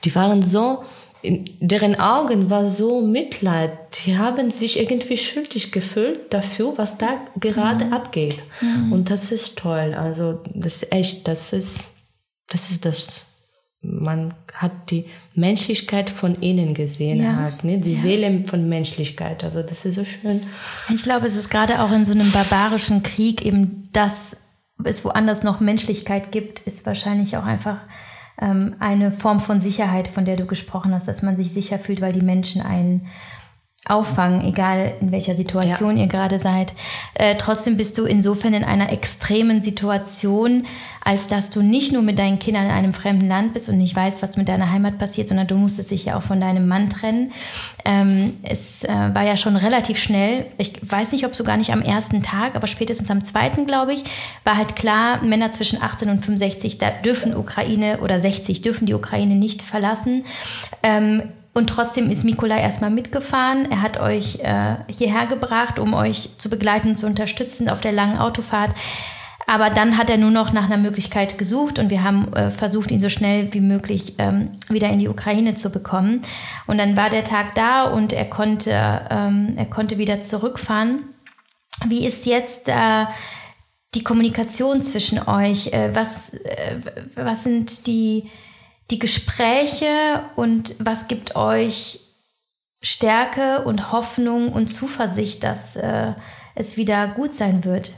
die 0.03 0.13
waren 0.13 0.41
so 0.41 0.83
in 1.25 1.49
deren 1.59 1.99
Augen 1.99 2.49
war 2.49 2.67
so 2.67 3.01
Mitleid. 3.01 3.71
Die 4.05 4.17
haben 4.17 4.51
sich 4.51 4.79
irgendwie 4.79 5.17
schuldig 5.17 5.71
gefühlt 5.71 6.31
dafür, 6.33 6.73
was 6.77 6.97
da 6.97 7.19
gerade 7.39 7.85
mhm. 7.85 7.93
abgeht. 7.93 8.43
Mhm. 8.61 8.93
Und 8.93 9.09
das 9.09 9.31
ist 9.31 9.57
toll. 9.57 9.95
Also 9.97 10.41
das 10.53 10.83
ist 10.83 10.91
echt, 10.91 11.27
das 11.27 11.51
ist, 11.51 11.91
das 12.47 12.69
ist 12.69 12.85
das. 12.85 13.25
Man 13.81 14.33
hat 14.53 14.91
die 14.91 15.05
Menschlichkeit 15.33 16.09
von 16.09 16.35
innen 16.35 16.73
gesehen, 16.73 17.21
ja. 17.21 17.35
halt, 17.35 17.63
ne? 17.63 17.77
die 17.79 17.93
ja. 17.93 18.01
Seele 18.01 18.43
von 18.45 18.69
Menschlichkeit. 18.69 19.43
Also 19.43 19.61
das 19.61 19.85
ist 19.85 19.95
so 19.95 20.05
schön. 20.05 20.41
Ich 20.93 21.03
glaube, 21.03 21.27
es 21.27 21.35
ist 21.35 21.49
gerade 21.49 21.81
auch 21.81 21.91
in 21.91 22.05
so 22.05 22.13
einem 22.13 22.31
barbarischen 22.31 23.03
Krieg 23.03 23.45
eben 23.45 23.89
das, 23.93 24.43
es 24.83 25.03
woanders 25.03 25.43
noch 25.43 25.59
Menschlichkeit 25.59 26.31
gibt, 26.31 26.61
ist 26.61 26.85
wahrscheinlich 26.85 27.37
auch 27.37 27.45
einfach 27.45 27.79
ähm, 28.41 28.75
eine 28.79 29.11
Form 29.11 29.39
von 29.39 29.61
Sicherheit, 29.61 30.07
von 30.07 30.25
der 30.25 30.35
du 30.35 30.45
gesprochen 30.45 30.93
hast, 30.93 31.07
dass 31.07 31.21
man 31.21 31.37
sich 31.37 31.51
sicher 31.51 31.79
fühlt, 31.79 32.01
weil 32.01 32.13
die 32.13 32.21
Menschen 32.21 32.61
einen 32.61 33.07
auffangen, 33.87 34.43
egal 34.47 34.93
in 34.99 35.11
welcher 35.11 35.35
Situation 35.35 35.97
ja. 35.97 36.03
ihr 36.03 36.09
gerade 36.09 36.39
seid. 36.39 36.73
Äh, 37.13 37.35
trotzdem 37.35 37.77
bist 37.77 37.97
du 37.97 38.05
insofern 38.05 38.53
in 38.55 38.63
einer 38.63 38.91
extremen 38.91 39.61
Situation, 39.61 40.65
als 41.01 41.27
dass 41.27 41.51
du 41.51 41.61
nicht 41.61 41.93
nur 41.93 42.01
mit 42.01 42.17
deinen 42.17 42.39
Kindern 42.39 42.65
in 42.65 42.71
einem 42.71 42.93
fremden 42.93 43.27
Land 43.27 43.53
bist 43.53 43.69
und 43.69 43.77
nicht 43.77 43.95
weißt, 43.95 44.23
was 44.23 44.37
mit 44.37 44.49
deiner 44.49 44.71
Heimat 44.71 44.97
passiert, 44.97 45.27
sondern 45.27 45.45
du 45.45 45.53
musstest 45.53 45.91
dich 45.91 46.05
ja 46.05 46.17
auch 46.17 46.23
von 46.23 46.41
deinem 46.41 46.67
Mann 46.67 46.89
trennen. 46.89 47.31
Ähm, 47.85 48.37
es 48.41 48.83
äh, 48.85 48.87
war 48.89 49.23
ja 49.23 49.37
schon 49.37 49.55
relativ 49.55 49.99
schnell, 49.99 50.47
ich 50.57 50.73
weiß 50.81 51.11
nicht, 51.11 51.23
ob 51.25 51.35
sogar 51.35 51.57
nicht 51.57 51.71
am 51.71 51.83
ersten 51.83 52.23
Tag, 52.23 52.55
aber 52.55 52.65
spätestens 52.65 53.11
am 53.11 53.23
zweiten, 53.23 53.67
glaube 53.67 53.93
ich, 53.93 54.03
war 54.43 54.57
halt 54.57 54.75
klar, 54.75 55.21
Männer 55.21 55.51
zwischen 55.51 55.79
18 55.79 56.09
und 56.09 56.25
65, 56.25 56.79
da 56.79 56.89
dürfen 56.89 57.35
Ukraine 57.35 57.99
oder 57.99 58.19
60 58.19 58.63
dürfen 58.63 58.87
die 58.87 58.95
Ukraine 58.95 59.35
nicht 59.35 59.61
verlassen. 59.61 60.25
Ähm, 60.81 61.21
und 61.55 61.67
trotzdem 61.67 62.11
ist 62.11 62.25
Mikola 62.25 62.57
erstmal 62.57 62.89
mitgefahren. 62.91 63.71
Er 63.71 63.81
hat 63.81 63.97
euch 63.97 64.39
äh, 64.41 64.75
hierher 64.89 65.25
gebracht, 65.25 65.79
um 65.79 65.93
euch 65.93 66.29
zu 66.37 66.49
begleiten 66.49 66.89
und 66.89 66.97
zu 66.97 67.07
unterstützen 67.07 67.69
auf 67.69 67.79
der 67.79 67.93
langen 67.93 68.17
Autofahrt. 68.17 68.71
Aber 69.47 69.69
dann 69.69 69.97
hat 69.97 70.09
er 70.09 70.17
nur 70.17 70.31
noch 70.31 70.51
nach 70.51 70.65
einer 70.65 70.77
Möglichkeit 70.77 71.37
gesucht 71.37 71.79
und 71.79 71.89
wir 71.89 72.03
haben 72.03 72.33
äh, 72.33 72.49
versucht, 72.49 72.91
ihn 72.91 72.99
so 72.99 73.07
schnell 73.07 73.53
wie 73.53 73.61
möglich 73.61 74.15
ähm, 74.17 74.51
wieder 74.67 74.89
in 74.89 74.99
die 74.99 75.07
Ukraine 75.07 75.55
zu 75.55 75.71
bekommen. 75.71 76.23
Und 76.67 76.77
dann 76.77 76.97
war 76.97 77.09
der 77.09 77.23
Tag 77.23 77.55
da 77.55 77.85
und 77.85 78.11
er 78.11 78.25
konnte, 78.25 78.71
ähm, 79.09 79.53
er 79.55 79.67
konnte 79.67 79.97
wieder 79.97 80.19
zurückfahren. 80.21 81.05
Wie 81.87 82.05
ist 82.05 82.25
jetzt 82.25 82.67
äh, 82.67 83.05
die 83.93 84.03
Kommunikation 84.03 84.81
zwischen 84.81 85.25
euch? 85.25 85.71
Äh, 85.71 85.95
was, 85.95 86.33
äh, 86.33 86.79
was 87.15 87.43
sind 87.45 87.87
die, 87.87 88.29
die 88.91 88.99
Gespräche 88.99 90.21
und 90.35 90.75
was 90.79 91.07
gibt 91.07 91.35
euch 91.35 91.99
Stärke 92.81 93.63
und 93.63 93.91
Hoffnung 93.91 94.51
und 94.51 94.67
Zuversicht, 94.67 95.43
dass 95.43 95.75
äh, 95.75 96.13
es 96.53 96.77
wieder 96.77 97.07
gut 97.07 97.33
sein 97.33 97.63
wird? 97.63 97.93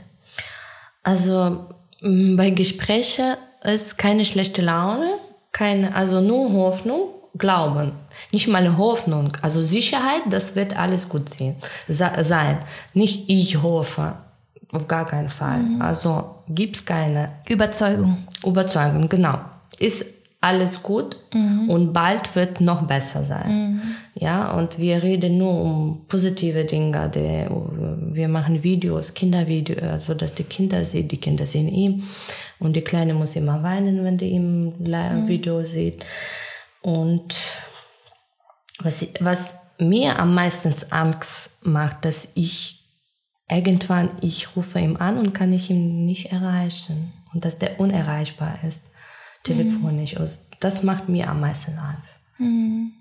Also 1.02 1.66
bei 2.00 2.50
Gesprächen 2.50 3.34
ist 3.62 3.98
keine 3.98 4.24
schlechte 4.24 4.62
Laune, 4.62 5.10
keine, 5.52 5.94
also 5.94 6.20
nur 6.20 6.52
Hoffnung, 6.52 7.10
Glauben. 7.36 7.92
Nicht 8.32 8.48
mal 8.48 8.76
Hoffnung, 8.76 9.32
also 9.42 9.62
Sicherheit, 9.62 10.22
das 10.28 10.56
wird 10.56 10.76
alles 10.76 11.08
gut 11.08 11.28
sein. 11.28 12.58
Nicht 12.94 13.28
ich 13.28 13.62
hoffe, 13.62 14.14
auf 14.72 14.88
gar 14.88 15.06
keinen 15.06 15.28
Fall. 15.28 15.60
Mhm. 15.60 15.82
Also 15.82 16.34
gibt's 16.48 16.84
keine 16.84 17.32
Überzeugung. 17.48 18.26
Überzeugung, 18.44 19.08
genau. 19.08 19.38
Ist 19.78 20.04
alles 20.40 20.82
gut 20.82 21.16
mhm. 21.34 21.68
und 21.68 21.92
bald 21.92 22.36
wird 22.36 22.60
noch 22.60 22.82
besser 22.82 23.24
sein. 23.24 23.50
Mhm. 23.50 23.80
Ja, 24.14 24.52
und 24.52 24.78
wir 24.78 25.02
reden 25.02 25.38
nur 25.38 25.60
um 25.60 26.04
positive 26.06 26.64
Dinge. 26.64 27.10
Die, 27.12 28.14
wir 28.14 28.28
machen 28.28 28.62
Videos, 28.62 29.14
Kindervideos, 29.14 30.06
so 30.06 30.14
dass 30.14 30.34
die 30.34 30.44
Kinder 30.44 30.84
sehen, 30.84 31.08
die 31.08 31.16
Kinder 31.16 31.44
sehen 31.44 31.68
ihn 31.68 32.04
und 32.60 32.76
die 32.76 32.82
Kleine 32.82 33.14
muss 33.14 33.34
immer 33.34 33.62
weinen, 33.62 34.04
wenn 34.04 34.18
die 34.18 34.32
im 34.32 34.78
mhm. 34.78 35.26
Video 35.26 35.64
sieht. 35.64 36.04
Und 36.82 37.36
was, 38.78 39.08
was 39.18 39.56
mir 39.80 40.20
am 40.20 40.34
meisten 40.34 40.72
Angst 40.90 41.66
macht, 41.66 42.04
dass 42.04 42.32
ich 42.36 42.84
irgendwann, 43.50 44.10
ich 44.20 44.54
rufe 44.54 44.78
ihn 44.78 44.96
an 44.98 45.18
und 45.18 45.32
kann 45.32 45.52
ich 45.52 45.68
ihn 45.68 46.06
nicht 46.06 46.30
erreichen 46.30 47.12
und 47.34 47.44
dass 47.44 47.58
der 47.58 47.80
unerreichbar 47.80 48.58
ist 48.66 48.82
telefonisch 49.44 50.14
mhm. 50.14 50.22
aus. 50.22 50.40
Das 50.60 50.82
macht 50.82 51.08
mir 51.08 51.28
am 51.28 51.40
meisten 51.40 51.78
Angst. 51.78 52.16
Mhm. 52.38 52.92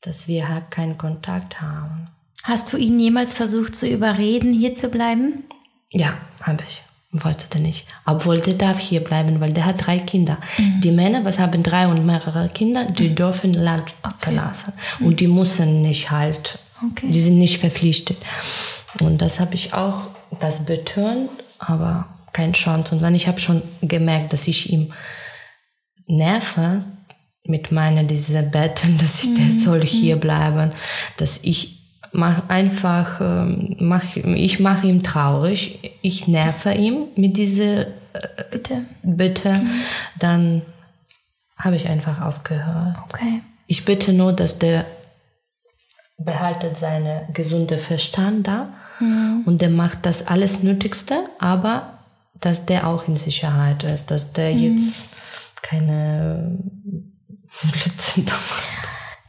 Dass 0.00 0.28
wir 0.28 0.48
halt 0.48 0.70
keinen 0.70 0.98
Kontakt 0.98 1.60
haben. 1.60 2.08
Hast 2.44 2.72
du 2.72 2.76
ihn 2.76 3.00
jemals 3.00 3.32
versucht 3.32 3.74
zu 3.74 3.88
überreden, 3.88 4.52
hier 4.52 4.74
zu 4.74 4.90
bleiben? 4.90 5.44
Ja, 5.90 6.18
habe 6.42 6.62
ich. 6.66 6.82
Wollte 7.12 7.46
der 7.52 7.60
nicht. 7.60 7.86
Obwohl 8.06 8.40
der 8.40 8.54
darf 8.54 8.80
hier 8.80 9.02
bleiben, 9.02 9.40
weil 9.40 9.52
der 9.52 9.66
hat 9.66 9.86
drei 9.86 9.98
Kinder. 10.00 10.36
Mhm. 10.58 10.80
Die 10.80 10.90
Männer, 10.90 11.24
was 11.24 11.38
haben 11.38 11.62
drei 11.62 11.86
und 11.86 12.04
mehrere 12.04 12.48
Kinder, 12.48 12.84
die 12.84 13.10
mhm. 13.10 13.14
dürfen 13.14 13.54
Land 13.54 13.94
okay. 14.02 14.14
verlassen. 14.18 14.72
Mhm. 14.98 15.06
Und 15.06 15.20
die 15.20 15.28
müssen 15.28 15.80
nicht 15.82 16.10
halt, 16.10 16.58
okay. 16.84 17.08
die 17.10 17.20
sind 17.20 17.38
nicht 17.38 17.58
verpflichtet. 17.58 18.18
Und 19.00 19.18
das 19.18 19.38
habe 19.38 19.54
ich 19.54 19.74
auch, 19.74 20.02
das 20.40 20.66
betont, 20.66 21.30
aber 21.60 22.08
keine 22.32 22.52
Chance. 22.52 22.96
Und 22.96 23.02
wenn 23.02 23.14
ich 23.14 23.28
habe 23.28 23.38
schon 23.38 23.62
gemerkt, 23.80 24.32
dass 24.32 24.48
ich 24.48 24.72
ihm 24.72 24.92
nerve 26.06 26.82
mit 27.46 27.72
meinen 27.72 28.08
diese 28.08 28.42
Betten, 28.42 28.98
dass 28.98 29.24
ich, 29.24 29.30
mhm. 29.30 29.34
der 29.36 29.50
soll 29.50 29.82
hier 29.82 30.16
bleiben, 30.16 30.70
dass 31.16 31.38
ich 31.42 31.80
mach 32.12 32.48
einfach, 32.48 33.20
ähm, 33.20 33.76
mach, 33.80 34.16
ich 34.16 34.60
mache 34.60 34.86
ihn 34.86 35.02
traurig, 35.02 35.98
ich 36.00 36.28
nerve 36.28 36.72
ihm 36.72 37.08
mit 37.16 37.36
dieser 37.36 37.82
äh, 37.82 38.44
Bitte, 38.50 38.84
Bitte 39.02 39.52
mhm. 39.52 39.70
dann 40.18 40.62
habe 41.56 41.76
ich 41.76 41.88
einfach 41.88 42.20
aufgehört. 42.20 42.96
Okay. 43.08 43.42
Ich 43.66 43.84
bitte 43.84 44.12
nur, 44.12 44.32
dass 44.32 44.58
der 44.58 44.84
behaltet 46.18 46.76
seine 46.76 47.28
gesunde 47.32 47.78
Verstand 47.78 48.46
da 48.46 48.68
mhm. 49.00 49.42
und 49.46 49.60
der 49.60 49.70
macht 49.70 50.06
das 50.06 50.26
alles 50.26 50.62
Nötigste, 50.62 51.26
aber 51.38 51.98
dass 52.40 52.66
der 52.66 52.86
auch 52.86 53.08
in 53.08 53.16
Sicherheit 53.16 53.82
ist, 53.84 54.10
dass 54.10 54.32
der 54.32 54.54
mhm. 54.54 54.76
jetzt 54.76 55.08
keine 55.64 56.58
Blitze 57.72 58.20
da 58.22 58.32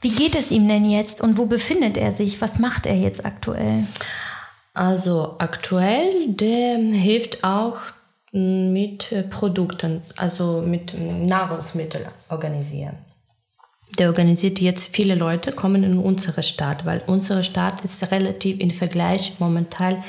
Wie 0.01 0.11
geht 0.11 0.35
es 0.35 0.51
ihm 0.51 0.67
denn 0.67 0.89
jetzt 0.89 1.21
und 1.21 1.37
wo 1.37 1.45
befindet 1.45 1.97
er 1.97 2.11
sich? 2.11 2.41
Was 2.41 2.59
macht 2.59 2.85
er 2.85 2.95
jetzt 2.95 3.25
aktuell? 3.25 3.87
Also 4.73 5.35
aktuell, 5.39 6.27
der 6.27 6.77
hilft 6.77 7.43
auch 7.43 7.77
mit 8.33 9.13
äh, 9.13 9.23
Produkten, 9.23 10.01
also 10.17 10.61
mit 10.61 10.93
Nahrungsmitteln 10.99 12.05
organisieren. 12.29 12.97
Der 13.97 14.09
organisiert 14.09 14.59
jetzt 14.59 14.93
viele 14.93 15.15
Leute, 15.15 15.53
kommen 15.53 15.83
in 15.83 15.97
unsere 15.97 16.43
Stadt, 16.43 16.85
weil 16.85 17.01
unsere 17.07 17.43
Stadt 17.43 17.85
ist 17.85 18.11
relativ 18.11 18.59
im 18.59 18.71
Vergleich 18.71 19.35
momentan 19.39 20.03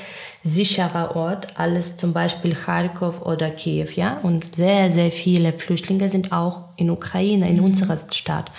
sicherer 0.46 1.16
Ort 1.16 1.58
als 1.58 1.96
zum 1.96 2.12
Beispiel 2.12 2.54
Kharkov 2.54 3.22
oder 3.22 3.50
Kiew, 3.50 3.88
ja. 3.94 4.18
Und 4.22 4.56
sehr, 4.56 4.90
sehr 4.90 5.10
viele 5.10 5.52
Flüchtlinge 5.52 6.08
sind 6.08 6.32
auch 6.32 6.70
in 6.76 6.90
Ukraine, 6.90 7.48
in 7.48 7.58
mhm. 7.58 7.64
unserer 7.64 7.98
Stadt. 8.12 8.50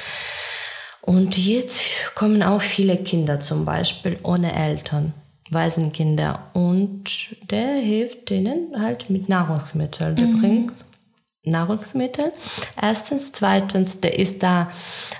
Und 1.01 1.37
jetzt 1.37 1.79
kommen 2.15 2.43
auch 2.43 2.61
viele 2.61 2.97
Kinder 2.97 3.39
zum 3.39 3.63
Beispiel 3.65 4.19
ohne 4.23 4.53
Eltern. 4.53 5.13
Waisenkinder 5.49 6.49
und 6.53 7.05
der 7.49 7.75
hilft 7.75 8.29
denen 8.29 8.81
halt 8.81 9.09
mit 9.09 9.29
Nahrungsmitteln. 9.29 10.15
Der 10.17 10.25
mhm. 10.25 10.41
bringt 10.41 10.73
Nahrungsmittel. 11.43 12.31
Erstens, 12.81 13.31
zweitens, 13.31 14.01
der 14.01 14.19
ist 14.19 14.43
da 14.43 14.69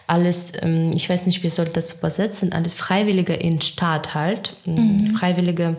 alles, 0.05 0.53
ähm, 0.61 0.91
ich 0.93 1.09
weiß 1.09 1.25
nicht, 1.25 1.43
wie 1.43 1.49
soll 1.49 1.67
das 1.67 1.93
übersetzen, 1.93 2.53
alles 2.53 2.73
Freiwillige 2.73 3.33
in 3.33 3.61
Staat 3.61 4.13
halt. 4.13 4.55
Mhm. 4.65 5.15
Freiwillige, 5.17 5.77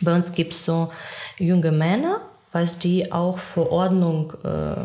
bei 0.00 0.14
uns 0.14 0.32
gibt 0.32 0.52
es 0.52 0.64
so 0.64 0.90
junge 1.38 1.72
Männer, 1.72 2.20
was 2.52 2.78
die 2.78 3.12
auch 3.12 3.38
für 3.38 3.70
Ordnung 3.70 4.32
äh, 4.44 4.76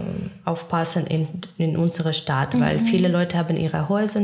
aufpassen 0.46 1.08
in, 1.08 1.28
in 1.58 1.78
unserer 1.78 2.14
Stadt, 2.14 2.54
mhm. 2.54 2.62
weil 2.62 2.80
viele 2.80 3.08
Leute 3.08 3.38
haben 3.38 3.58
ihre 3.58 3.90
Häuser 3.90 4.22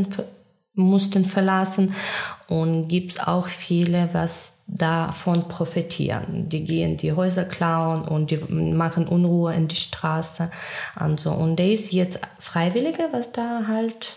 mussten 0.79 1.25
verlassen 1.25 1.93
und 2.47 2.87
gibt 2.87 3.11
es 3.11 3.19
auch 3.19 3.47
viele, 3.47 4.09
was 4.13 4.63
davon 4.67 5.47
profitieren. 5.47 6.49
Die 6.49 6.63
gehen 6.63 6.97
die 6.97 7.13
Häuser 7.13 7.43
klauen 7.43 8.03
und 8.03 8.31
die 8.31 8.37
machen 8.37 9.07
Unruhe 9.07 9.53
in 9.53 9.67
die 9.67 9.75
Straße 9.75 10.49
und 10.99 11.19
so. 11.19 11.31
Und 11.31 11.57
der 11.57 11.71
ist 11.71 11.91
jetzt 11.91 12.19
Freiwillige, 12.39 13.09
was 13.11 13.31
da 13.31 13.63
halt 13.67 14.15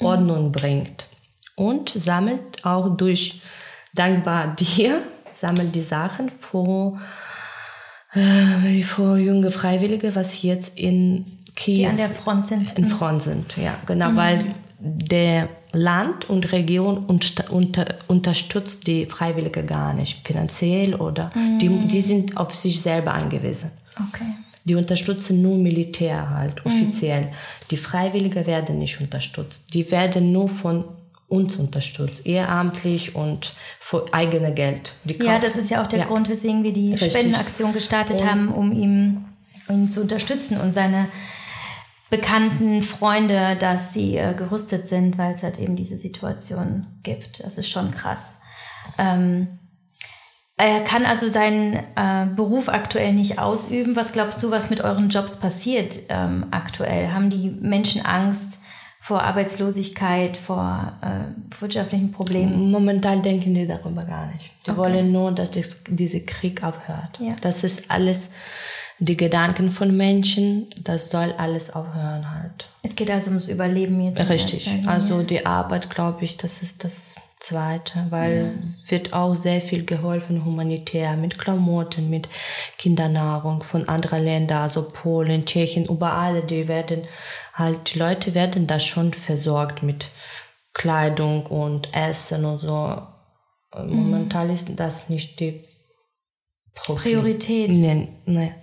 Ordnung 0.00 0.46
mhm. 0.46 0.52
bringt 0.52 1.06
und 1.54 1.90
sammelt 1.90 2.64
auch 2.64 2.96
durch 2.96 3.40
dankbar 3.94 4.56
dir 4.58 5.02
sammelt 5.42 5.74
die 5.74 5.82
Sachen 5.82 6.30
vor 6.30 7.00
äh, 8.14 8.82
vor 8.82 9.16
junge 9.16 9.50
Freiwillige, 9.50 10.14
was 10.14 10.42
jetzt 10.42 10.78
in 10.78 11.38
Kiew 11.56 11.76
die 11.76 11.86
an 11.86 11.96
der 11.96 12.08
Front 12.08 12.46
sind. 12.46 12.78
In 12.78 12.86
Front 12.86 13.22
sind, 13.22 13.56
ja, 13.56 13.74
genau, 13.86 14.10
mhm. 14.10 14.16
weil 14.16 14.44
der 14.78 15.48
Land 15.72 16.30
und 16.30 16.52
Region 16.52 17.06
unter, 17.06 17.52
unter, 17.52 17.86
unterstützt 18.06 18.86
die 18.86 19.06
Freiwillige 19.06 19.64
gar 19.64 19.94
nicht, 19.94 20.26
finanziell 20.26 20.94
oder 20.94 21.30
mm. 21.34 21.58
die, 21.60 21.68
die 21.86 22.00
sind 22.02 22.36
auf 22.36 22.54
sich 22.54 22.82
selber 22.82 23.14
angewiesen. 23.14 23.70
Okay. 23.96 24.26
Die 24.64 24.74
unterstützen 24.74 25.40
nur 25.40 25.56
Militär 25.58 26.28
halt, 26.28 26.66
offiziell. 26.66 27.22
Mm. 27.22 27.34
Die 27.70 27.76
Freiwillige 27.78 28.46
werden 28.46 28.80
nicht 28.80 29.00
unterstützt. 29.00 29.72
Die 29.72 29.90
werden 29.90 30.30
nur 30.30 30.48
von 30.48 30.84
uns 31.32 31.56
unterstützt, 31.56 32.26
ehrenamtlich 32.26 33.16
und 33.16 33.54
für 33.80 34.04
eigene 34.12 34.52
Geld. 34.52 34.92
ja, 35.18 35.38
das 35.38 35.56
ist 35.56 35.70
ja 35.70 35.82
auch 35.82 35.86
der 35.86 36.00
ja. 36.00 36.04
Grund, 36.04 36.28
weswegen 36.28 36.62
wir 36.62 36.74
die 36.74 36.92
Richtig. 36.92 37.10
Spendenaktion 37.10 37.72
gestartet 37.72 38.20
und 38.20 38.30
haben, 38.30 38.48
um 38.52 38.70
ihn, 38.70 39.24
ihn 39.70 39.90
zu 39.90 40.02
unterstützen 40.02 40.58
und 40.58 40.74
seine 40.74 41.08
Bekannten, 42.10 42.82
Freunde, 42.82 43.56
dass 43.56 43.94
sie 43.94 44.18
äh, 44.18 44.34
gerüstet 44.34 44.86
sind, 44.86 45.16
weil 45.16 45.32
es 45.32 45.42
halt 45.42 45.58
eben 45.58 45.74
diese 45.74 45.96
Situation 45.96 46.86
gibt. 47.02 47.42
Das 47.42 47.56
ist 47.56 47.70
schon 47.70 47.90
krass. 47.92 48.42
Ähm, 48.98 49.58
er 50.58 50.84
kann 50.84 51.06
also 51.06 51.26
seinen 51.28 51.76
äh, 51.96 52.26
Beruf 52.36 52.68
aktuell 52.68 53.14
nicht 53.14 53.38
ausüben. 53.38 53.96
Was 53.96 54.12
glaubst 54.12 54.42
du, 54.42 54.50
was 54.50 54.68
mit 54.68 54.82
euren 54.82 55.08
Jobs 55.08 55.40
passiert 55.40 55.98
ähm, 56.10 56.48
aktuell? 56.50 57.10
Haben 57.12 57.30
die 57.30 57.48
Menschen 57.48 58.04
Angst 58.04 58.58
vor 59.02 59.20
Arbeitslosigkeit, 59.20 60.36
vor 60.36 60.92
äh, 61.02 61.60
wirtschaftlichen 61.60 62.12
Problemen? 62.12 62.70
Momentan 62.70 63.20
denken 63.20 63.52
die 63.52 63.66
darüber 63.66 64.04
gar 64.04 64.26
nicht. 64.26 64.52
Die 64.64 64.70
okay. 64.70 64.78
wollen 64.78 65.10
nur, 65.10 65.32
dass 65.32 65.50
die, 65.50 65.64
dieser 65.88 66.20
Krieg 66.20 66.62
aufhört. 66.62 67.18
Ja. 67.18 67.34
Das 67.40 67.64
ist 67.64 67.90
alles 67.90 68.30
die 69.00 69.16
Gedanken 69.16 69.72
von 69.72 69.96
Menschen, 69.96 70.68
das 70.84 71.10
soll 71.10 71.34
alles 71.36 71.74
aufhören 71.74 72.30
halt. 72.30 72.68
Es 72.84 72.94
geht 72.94 73.10
also 73.10 73.30
ums 73.30 73.48
Überleben 73.48 74.00
jetzt. 74.00 74.28
Richtig. 74.28 74.70
Also 74.86 75.24
die 75.24 75.44
Arbeit, 75.46 75.90
glaube 75.90 76.22
ich, 76.22 76.36
das 76.36 76.62
ist 76.62 76.84
das 76.84 77.16
Zweite, 77.42 78.06
weil 78.10 78.54
ja. 78.56 78.90
wird 78.90 79.12
auch 79.12 79.34
sehr 79.34 79.60
viel 79.60 79.84
geholfen 79.84 80.44
humanitär 80.44 81.16
mit 81.16 81.38
Klamotten, 81.40 82.08
mit 82.08 82.28
Kindernahrung 82.78 83.64
von 83.64 83.88
anderen 83.88 84.22
Ländern, 84.22 84.62
also 84.62 84.88
Polen, 84.88 85.44
Tschechien, 85.44 85.86
überall, 85.86 86.42
die 86.46 86.68
werden 86.68 87.02
halt, 87.54 87.92
die 87.92 87.98
Leute 87.98 88.34
werden 88.34 88.68
da 88.68 88.78
schon 88.78 89.12
versorgt 89.12 89.82
mit 89.82 90.06
Kleidung 90.72 91.46
und 91.46 91.92
Essen 91.92 92.44
und 92.44 92.60
so. 92.60 93.02
Mhm. 93.76 93.92
Momentan 93.92 94.48
ist 94.48 94.78
das 94.78 95.08
nicht 95.08 95.40
die 95.40 95.64
Priorität. 96.74 97.70
Nee, 97.72 98.06
nee. 98.24 98.54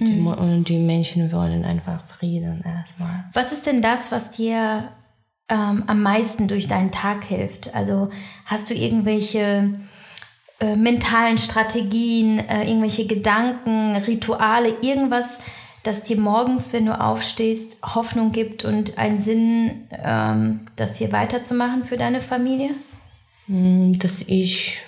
Die, 0.00 0.12
mhm. 0.12 0.64
Die 0.64 0.78
Menschen 0.78 1.30
wollen 1.30 1.64
einfach 1.64 2.06
Frieden 2.06 2.64
erstmal. 2.64 3.26
Was 3.34 3.52
ist 3.52 3.66
denn 3.66 3.82
das, 3.82 4.10
was 4.10 4.32
dir 4.32 4.88
ähm, 5.48 5.84
am 5.86 6.02
meisten 6.02 6.48
durch 6.48 6.68
deinen 6.68 6.92
Tag 6.92 7.24
hilft? 7.24 7.74
Also 7.74 8.10
hast 8.46 8.70
du 8.70 8.74
irgendwelche 8.74 9.74
äh, 10.60 10.76
mentalen 10.76 11.38
Strategien, 11.38 12.38
äh, 12.38 12.68
irgendwelche 12.68 13.06
Gedanken, 13.06 13.96
Rituale, 13.96 14.76
irgendwas, 14.80 15.42
das 15.82 16.04
dir 16.04 16.18
morgens, 16.18 16.72
wenn 16.72 16.86
du 16.86 16.98
aufstehst, 16.98 17.78
Hoffnung 17.94 18.32
gibt 18.32 18.64
und 18.64 18.96
einen 18.96 19.20
Sinn, 19.20 19.88
ähm, 19.90 20.68
das 20.76 20.96
hier 20.96 21.12
weiterzumachen 21.12 21.84
für 21.84 21.96
deine 21.96 22.22
Familie? 22.22 22.70
Mm, 23.46 23.92
dass 23.94 24.22
ich 24.22 24.80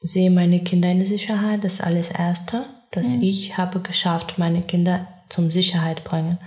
sehe 0.00 0.30
meine 0.30 0.60
Kinder 0.64 0.90
in 0.90 1.04
Sicherheit, 1.04 1.62
das 1.62 1.74
ist 1.74 1.82
alles 1.82 2.10
Erste 2.10 2.64
dass 2.90 3.06
mhm. 3.06 3.22
ich 3.22 3.56
habe 3.56 3.80
geschafft, 3.80 4.38
meine 4.38 4.62
Kinder 4.62 5.06
zum 5.28 5.50
Sicherheit 5.50 6.04
bringen. 6.04 6.38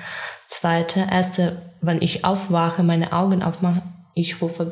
Zweite, 0.47 1.07
erste, 1.09 1.61
wenn 1.83 2.01
ich 2.01 2.25
aufwache, 2.25 2.81
meine 2.81 3.11
Augen 3.13 3.43
aufmache, 3.43 3.81
ich 4.13 4.41
rufe 4.41 4.69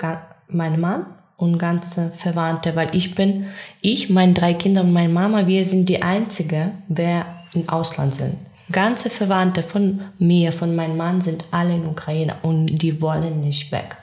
meinen 0.48 0.80
Mann 0.80 1.06
und 1.38 1.58
ganze 1.58 2.10
Verwandte, 2.10 2.76
weil 2.76 2.96
ich 2.96 3.16
bin, 3.16 3.48
ich, 3.82 4.10
meine 4.10 4.34
drei 4.34 4.54
Kinder 4.54 4.82
und 4.82 4.94
meine 4.94 5.12
Mama, 5.12 5.48
wir 5.48 5.66
sind 5.66 5.90
die 5.90 6.02
einzige, 6.02 6.72
wer 6.88 7.26
im 7.54 7.68
Ausland 7.68 8.14
sind. 8.14 8.36
Ganze 8.72 9.10
Verwandte 9.10 9.64
von 9.64 10.02
mir, 10.18 10.54
von 10.54 10.76
meinem 10.76 10.96
Mann 10.96 11.20
sind 11.20 11.46
alle 11.52 11.76
in 11.76 11.86
Ukraine 11.86 12.36
und 12.44 12.68
die 12.68 13.02
wollen 13.02 13.42
nicht 13.42 13.72
weg. 13.72 13.98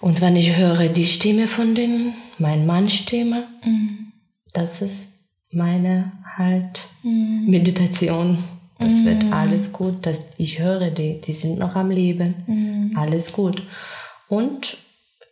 Und 0.00 0.20
wenn 0.20 0.36
ich 0.36 0.56
höre 0.56 0.88
die 0.88 1.04
Stimme 1.04 1.46
von 1.46 1.74
denen, 1.74 2.14
mein 2.38 2.66
Mann 2.66 2.90
Stimme, 2.90 3.44
mhm. 3.64 4.12
das 4.52 4.82
ist 4.82 5.16
meine 5.52 6.12
halt 6.36 6.88
mhm. 7.02 7.44
Meditation. 7.46 8.38
Das 8.78 8.92
mhm. 8.92 9.04
wird 9.06 9.32
alles 9.32 9.72
gut. 9.72 10.06
Das, 10.06 10.26
ich 10.36 10.58
höre 10.58 10.90
die, 10.90 11.20
die 11.20 11.32
sind 11.32 11.58
noch 11.58 11.76
am 11.76 11.90
Leben. 11.90 12.34
Mhm. 12.46 12.96
Alles 12.96 13.32
gut. 13.32 13.62
Und 14.28 14.76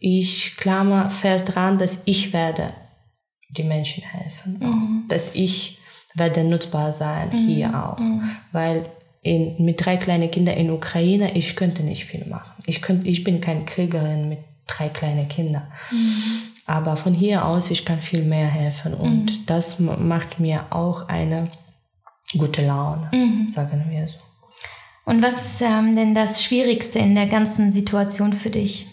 ich 0.01 0.57
klammer 0.57 1.11
fest 1.11 1.55
dran, 1.55 1.79
dass 1.79 2.03
ich 2.05 2.33
werde 2.33 2.73
die 3.51 3.65
Menschen 3.65 4.05
helfen. 4.05 4.59
Mhm. 4.61 5.05
Dass 5.09 5.35
ich 5.35 5.79
werde 6.15 6.45
nutzbar 6.45 6.93
sein 6.93 7.31
mhm. 7.33 7.49
hier 7.49 7.85
auch. 7.85 7.99
Mhm. 7.99 8.31
Weil 8.53 8.87
in, 9.23 9.65
mit 9.65 9.85
drei 9.85 9.97
kleinen 9.97 10.31
Kindern 10.31 10.57
in 10.57 10.71
Ukraine, 10.71 11.37
ich 11.37 11.57
könnte 11.57 11.83
nicht 11.83 12.05
viel 12.05 12.27
machen. 12.27 12.63
Ich, 12.67 12.83
könnte, 12.83 13.09
ich 13.09 13.25
bin 13.25 13.41
keine 13.41 13.65
Kriegerin 13.65 14.29
mit 14.29 14.39
drei 14.67 14.89
kleinen 14.89 15.29
Kindern. 15.29 15.67
Aber 16.67 16.97
von 16.97 17.15
hier 17.15 17.45
aus, 17.45 17.71
ich 17.71 17.85
kann 17.85 18.01
viel 18.01 18.23
mehr 18.23 18.47
helfen 18.47 18.95
und 18.95 19.51
das 19.51 19.81
macht 19.81 20.41
mir 20.41 20.67
auch 20.71 21.09
eine 21.09 21.51
gute 22.33 22.67
Laune, 22.67 23.09
mhm. 23.13 23.51
sagen 23.51 23.85
wir 23.89 24.09
so. 24.09 24.19
Und 25.05 25.23
was 25.23 25.45
ist 25.45 25.61
ähm, 25.61 25.97
denn 25.97 26.15
das 26.15 26.43
Schwierigste 26.43 26.99
in 26.99 27.15
der 27.15 27.27
ganzen 27.27 27.73
Situation 27.73 28.33
für 28.33 28.51
dich? 28.51 28.87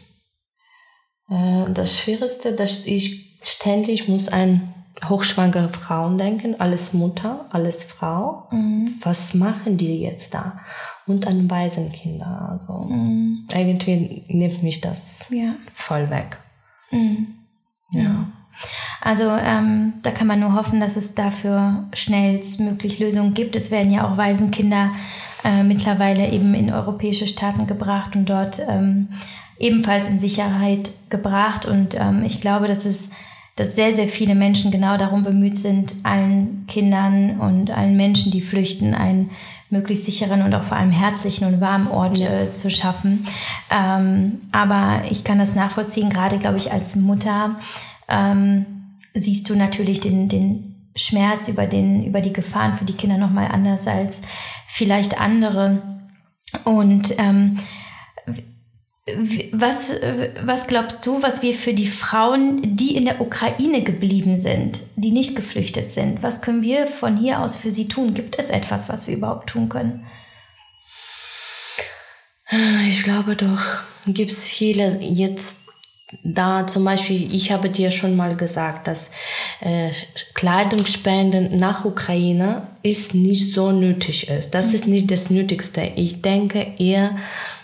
Äh, 1.30 1.72
das 1.74 1.98
Schwierigste, 1.98 2.54
dass 2.54 2.86
ich 2.86 3.40
ständig 3.44 4.08
muss 4.08 4.28
an 4.28 4.74
hochschwangere 5.08 5.70
Frauen 5.70 6.18
denken, 6.18 6.60
alles 6.60 6.94
Mutter, 6.94 7.46
alles 7.50 7.84
Frau. 7.84 8.48
Mhm. 8.52 8.94
Was 9.02 9.34
machen 9.34 9.78
die 9.78 10.02
jetzt 10.02 10.34
da? 10.34 10.60
Und 11.08 11.26
an 11.26 11.50
Waisenkinder. 11.50 12.50
Also 12.52 12.74
mhm. 12.84 13.48
irgendwie 13.52 14.26
nimmt 14.28 14.64
mich 14.64 14.82
das 14.82 15.28
ja. 15.30 15.56
voll 15.74 16.10
weg. 16.10 16.38
Mhm. 16.92 17.36
Ja. 17.94 18.28
Also 19.02 19.30
ähm, 19.32 19.94
da 20.04 20.12
kann 20.12 20.28
man 20.28 20.40
nur 20.40 20.54
hoffen, 20.54 20.80
dass 20.80 20.96
es 20.96 21.16
dafür 21.16 21.86
schnellstmöglich 21.94 23.00
Lösungen 23.00 23.34
gibt. 23.34 23.56
Es 23.56 23.72
werden 23.72 23.92
ja 23.92 24.08
auch 24.08 24.18
Waisenkinder 24.18 24.92
äh, 25.44 25.64
mittlerweile 25.64 26.30
eben 26.30 26.54
in 26.54 26.72
europäische 26.72 27.28
Staaten 27.28 27.68
gebracht 27.68 28.16
und 28.16 28.30
dort 28.30 28.60
ähm, 28.70 29.10
ebenfalls 29.58 30.08
in 30.10 30.20
Sicherheit 30.20 30.92
gebracht. 31.10 31.66
Und 31.66 31.96
ähm, 32.00 32.24
ich 32.24 32.42
glaube, 32.42 32.68
dass 32.68 32.86
es 32.86 33.10
dass 33.58 33.76
sehr, 33.76 33.94
sehr 33.94 34.08
viele 34.08 34.34
Menschen 34.34 34.72
genau 34.72 34.98
darum 34.98 35.24
bemüht 35.24 35.58
sind, 35.58 35.96
allen 36.04 36.66
Kindern 36.68 37.40
und 37.40 37.70
allen 37.70 37.98
Menschen, 37.98 38.32
die 38.32 38.42
flüchten, 38.42 38.96
einen 38.96 39.30
möglichst 39.70 40.06
sicheren 40.06 40.42
und 40.42 40.54
auch 40.54 40.64
vor 40.64 40.78
allem 40.78 40.92
herzlichen 40.92 41.46
und 41.46 41.62
warmen 41.62 41.88
Ort 41.88 42.20
äh, 42.20 42.54
zu 42.54 42.70
schaffen. 42.70 43.26
Ähm, 43.70 44.42
aber 44.52 45.04
ich 45.10 45.24
kann 45.24 45.40
das 45.40 45.56
nachvollziehen, 45.56 46.10
gerade 46.10 46.40
glaube 46.40 46.58
ich 46.58 46.72
als 46.72 46.96
Mutter 46.96 47.56
ähm, 48.12 48.66
siehst 49.14 49.50
du 49.50 49.56
natürlich 49.56 50.00
den, 50.00 50.30
den 50.30 50.90
Schmerz 50.96 51.48
über, 51.48 51.66
den, 51.66 52.06
über 52.06 52.22
die 52.22 52.34
Gefahren 52.34 52.78
für 52.78 52.86
die 52.86 52.98
Kinder 52.98 53.18
nochmal 53.18 53.48
anders 53.48 53.88
als 53.88 54.22
vielleicht 54.68 55.20
andere. 55.20 55.82
Und 56.66 57.18
ähm, 57.18 57.60
was, 59.52 59.96
was 60.44 60.68
glaubst 60.68 61.06
du, 61.06 61.24
was 61.24 61.42
wir 61.42 61.54
für 61.54 61.74
die 61.74 61.88
Frauen, 61.88 62.76
die 62.76 62.96
in 62.96 63.06
der 63.06 63.20
Ukraine 63.20 63.82
geblieben 63.84 64.40
sind, 64.40 64.82
die 64.96 65.12
nicht 65.12 65.36
geflüchtet 65.36 65.92
sind, 65.92 66.22
was 66.24 66.42
können 66.42 66.62
wir 66.62 66.88
von 66.88 67.18
hier 67.18 67.42
aus 67.42 67.56
für 67.56 67.72
sie 67.72 67.88
tun? 67.88 68.14
Gibt 68.14 68.38
es 68.38 68.50
etwas, 68.50 68.90
was 68.90 69.08
wir 69.08 69.16
überhaupt 69.16 69.50
tun 69.50 69.70
können? 69.70 70.06
Ich 72.88 73.04
glaube 73.04 73.36
doch, 73.36 73.62
gibt 74.06 74.32
es 74.32 74.46
viele 74.46 75.00
jetzt 75.00 75.61
da 76.24 76.68
zum 76.68 76.84
Beispiel, 76.84 77.34
ich 77.34 77.52
habe 77.52 77.70
dir 77.70 77.92
schon 77.92 78.16
mal 78.16 78.36
gesagt, 78.36 78.88
dass 78.88 79.12
äh, 79.62 79.92
Kleidungsspenden 80.34 81.58
nach 81.58 81.86
Ukraine 81.86 82.68
ist 82.84 83.16
nicht 83.16 83.54
so 83.54 83.72
nötig 83.72 84.30
ist. 84.30 84.52
Das 84.52 84.74
ist 84.74 84.88
nicht 84.88 85.10
das 85.12 85.30
Nötigste. 85.30 85.92
Ich 85.96 86.22
denke 86.22 86.66
eher 86.78 87.16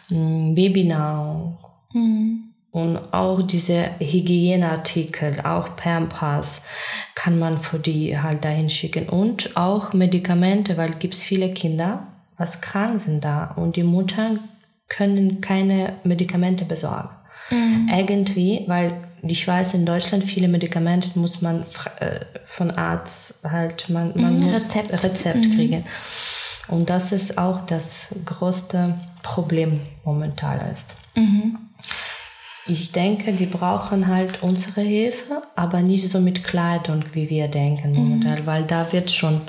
hm, 0.08 0.56
Babynahrung 0.56 1.58
mhm. 1.94 2.54
und 2.72 2.98
auch 3.12 3.42
diese 3.42 3.90
Hygieneartikel, 4.00 5.42
auch 5.42 5.76
Pampers 5.76 6.62
kann 7.16 7.40
man 7.40 7.60
für 7.60 7.80
die 7.80 8.18
halt 8.18 8.46
dahin 8.46 8.70
schicken 8.70 9.10
und 9.10 9.58
auch 9.58 9.94
Medikamente, 9.94 10.78
weil 10.78 10.92
gibt's 10.92 11.24
viele 11.24 11.52
Kinder, 11.52 12.08
was 12.38 12.62
krank 12.62 13.02
sind 13.02 13.24
da 13.24 13.54
und 13.56 13.76
die 13.76 13.84
Mutter 13.84 14.38
können 14.88 15.42
keine 15.42 15.94
Medikamente 16.04 16.64
besorgen. 16.64 17.10
Mhm. 17.50 17.90
Irgendwie, 17.92 18.64
weil 18.68 18.94
ich 19.24 19.48
weiß, 19.48 19.74
in 19.74 19.86
Deutschland 19.86 20.24
viele 20.24 20.48
Medikamente 20.48 21.10
muss 21.16 21.42
man 21.42 21.64
äh, 22.00 22.20
von 22.46 22.72
Arzt 22.72 23.44
halt, 23.44 23.90
man, 23.90 24.12
man 24.16 24.36
mhm, 24.36 24.44
muss 24.44 24.56
Rezept, 24.56 25.04
Rezept 25.04 25.46
mhm. 25.46 25.56
kriegen. 25.56 25.84
Und 26.68 26.90
das 26.90 27.12
ist 27.12 27.38
auch 27.38 27.66
das 27.66 28.10
größte 28.26 28.96
Problem 29.24 29.80
momentan 30.04 30.60
ist. 30.72 30.88
Mhm. 31.16 31.58
Ich 32.70 32.92
denke, 32.92 33.32
die 33.32 33.46
brauchen 33.46 34.08
halt 34.08 34.44
unsere 34.44 34.82
Hilfe, 34.82 35.42
aber 35.56 35.82
nicht 35.82 36.12
so 36.12 36.20
mit 36.20 36.44
Kleidung, 36.44 37.06
wie 37.14 37.30
wir 37.30 37.48
denken 37.48 37.92
mhm. 37.92 37.98
momentan, 37.98 38.46
weil 38.46 38.64
da 38.64 38.92
wird 38.92 39.10
schon 39.10 39.42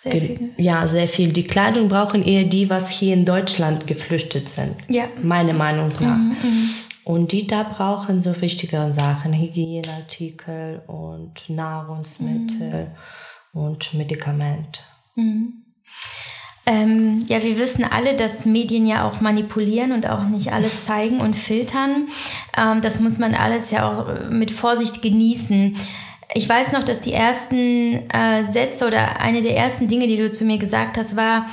sehr 0.00 0.12
viel. 0.12 0.50
Ja, 0.56 0.86
sehr 0.88 1.08
viel. 1.08 1.32
Die 1.32 1.44
Kleidung 1.44 1.88
brauchen 1.88 2.22
eher 2.22 2.44
die, 2.44 2.70
was 2.70 2.90
hier 2.90 3.14
in 3.14 3.24
Deutschland 3.24 3.86
geflüchtet 3.86 4.48
sind. 4.48 4.76
Ja. 4.88 5.04
Meiner 5.22 5.52
Meinung 5.54 5.92
nach. 6.00 6.16
Mhm, 6.16 6.36
mhm. 6.42 6.70
Und 7.04 7.32
die 7.32 7.46
da 7.46 7.64
brauchen 7.64 8.22
so 8.22 8.40
wichtigere 8.40 8.92
Sachen, 8.94 9.34
Hygieneartikel 9.34 10.82
und 10.86 11.48
Nahrungsmittel 11.48 12.92
mhm. 13.52 13.60
und 13.60 13.94
Medikamente. 13.94 14.80
Mhm. 15.14 15.64
Ähm, 16.66 17.22
ja, 17.28 17.42
wir 17.42 17.58
wissen 17.58 17.84
alle, 17.84 18.16
dass 18.16 18.46
Medien 18.46 18.86
ja 18.86 19.06
auch 19.06 19.20
manipulieren 19.20 19.92
und 19.92 20.08
auch 20.08 20.24
nicht 20.24 20.52
alles 20.52 20.86
zeigen 20.86 21.20
und 21.20 21.36
filtern. 21.36 22.08
Ähm, 22.56 22.80
das 22.80 23.00
muss 23.00 23.18
man 23.18 23.34
alles 23.34 23.70
ja 23.70 23.90
auch 23.90 24.30
mit 24.30 24.50
Vorsicht 24.50 25.02
genießen. 25.02 25.76
Ich 26.32 26.48
weiß 26.48 26.72
noch, 26.72 26.82
dass 26.82 27.02
die 27.02 27.12
ersten 27.12 28.10
äh, 28.10 28.50
Sätze 28.50 28.86
oder 28.86 29.20
eine 29.20 29.42
der 29.42 29.58
ersten 29.58 29.88
Dinge, 29.88 30.06
die 30.06 30.16
du 30.16 30.32
zu 30.32 30.46
mir 30.46 30.56
gesagt 30.56 30.96
hast, 30.96 31.16
war, 31.16 31.46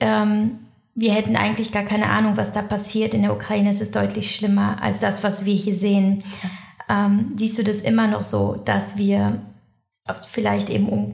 ähm, 0.00 0.65
wir 0.96 1.12
hätten 1.12 1.36
eigentlich 1.36 1.72
gar 1.72 1.84
keine 1.84 2.08
Ahnung, 2.08 2.38
was 2.38 2.52
da 2.52 2.62
passiert. 2.62 3.12
In 3.12 3.22
der 3.22 3.34
Ukraine 3.34 3.70
ist 3.70 3.82
es 3.82 3.90
deutlich 3.90 4.34
schlimmer 4.34 4.82
als 4.82 4.98
das, 4.98 5.22
was 5.22 5.44
wir 5.44 5.54
hier 5.54 5.76
sehen. 5.76 6.24
Ähm, 6.88 7.32
siehst 7.36 7.58
du 7.58 7.62
das 7.62 7.82
immer 7.82 8.06
noch 8.06 8.22
so, 8.22 8.56
dass 8.64 8.96
wir 8.96 9.42
vielleicht 10.26 10.70
eben 10.70 10.88
um, 10.88 11.12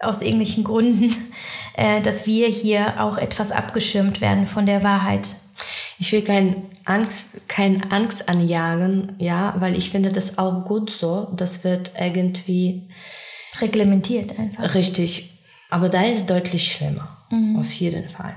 aus 0.00 0.22
irgendwelchen 0.22 0.64
Gründen, 0.64 1.14
äh, 1.76 2.02
dass 2.02 2.26
wir 2.26 2.48
hier 2.48 3.00
auch 3.00 3.16
etwas 3.16 3.52
abgeschirmt 3.52 4.20
werden 4.20 4.48
von 4.48 4.66
der 4.66 4.82
Wahrheit? 4.82 5.28
Ich 6.00 6.10
will 6.10 6.22
kein 6.22 6.64
Angst, 6.84 7.48
kein 7.48 7.92
Angst 7.92 8.28
anjagen, 8.28 9.14
ja, 9.18 9.54
weil 9.60 9.76
ich 9.76 9.90
finde 9.90 10.10
das 10.10 10.36
auch 10.36 10.64
gut 10.64 10.90
so. 10.90 11.28
Das 11.36 11.62
wird 11.62 11.92
irgendwie 11.98 12.88
reglementiert 13.60 14.36
einfach. 14.36 14.74
Richtig. 14.74 15.30
Aber 15.70 15.88
da 15.88 16.02
ist 16.02 16.28
deutlich 16.28 16.72
schlimmer. 16.72 17.16
Mhm. 17.30 17.60
Auf 17.60 17.70
jeden 17.72 18.08
Fall. 18.08 18.34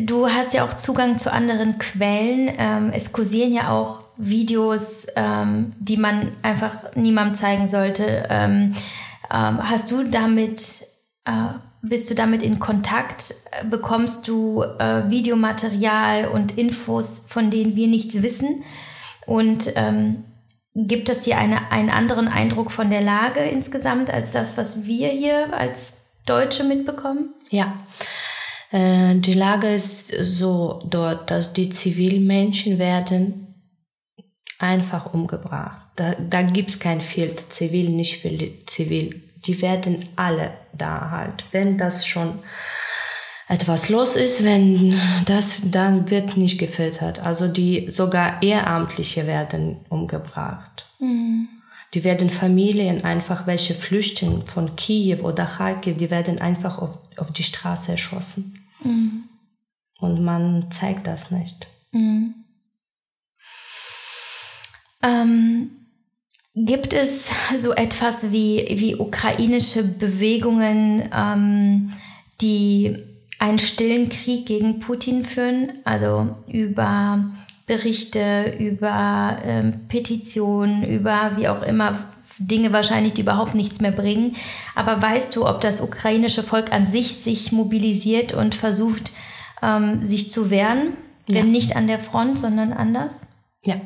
Du 0.00 0.28
hast 0.28 0.54
ja 0.54 0.64
auch 0.64 0.74
Zugang 0.74 1.18
zu 1.18 1.32
anderen 1.32 1.78
Quellen. 1.78 2.52
Ähm, 2.58 2.92
es 2.94 3.12
kursieren 3.12 3.52
ja 3.52 3.70
auch 3.70 4.00
Videos, 4.16 5.06
ähm, 5.16 5.72
die 5.78 5.96
man 5.96 6.32
einfach 6.42 6.94
niemandem 6.94 7.34
zeigen 7.34 7.68
sollte. 7.68 8.26
Ähm, 8.28 8.74
ähm 9.30 9.68
hast 9.68 9.90
du 9.90 10.04
damit, 10.04 10.86
äh, 11.24 11.48
bist 11.82 12.10
du 12.10 12.14
damit 12.14 12.42
in 12.42 12.58
Kontakt? 12.58 13.34
Bekommst 13.70 14.28
du 14.28 14.62
äh, 14.62 15.08
Videomaterial 15.08 16.28
und 16.28 16.58
Infos, 16.58 17.26
von 17.28 17.50
denen 17.50 17.76
wir 17.76 17.88
nichts 17.88 18.22
wissen? 18.22 18.64
Und 19.26 19.72
ähm, 19.76 20.24
gibt 20.74 21.08
es 21.08 21.20
dir 21.20 21.38
eine, 21.38 21.72
einen 21.72 21.90
anderen 21.90 22.28
Eindruck 22.28 22.70
von 22.70 22.90
der 22.90 23.00
Lage 23.00 23.40
insgesamt 23.40 24.10
als 24.10 24.30
das, 24.30 24.56
was 24.56 24.84
wir 24.84 25.08
hier 25.08 25.52
als 25.54 26.04
Deutsche 26.26 26.64
mitbekommen? 26.64 27.34
Ja. 27.50 27.72
Äh, 28.70 29.16
die 29.16 29.34
Lage 29.34 29.68
ist 29.68 30.08
so 30.08 30.82
dort, 30.88 31.30
dass 31.30 31.52
die 31.52 31.70
Zivilmenschen 31.70 32.78
werden 32.78 33.54
einfach 34.58 35.12
umgebracht. 35.12 35.82
Da, 35.96 36.14
da 36.14 36.42
gibt's 36.42 36.78
kein 36.78 37.00
Filter, 37.00 37.48
zivil, 37.48 37.90
nicht 37.90 38.20
zivil. 38.66 39.22
Die 39.46 39.62
werden 39.62 39.98
alle 40.16 40.52
da 40.72 41.10
halt. 41.10 41.44
Wenn 41.52 41.78
das 41.78 42.06
schon 42.06 42.38
etwas 43.48 43.88
los 43.88 44.16
ist, 44.16 44.42
wenn 44.42 44.98
das, 45.24 45.58
dann 45.64 46.10
wird 46.10 46.36
nicht 46.36 46.58
gefiltert. 46.58 47.20
Also 47.20 47.48
die 47.48 47.90
sogar 47.90 48.42
Ehrenamtliche 48.42 49.26
werden 49.26 49.78
umgebracht. 49.88 50.86
Mhm. 50.98 51.48
Die 51.96 52.04
werden 52.04 52.28
Familien 52.28 53.04
einfach, 53.04 53.46
welche 53.46 53.72
flüchten 53.72 54.42
von 54.42 54.76
Kiew 54.76 55.22
oder 55.22 55.46
Kharkiv, 55.46 55.96
die 55.96 56.10
werden 56.10 56.38
einfach 56.38 56.76
auf, 56.76 56.98
auf 57.16 57.32
die 57.32 57.42
Straße 57.42 57.92
erschossen. 57.92 58.62
Mhm. 58.84 59.22
Und 59.98 60.22
man 60.22 60.70
zeigt 60.70 61.06
das 61.06 61.30
nicht. 61.30 61.66
Mhm. 61.92 62.34
Ähm, 65.02 65.70
gibt 66.54 66.92
es 66.92 67.32
so 67.56 67.72
etwas 67.72 68.30
wie, 68.30 68.66
wie 68.72 68.96
ukrainische 68.96 69.82
Bewegungen, 69.82 71.08
ähm, 71.14 71.92
die 72.42 72.98
einen 73.38 73.58
stillen 73.58 74.10
Krieg 74.10 74.44
gegen 74.44 74.80
Putin 74.80 75.24
führen? 75.24 75.78
Also 75.84 76.36
über 76.46 77.24
Berichte, 77.66 78.54
über 78.58 79.38
ähm, 79.44 79.88
Petitionen, 79.88 80.84
über 80.84 81.32
wie 81.36 81.48
auch 81.48 81.62
immer 81.62 81.98
Dinge 82.38 82.72
wahrscheinlich, 82.72 83.14
die 83.14 83.22
überhaupt 83.22 83.54
nichts 83.54 83.80
mehr 83.80 83.92
bringen. 83.92 84.36
Aber 84.74 85.00
weißt 85.00 85.34
du, 85.34 85.46
ob 85.46 85.60
das 85.60 85.80
ukrainische 85.80 86.42
Volk 86.42 86.72
an 86.72 86.86
sich 86.86 87.16
sich 87.16 87.52
mobilisiert 87.52 88.32
und 88.34 88.54
versucht, 88.54 89.12
ähm, 89.62 90.04
sich 90.04 90.30
zu 90.30 90.50
wehren? 90.50 90.96
Ja. 91.26 91.36
Wenn 91.36 91.50
nicht 91.50 91.74
an 91.76 91.86
der 91.86 91.98
Front, 91.98 92.38
sondern 92.38 92.72
anders? 92.72 93.26
Ja. 93.64 93.80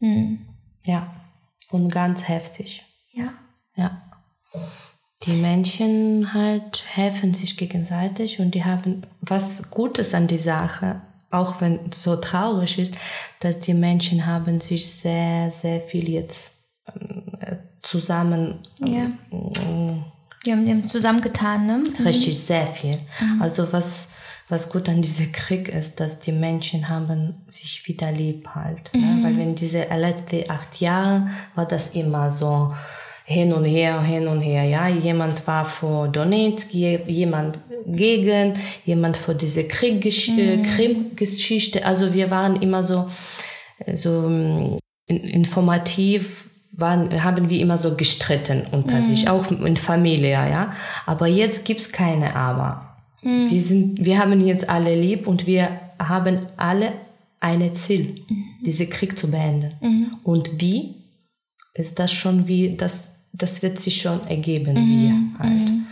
Hm. 0.00 0.40
Ja. 0.84 1.14
Und 1.70 1.90
ganz 1.90 2.28
heftig. 2.28 2.84
Ja. 3.12 3.32
Ja. 3.74 4.02
Die 5.24 5.32
Menschen 5.32 6.32
halt 6.32 6.84
helfen 6.94 7.34
sich 7.34 7.56
gegenseitig 7.56 8.38
und 8.38 8.54
die 8.54 8.64
haben 8.64 9.02
was 9.20 9.70
Gutes 9.70 10.14
an 10.14 10.26
die 10.26 10.38
Sache, 10.38 11.00
auch 11.30 11.60
wenn 11.60 11.90
es 11.90 12.02
so 12.02 12.16
traurig 12.16 12.78
ist, 12.78 12.94
dass 13.40 13.60
die 13.60 13.74
Menschen 13.74 14.26
haben 14.26 14.60
sich 14.60 14.86
sehr, 14.90 15.50
sehr 15.50 15.80
viel 15.80 16.08
jetzt 16.08 16.52
ähm, 16.88 17.24
zusammen. 17.82 18.60
Ja. 18.78 19.10
Die 20.46 20.52
haben, 20.52 20.64
die 20.64 20.70
haben 20.70 20.84
zusammengetan, 20.84 21.66
ne? 21.66 21.78
Mhm. 21.98 22.06
Richtig, 22.06 22.38
sehr 22.40 22.66
viel. 22.66 22.98
Mhm. 23.20 23.42
Also 23.42 23.70
was, 23.72 24.10
was 24.48 24.70
gut 24.70 24.88
an 24.88 25.02
diesem 25.02 25.30
Krieg 25.32 25.68
ist, 25.68 26.00
dass 26.00 26.20
die 26.20 26.32
Menschen 26.32 26.88
haben 26.88 27.34
sich 27.50 27.86
wieder 27.86 28.10
lieb 28.10 28.48
halt. 28.54 28.90
Ne? 28.94 29.00
Mhm. 29.00 29.16
Ne? 29.16 29.24
Weil 29.24 29.36
wenn 29.38 29.54
diese 29.54 29.84
letzten 29.84 30.50
acht 30.50 30.80
Jahre 30.80 31.28
war 31.54 31.66
das 31.66 31.90
immer 31.90 32.30
so 32.30 32.72
hin 33.28 33.52
und 33.52 33.66
her, 33.66 34.00
hin 34.00 34.26
und 34.26 34.40
her. 34.40 34.64
Ja, 34.64 34.88
jemand 34.88 35.46
war 35.46 35.66
vor 35.66 36.08
Donetsk, 36.08 36.72
jemand 36.72 37.58
gegen, 37.86 38.54
jemand 38.86 39.18
vor 39.18 39.34
diese 39.34 39.64
Krieggeschichte. 39.64 40.56
Mhm. 41.80 41.84
Also 41.84 42.14
wir 42.14 42.30
waren 42.30 42.62
immer 42.62 42.82
so, 42.84 43.06
so 43.92 44.24
ähm, 44.26 44.78
informativ 45.08 46.48
waren, 46.72 47.22
haben 47.22 47.50
wir 47.50 47.60
immer 47.60 47.76
so 47.76 47.96
gestritten 47.96 48.62
unter 48.72 48.96
mhm. 48.96 49.02
sich, 49.02 49.28
auch 49.28 49.50
in 49.50 49.76
Familie, 49.76 50.30
ja. 50.30 50.72
Aber 51.04 51.26
jetzt 51.26 51.66
gibt's 51.66 51.92
keine 51.92 52.34
Aber. 52.34 52.96
Mhm. 53.20 53.50
Wir 53.50 53.62
sind, 53.62 54.04
wir 54.06 54.18
haben 54.18 54.40
jetzt 54.40 54.70
alle 54.70 54.98
lieb 54.98 55.26
und 55.26 55.46
wir 55.46 55.68
haben 55.98 56.38
alle 56.56 56.94
ein 57.40 57.74
Ziel, 57.74 58.24
mhm. 58.26 58.44
diese 58.64 58.86
Krieg 58.86 59.18
zu 59.18 59.30
beenden. 59.30 59.74
Mhm. 59.82 60.16
Und 60.24 60.62
wie 60.62 60.94
ist 61.74 61.98
das 61.98 62.10
schon 62.10 62.48
wie, 62.48 62.74
das, 62.74 63.17
das 63.32 63.62
wird 63.62 63.78
sich 63.78 64.00
schon 64.00 64.26
ergeben, 64.28 64.74
mhm. 64.74 65.36
halt. 65.38 65.52
Mhm. 65.52 65.86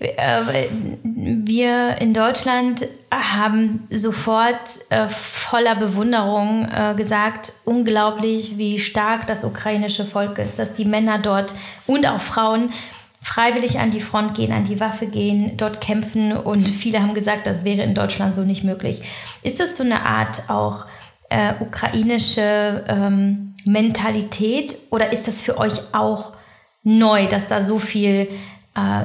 Äh, 0.00 0.68
wir 1.02 1.98
in 2.00 2.14
Deutschland 2.14 2.86
haben 3.10 3.86
sofort 3.90 4.78
äh, 4.88 5.08
voller 5.08 5.76
Bewunderung 5.76 6.66
äh, 6.66 6.94
gesagt, 6.96 7.52
unglaublich, 7.66 8.56
wie 8.56 8.78
stark 8.78 9.26
das 9.26 9.44
ukrainische 9.44 10.06
Volk 10.06 10.38
ist, 10.38 10.58
dass 10.58 10.72
die 10.72 10.86
Männer 10.86 11.18
dort 11.18 11.54
und 11.86 12.06
auch 12.06 12.20
Frauen 12.20 12.72
freiwillig 13.22 13.78
an 13.78 13.90
die 13.90 14.00
Front 14.00 14.34
gehen, 14.34 14.52
an 14.52 14.64
die 14.64 14.80
Waffe 14.80 15.06
gehen, 15.06 15.58
dort 15.58 15.82
kämpfen 15.82 16.32
und 16.34 16.68
viele 16.68 17.02
haben 17.02 17.12
gesagt, 17.12 17.46
das 17.46 17.64
wäre 17.64 17.82
in 17.82 17.94
Deutschland 17.94 18.34
so 18.34 18.44
nicht 18.44 18.64
möglich. 18.64 19.02
Ist 19.42 19.60
das 19.60 19.76
so 19.76 19.84
eine 19.84 20.06
Art 20.06 20.48
auch 20.48 20.86
äh, 21.28 21.52
ukrainische 21.60 22.84
ähm, 22.88 23.54
Mentalität 23.66 24.78
oder 24.90 25.12
ist 25.12 25.28
das 25.28 25.42
für 25.42 25.58
euch 25.58 25.74
auch 25.92 26.32
neu, 26.82 27.26
dass 27.26 27.48
da 27.48 27.62
so 27.62 27.78
viel 27.78 28.28
äh, 28.74 29.04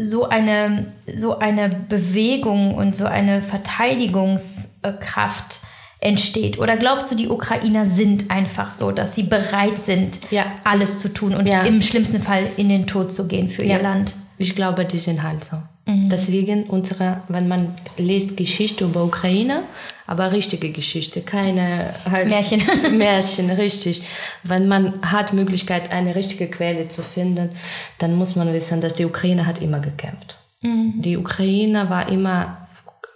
so 0.00 0.28
eine, 0.28 0.92
so 1.16 1.38
eine 1.38 1.68
Bewegung 1.68 2.74
und 2.74 2.96
so 2.96 3.06
eine 3.06 3.42
Verteidigungskraft 3.42 5.60
entsteht? 6.00 6.58
Oder 6.58 6.76
glaubst 6.76 7.10
du, 7.10 7.16
die 7.16 7.28
Ukrainer 7.28 7.86
sind 7.86 8.30
einfach 8.30 8.70
so, 8.70 8.92
dass 8.92 9.14
sie 9.14 9.24
bereit 9.24 9.78
sind, 9.78 10.20
ja. 10.30 10.44
alles 10.62 10.98
zu 10.98 11.12
tun 11.12 11.34
und 11.34 11.46
ja. 11.46 11.62
im 11.62 11.82
schlimmsten 11.82 12.22
Fall 12.22 12.46
in 12.56 12.68
den 12.68 12.86
Tod 12.86 13.12
zu 13.12 13.26
gehen 13.26 13.48
für 13.48 13.64
ja. 13.64 13.76
ihr 13.76 13.82
Land? 13.82 14.14
Ich 14.38 14.54
glaube, 14.54 14.84
die 14.84 14.98
sind 14.98 15.22
halt 15.22 15.44
so. 15.44 15.56
Mhm. 15.86 16.08
Deswegen 16.08 16.64
unsere, 16.64 17.22
wenn 17.28 17.48
man 17.48 17.74
liest 17.96 18.36
Geschichte 18.36 18.84
über 18.84 19.04
Ukraine, 19.04 19.64
aber 20.06 20.32
richtige 20.32 20.70
Geschichte, 20.70 21.22
keine 21.22 21.94
halt 22.10 22.28
Märchen. 22.28 22.62
Märchen, 22.98 23.50
richtig. 23.50 24.02
Wenn 24.42 24.68
man 24.68 24.94
hat 25.02 25.32
Möglichkeit, 25.32 25.90
eine 25.92 26.14
richtige 26.14 26.48
Quelle 26.48 26.88
zu 26.88 27.02
finden, 27.02 27.50
dann 27.98 28.14
muss 28.16 28.36
man 28.36 28.52
wissen, 28.52 28.80
dass 28.80 28.94
die 28.94 29.04
Ukraine 29.04 29.46
hat 29.46 29.60
immer 29.60 29.80
gekämpft. 29.80 30.36
Mhm. 30.60 30.94
Die 30.96 31.16
Ukraine 31.16 31.88
war 31.90 32.08
immer 32.08 32.66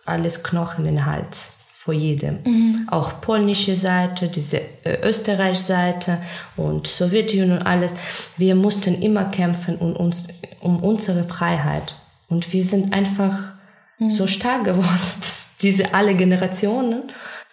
alles 0.05 0.43
Knochen 0.43 0.87
in 0.87 0.97
den 0.97 1.07
Hals 1.07 1.59
vor 1.77 1.95
jedem. 1.95 2.39
Mhm. 2.45 2.87
Auch 2.91 3.21
polnische 3.21 3.75
Seite, 3.77 4.29
diese 4.29 4.61
äh, 4.85 5.01
Österreich-Seite 5.03 6.19
und 6.57 6.87
Sowjetunion 6.87 7.53
und 7.53 7.63
alles. 7.67 7.95
Wir 8.37 8.55
mussten 8.55 9.01
immer 9.01 9.27
kämpfen 9.27 9.77
um, 9.77 9.95
uns, 9.97 10.25
um 10.61 10.83
unsere 10.83 11.25
Freiheit. 11.25 11.95
Und 12.29 12.53
wir 12.53 12.65
sind 12.65 12.93
einfach 12.93 13.55
mhm. 13.99 14.11
so 14.11 14.27
stark 14.27 14.65
geworden, 14.65 15.01
diese 15.63 15.95
alle 15.95 16.15
Generationen, 16.15 17.05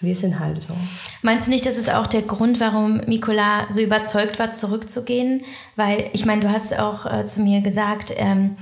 wir 0.02 0.16
sind 0.16 0.40
halt 0.40 0.62
so. 0.62 0.76
Meinst 1.22 1.48
du 1.48 1.52
nicht, 1.52 1.66
das 1.66 1.78
ist 1.78 1.90
auch 1.90 2.06
der 2.06 2.22
Grund, 2.22 2.60
warum 2.60 2.98
Mikola 3.08 3.68
so 3.72 3.80
überzeugt 3.80 4.40
war, 4.40 4.52
zurückzugehen? 4.52 5.44
Weil, 5.76 6.10
ich 6.14 6.26
meine, 6.26 6.42
du 6.42 6.52
hast 6.52 6.78
auch 6.78 7.06
äh, 7.06 7.26
zu 7.26 7.42
mir 7.42 7.62
gesagt, 7.62 8.14
ähm, 8.18 8.58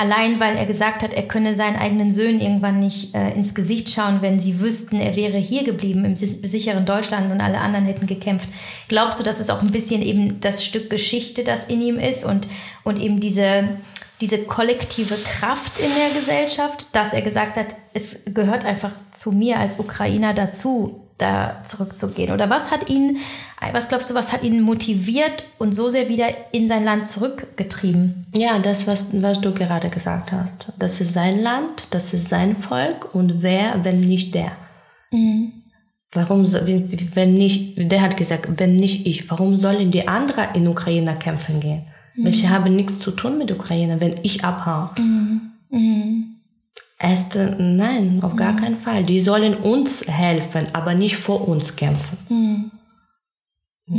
Allein 0.00 0.38
weil 0.38 0.56
er 0.56 0.64
gesagt 0.64 1.02
hat, 1.02 1.12
er 1.12 1.26
könne 1.26 1.56
seinen 1.56 1.74
eigenen 1.74 2.12
Söhnen 2.12 2.40
irgendwann 2.40 2.78
nicht 2.78 3.16
äh, 3.16 3.32
ins 3.32 3.56
Gesicht 3.56 3.90
schauen, 3.90 4.18
wenn 4.22 4.38
sie 4.38 4.60
wüssten, 4.60 5.00
er 5.00 5.16
wäre 5.16 5.38
hier 5.38 5.64
geblieben 5.64 6.04
im 6.04 6.14
sicheren 6.14 6.86
Deutschland 6.86 7.32
und 7.32 7.40
alle 7.40 7.58
anderen 7.58 7.84
hätten 7.84 8.06
gekämpft. 8.06 8.48
Glaubst 8.86 9.18
du, 9.18 9.24
dass 9.24 9.40
es 9.40 9.50
auch 9.50 9.60
ein 9.60 9.72
bisschen 9.72 10.00
eben 10.00 10.40
das 10.40 10.64
Stück 10.64 10.88
Geschichte, 10.88 11.42
das 11.42 11.64
in 11.64 11.82
ihm 11.82 11.98
ist 11.98 12.24
und, 12.24 12.46
und 12.84 13.00
eben 13.00 13.18
diese, 13.18 13.70
diese 14.20 14.44
kollektive 14.44 15.16
Kraft 15.16 15.78
in 15.78 15.90
der 15.94 16.20
Gesellschaft, 16.20 16.88
dass 16.92 17.12
er 17.12 17.22
gesagt 17.22 17.56
hat, 17.56 17.74
es 17.94 18.20
gehört 18.26 18.64
einfach 18.64 18.92
zu 19.12 19.32
mir 19.32 19.58
als 19.58 19.78
Ukrainer 19.78 20.34
dazu, 20.34 21.04
da 21.18 21.62
zurückzugehen? 21.64 22.32
Oder 22.32 22.48
was 22.48 22.70
hat 22.70 22.88
ihn, 22.88 23.18
was 23.72 23.88
glaubst 23.88 24.10
du, 24.10 24.14
was 24.14 24.32
hat 24.32 24.42
ihn 24.42 24.60
motiviert 24.60 25.44
und 25.58 25.74
so 25.74 25.88
sehr 25.88 26.08
wieder 26.08 26.28
in 26.52 26.66
sein 26.68 26.84
Land 26.84 27.06
zurückgetrieben? 27.06 28.26
Ja, 28.34 28.58
das, 28.58 28.86
was, 28.86 29.06
was 29.12 29.40
du 29.40 29.52
gerade 29.52 29.90
gesagt 29.90 30.32
hast. 30.32 30.72
Das 30.78 31.00
ist 31.00 31.12
sein 31.12 31.40
Land, 31.40 31.88
das 31.90 32.14
ist 32.14 32.28
sein 32.28 32.56
Volk 32.56 33.14
und 33.14 33.42
wer, 33.42 33.84
wenn 33.84 34.00
nicht 34.00 34.34
der? 34.34 34.52
Mhm. 35.10 35.52
Warum, 36.12 36.50
wenn 36.50 37.34
nicht, 37.34 37.92
der 37.92 38.00
hat 38.00 38.16
gesagt, 38.16 38.48
wenn 38.56 38.76
nicht 38.76 39.06
ich, 39.06 39.30
warum 39.30 39.58
sollen 39.58 39.90
die 39.90 40.08
anderen 40.08 40.54
in 40.54 40.66
Ukraine 40.66 41.16
kämpfen 41.18 41.60
gehen? 41.60 41.86
Mhm. 42.18 42.24
Welche 42.24 42.50
haben 42.50 42.74
nichts 42.74 42.98
zu 42.98 43.12
tun 43.12 43.38
mit 43.38 43.50
Ukraine, 43.52 44.00
wenn 44.00 44.16
ich 44.24 44.44
abhaue? 44.44 44.90
Mhm. 44.98 45.40
Mhm. 45.70 46.24
Erst, 46.98 47.36
nein, 47.36 48.18
auf 48.22 48.34
gar 48.34 48.54
mhm. 48.54 48.56
keinen 48.56 48.80
Fall. 48.80 49.04
Die 49.04 49.20
sollen 49.20 49.54
uns 49.54 50.06
helfen, 50.08 50.66
aber 50.72 50.94
nicht 50.94 51.16
vor 51.16 51.46
uns 51.46 51.76
kämpfen. 51.76 52.18
Mhm. 52.28 52.70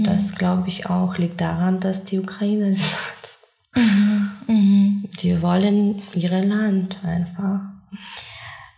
Das, 0.04 0.36
glaube 0.36 0.68
ich, 0.68 0.88
auch 0.88 1.18
liegt 1.18 1.40
daran, 1.40 1.80
dass 1.80 2.04
die 2.04 2.20
Ukraine 2.20 2.74
sind. 2.76 2.90
Die 5.22 5.42
wollen 5.42 6.02
ihr 6.14 6.44
Land 6.44 6.98
einfach. 7.04 7.62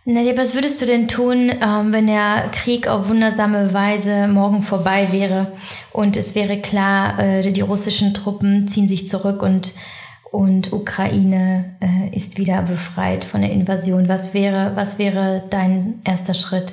Nadia, 0.04 0.36
was 0.36 0.54
würdest 0.54 0.82
du 0.82 0.86
denn 0.86 1.06
tun, 1.06 1.52
ähm, 1.60 1.92
wenn 1.92 2.08
der 2.08 2.48
Krieg 2.50 2.88
auf 2.88 3.08
wundersame 3.08 3.72
Weise 3.72 4.26
morgen 4.26 4.64
vorbei 4.64 5.12
wäre 5.12 5.52
und 5.92 6.16
es 6.16 6.34
wäre 6.34 6.60
klar, 6.60 7.20
äh, 7.20 7.52
die 7.52 7.60
russischen 7.60 8.12
Truppen 8.12 8.66
ziehen 8.66 8.88
sich 8.88 9.06
zurück 9.08 9.42
und 9.42 9.74
und 10.32 10.72
Ukraine 10.72 11.76
äh, 11.80 12.16
ist 12.16 12.38
wieder 12.38 12.62
befreit 12.62 13.22
von 13.22 13.42
der 13.42 13.52
Invasion. 13.52 14.08
Was 14.08 14.32
wäre, 14.32 14.74
was 14.74 14.98
wäre 14.98 15.44
dein 15.50 16.00
erster 16.04 16.32
Schritt? 16.32 16.72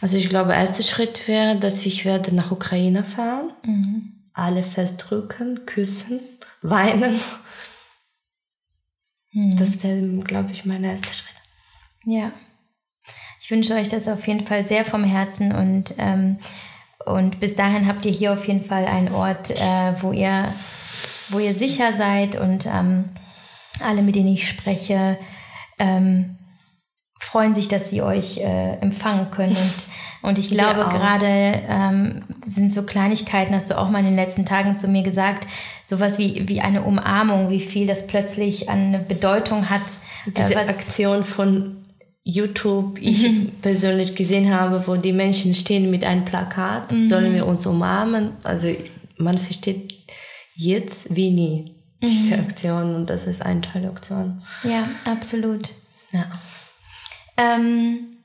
Also 0.00 0.16
ich 0.16 0.30
glaube, 0.30 0.54
erster 0.54 0.82
Schritt 0.82 1.28
wäre, 1.28 1.56
dass 1.56 1.84
ich 1.84 2.06
werde 2.06 2.34
nach 2.34 2.50
Ukraine 2.50 3.04
fahren, 3.04 3.52
mhm. 3.62 4.12
alle 4.32 4.62
festdrücken, 4.62 5.66
küssen, 5.66 6.18
weinen. 6.62 7.20
Mhm. 9.32 9.56
Das 9.58 9.82
wäre, 9.84 10.00
glaube 10.24 10.52
ich, 10.52 10.64
mein 10.64 10.82
erster 10.82 11.12
Schritt. 11.12 11.36
Ja. 12.06 12.32
Ich 13.48 13.52
wünsche 13.52 13.72
euch 13.72 13.88
das 13.88 14.08
auf 14.08 14.26
jeden 14.26 14.46
Fall 14.46 14.66
sehr 14.66 14.84
vom 14.84 15.04
Herzen 15.04 15.52
und, 15.52 15.94
ähm, 15.96 16.38
und 17.06 17.40
bis 17.40 17.56
dahin 17.56 17.88
habt 17.88 18.04
ihr 18.04 18.12
hier 18.12 18.34
auf 18.34 18.46
jeden 18.46 18.62
Fall 18.62 18.84
einen 18.84 19.10
Ort, 19.10 19.52
äh, 19.52 20.02
wo 20.02 20.12
ihr 20.12 20.52
wo 21.30 21.38
ihr 21.38 21.54
sicher 21.54 21.94
seid 21.96 22.38
und 22.38 22.66
ähm, 22.66 23.06
alle, 23.82 24.02
mit 24.02 24.16
denen 24.16 24.28
ich 24.28 24.46
spreche, 24.46 25.16
ähm, 25.78 26.36
freuen 27.18 27.54
sich, 27.54 27.68
dass 27.68 27.88
sie 27.88 28.02
euch 28.02 28.36
äh, 28.36 28.74
empfangen 28.82 29.30
können. 29.30 29.56
Und, 30.20 30.30
und 30.30 30.38
ich 30.38 30.50
glaube, 30.50 30.80
gerade 30.80 31.62
ähm, 31.68 32.24
sind 32.44 32.70
so 32.70 32.82
Kleinigkeiten, 32.82 33.54
hast 33.54 33.70
du 33.70 33.78
auch 33.78 33.88
mal 33.88 34.00
in 34.00 34.06
den 34.06 34.16
letzten 34.16 34.44
Tagen 34.44 34.76
zu 34.76 34.88
mir 34.88 35.04
gesagt, 35.04 35.46
sowas 35.86 36.18
wie, 36.18 36.48
wie 36.48 36.60
eine 36.60 36.82
Umarmung, 36.82 37.48
wie 37.50 37.60
viel 37.60 37.86
das 37.86 38.08
plötzlich 38.08 38.68
an 38.68 39.06
Bedeutung 39.06 39.70
hat. 39.70 39.84
Diese 40.26 40.54
äh, 40.54 40.68
Aktion 40.68 41.22
von 41.24 41.87
YouTube 42.30 42.98
ich 43.00 43.22
mhm. 43.22 43.52
persönlich 43.62 44.14
gesehen 44.14 44.52
habe, 44.52 44.86
wo 44.86 44.96
die 44.96 45.14
Menschen 45.14 45.54
stehen 45.54 45.90
mit 45.90 46.04
einem 46.04 46.26
Plakat, 46.26 46.92
mhm. 46.92 47.08
sollen 47.08 47.34
wir 47.34 47.46
uns 47.46 47.66
umarmen. 47.66 48.32
Also 48.42 48.68
man 49.16 49.38
versteht 49.38 49.94
jetzt 50.54 51.14
wie 51.16 51.30
nie 51.30 51.74
diese 52.02 52.36
mhm. 52.36 52.44
Aktion 52.44 52.94
und 52.96 53.06
das 53.06 53.26
ist 53.26 53.40
eine 53.40 53.62
tolle 53.62 53.88
Aktion. 53.88 54.42
Ja, 54.62 54.86
absolut. 55.06 55.70
Ja. 56.12 56.26
Ähm, 57.38 58.18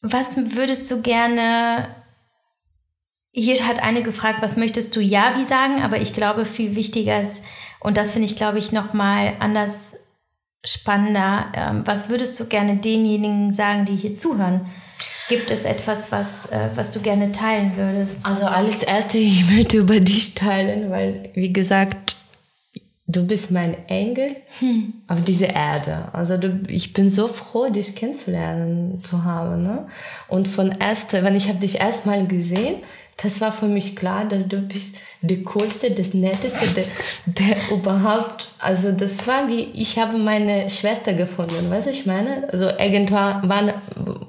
was 0.00 0.56
würdest 0.56 0.90
du 0.90 1.02
gerne 1.02 1.88
hier 3.32 3.54
hat 3.68 3.82
eine 3.82 4.02
gefragt, 4.02 4.38
was 4.40 4.56
möchtest 4.56 4.96
du 4.96 5.00
ja 5.00 5.34
wie 5.36 5.44
sagen, 5.44 5.82
aber 5.82 6.00
ich 6.00 6.14
glaube 6.14 6.46
viel 6.46 6.74
wichtiger 6.74 7.20
ist, 7.20 7.42
und 7.80 7.98
das 7.98 8.12
finde 8.12 8.26
ich, 8.26 8.36
glaube 8.36 8.58
ich, 8.58 8.72
nochmal 8.72 9.36
anders 9.40 9.94
spannender, 10.66 11.46
ähm, 11.54 11.82
was 11.84 12.08
würdest 12.08 12.38
du 12.40 12.46
gerne 12.46 12.76
denjenigen 12.76 13.54
sagen, 13.54 13.84
die 13.84 13.96
hier 13.96 14.14
zuhören? 14.14 14.60
Gibt 15.28 15.50
es 15.50 15.64
etwas, 15.64 16.12
was, 16.12 16.46
äh, 16.46 16.68
was 16.74 16.92
du 16.92 17.00
gerne 17.00 17.32
teilen 17.32 17.72
würdest? 17.76 18.24
Also 18.24 18.46
als 18.46 18.82
erstes, 18.82 19.14
ich 19.20 19.50
möchte 19.50 19.78
über 19.78 20.00
dich 20.00 20.34
teilen, 20.34 20.90
weil, 20.90 21.30
wie 21.34 21.52
gesagt, 21.52 22.16
du 23.06 23.26
bist 23.26 23.50
mein 23.50 23.86
Engel 23.88 24.36
hm. 24.58 24.94
auf 25.06 25.22
dieser 25.22 25.50
Erde. 25.50 26.08
Also 26.12 26.36
du, 26.36 26.64
ich 26.68 26.92
bin 26.92 27.08
so 27.08 27.28
froh, 27.28 27.66
dich 27.66 27.94
kennenzulernen 27.94 29.02
zu 29.04 29.24
haben. 29.24 29.62
Ne? 29.62 29.86
Und 30.28 30.48
von 30.48 30.74
erst, 30.80 31.12
wenn 31.12 31.36
ich 31.36 31.48
habe 31.48 31.58
dich 31.58 31.80
erstmal 31.80 32.26
gesehen, 32.26 32.76
das 33.22 33.40
war 33.40 33.50
für 33.50 33.66
mich 33.66 33.96
klar, 33.96 34.26
dass 34.26 34.46
du 34.46 34.60
bist 34.60 34.96
der 35.22 35.42
coolste, 35.44 35.90
das 35.90 36.12
netteste, 36.12 36.66
der, 36.74 36.84
der 37.26 37.56
überhaupt, 37.70 38.48
also 38.58 38.92
das 38.92 39.26
war 39.26 39.48
wie, 39.48 39.70
ich 39.74 39.98
habe 39.98 40.18
meine 40.18 40.68
Schwester 40.68 41.14
gefunden, 41.14 41.70
weißt 41.70 41.86
du, 41.86 41.90
ich 41.92 42.04
meine? 42.04 42.46
Also 42.52 42.68
irgendwann 42.68 43.72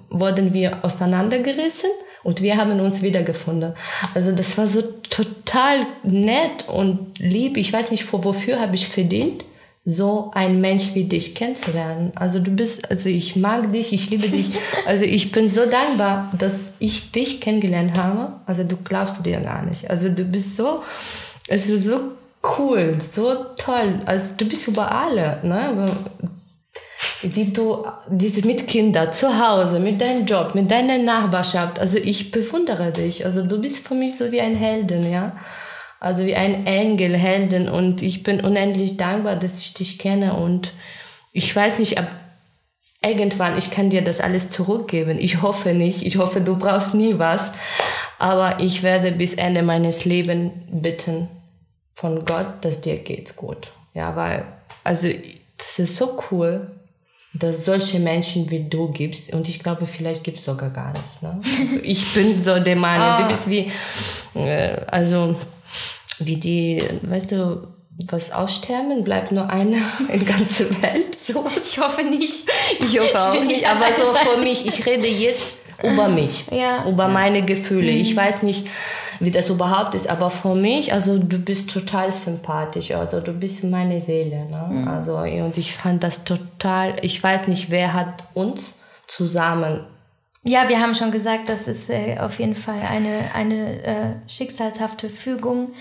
wurden 0.10 0.54
wir 0.54 0.86
auseinandergerissen 0.86 1.90
Und 2.28 2.42
wir 2.42 2.58
haben 2.58 2.78
uns 2.82 3.04
wiedergefunden. 3.04 3.72
Also 4.14 4.34
das 4.34 4.58
war 4.58 4.68
so 4.68 4.82
total 4.82 5.78
nett 6.04 6.68
und 6.68 7.18
lieb. 7.20 7.56
Ich 7.56 7.72
weiß 7.72 7.90
nicht, 7.90 8.12
wofür 8.12 8.60
habe 8.60 8.76
ich 8.76 8.90
verdient 8.90 9.46
so 9.86 10.32
ein 10.34 10.60
Mensch 10.60 10.94
wie 10.94 11.06
dich 11.06 11.36
kennenzulernen. 11.36 12.12
Also 12.16 12.40
du 12.40 12.52
bist, 12.52 12.92
also 12.92 13.08
ich 13.08 13.38
mag 13.38 13.72
dich, 13.72 13.94
ich 13.94 14.10
liebe 14.10 14.28
dich. 14.28 14.50
Also 14.86 15.06
ich 15.06 15.32
bin 15.32 15.48
so 15.48 15.68
dankbar, 15.68 16.34
dass 16.38 16.74
ich 16.80 17.14
dich 17.14 17.40
kennengelernt 17.40 17.98
habe. 17.98 18.34
Also 18.46 18.66
du 18.66 18.76
glaubst 18.76 19.18
du 19.18 19.24
dir 19.24 19.40
gar 19.40 19.64
nicht. 19.64 19.90
Also 19.90 20.10
du 20.10 20.26
bist 20.26 20.58
so, 20.58 20.84
es 21.48 21.70
ist 21.70 21.86
so 21.86 22.12
cool, 22.60 22.98
so 23.00 23.36
toll. 23.58 24.02
Also 24.06 24.34
du 24.36 24.44
bist 24.44 24.68
über 24.68 24.92
alle, 24.92 25.40
ne? 25.44 25.96
Wie 27.24 27.46
du 27.46 27.86
dieses 28.08 28.46
mit 28.46 28.68
Kindern 28.68 29.12
zu 29.12 29.40
Hause, 29.40 29.80
mit 29.80 30.00
deinem 30.00 30.26
Job, 30.26 30.54
mit 30.56 30.70
deiner 30.70 30.98
Nachbarschaft. 30.98 31.80
Also 31.80 31.98
ich 31.98 32.32
bewundere 32.32 32.92
dich. 32.92 33.26
Also 33.26 33.44
du 33.44 33.60
bist 33.60 33.88
für 33.88 33.96
mich 33.96 34.18
so 34.18 34.32
wie 34.32 34.42
ein 34.42 34.56
Helden, 34.56 35.12
ja 35.12 35.34
also 36.00 36.26
wie 36.26 36.36
ein 36.36 36.66
Engel, 36.66 37.16
Helden 37.16 37.70
und 37.70 38.02
ich 38.02 38.24
bin 38.24 38.44
unendlich 38.44 38.98
dankbar, 38.98 39.36
dass 39.36 39.60
ich 39.60 39.74
dich 39.74 39.98
kenne 39.98 40.34
und 40.34 40.74
ich 41.32 41.56
weiß 41.56 41.80
nicht, 41.80 41.98
ab 41.98 42.08
irgendwann, 43.02 43.58
ich 43.58 43.72
kann 43.72 43.90
dir 43.90 44.04
das 44.04 44.22
alles 44.22 44.50
zurückgeben. 44.50 45.18
Ich 45.20 45.42
hoffe 45.42 45.74
nicht, 45.74 46.06
ich 46.06 46.18
hoffe, 46.18 46.42
du 46.42 46.58
brauchst 46.58 46.94
nie 46.94 47.20
was, 47.20 47.52
aber 48.20 48.60
ich 48.60 48.84
werde 48.84 49.12
bis 49.12 49.36
Ende 49.36 49.62
meines 49.64 50.06
Lebens 50.06 50.52
bitten 50.70 51.28
von 51.94 52.26
Gott, 52.26 52.48
dass 52.62 52.82
dir 52.82 52.98
geht's 52.98 53.36
gut. 53.36 53.72
Ja, 53.94 54.16
weil, 54.16 54.46
also, 54.84 55.08
das 55.58 55.80
ist 55.80 55.98
so 55.98 56.20
cool, 56.30 56.68
dass 57.40 57.66
solche 57.66 58.00
Menschen 58.00 58.50
wie 58.50 58.64
du 58.64 58.90
gibst 58.90 59.34
und 59.34 59.48
ich 59.48 59.60
glaube, 59.60 59.86
vielleicht 59.86 60.24
gibt's 60.24 60.46
sogar 60.46 60.70
gar 60.70 60.94
nicht. 60.94 61.22
Ne? 61.22 61.42
Also 61.44 61.80
ich 61.84 62.14
bin 62.14 62.42
so 62.42 62.60
der 62.60 62.76
Mann, 62.76 63.00
ah. 63.00 63.22
du 63.22 63.28
bist 63.28 63.50
wie, 63.50 63.72
äh, 64.36 64.78
also, 64.88 65.36
wie 66.20 66.38
die, 66.38 66.84
weißt 67.02 67.32
du, 67.32 67.68
was 68.06 68.32
aussterben, 68.32 69.04
bleibt 69.04 69.32
nur 69.32 69.50
einer 69.50 69.78
in 70.12 70.20
der 70.20 70.28
ganzen 70.28 70.82
Welt. 70.82 71.18
So. 71.20 71.46
Ich 71.64 71.78
hoffe 71.80 72.04
nicht. 72.04 72.46
Ich 72.80 73.00
hoffe 73.00 73.20
auch 73.20 73.34
nicht, 73.34 73.48
nicht 73.48 73.68
aber 73.68 73.88
so 73.92 74.32
für 74.32 74.42
mich, 74.42 74.66
ich 74.66 74.86
rede 74.86 75.08
jetzt 75.08 75.58
über 75.84 76.08
mich, 76.08 76.46
ja. 76.52 76.88
über 76.88 77.08
meine 77.08 77.44
Gefühle. 77.44 77.92
Mhm. 77.92 78.00
Ich 78.00 78.16
weiß 78.16 78.44
nicht, 78.44 78.68
wie 79.20 79.32
das 79.32 79.50
überhaupt 79.50 79.96
ist, 79.96 80.10
aber 80.10 80.30
für 80.30 80.56
mich, 80.56 80.94
also 80.94 81.18
du 81.18 81.40
bist 81.40 81.72
total 81.72 82.12
sympathisch, 82.14 82.92
also 82.92 83.20
du 83.20 83.34
bist 83.34 83.64
meine 83.64 84.00
Seele. 84.00 84.46
Ne? 84.50 84.68
Mhm. 84.70 84.88
Also 84.88 85.18
und 85.18 85.58
ich 85.58 85.74
fand 85.74 86.04
das 86.04 86.24
total, 86.24 86.96
ich 87.02 87.22
weiß 87.22 87.48
nicht, 87.48 87.72
wer 87.72 87.94
hat 87.94 88.24
uns 88.34 88.80
zusammen 89.08 89.82
ja, 90.44 90.70
wir 90.70 90.80
haben 90.80 90.96
schon 90.96 91.12
gesagt, 91.12 91.50
das 91.50 91.68
ist 91.68 91.90
äh, 91.90 92.16
auf 92.20 92.40
jeden 92.40 92.56
Fall 92.56 92.80
eine, 92.80 93.32
eine 93.34 93.84
äh, 93.84 94.14
schicksalshafte 94.28 95.10
Fügung 95.10 95.74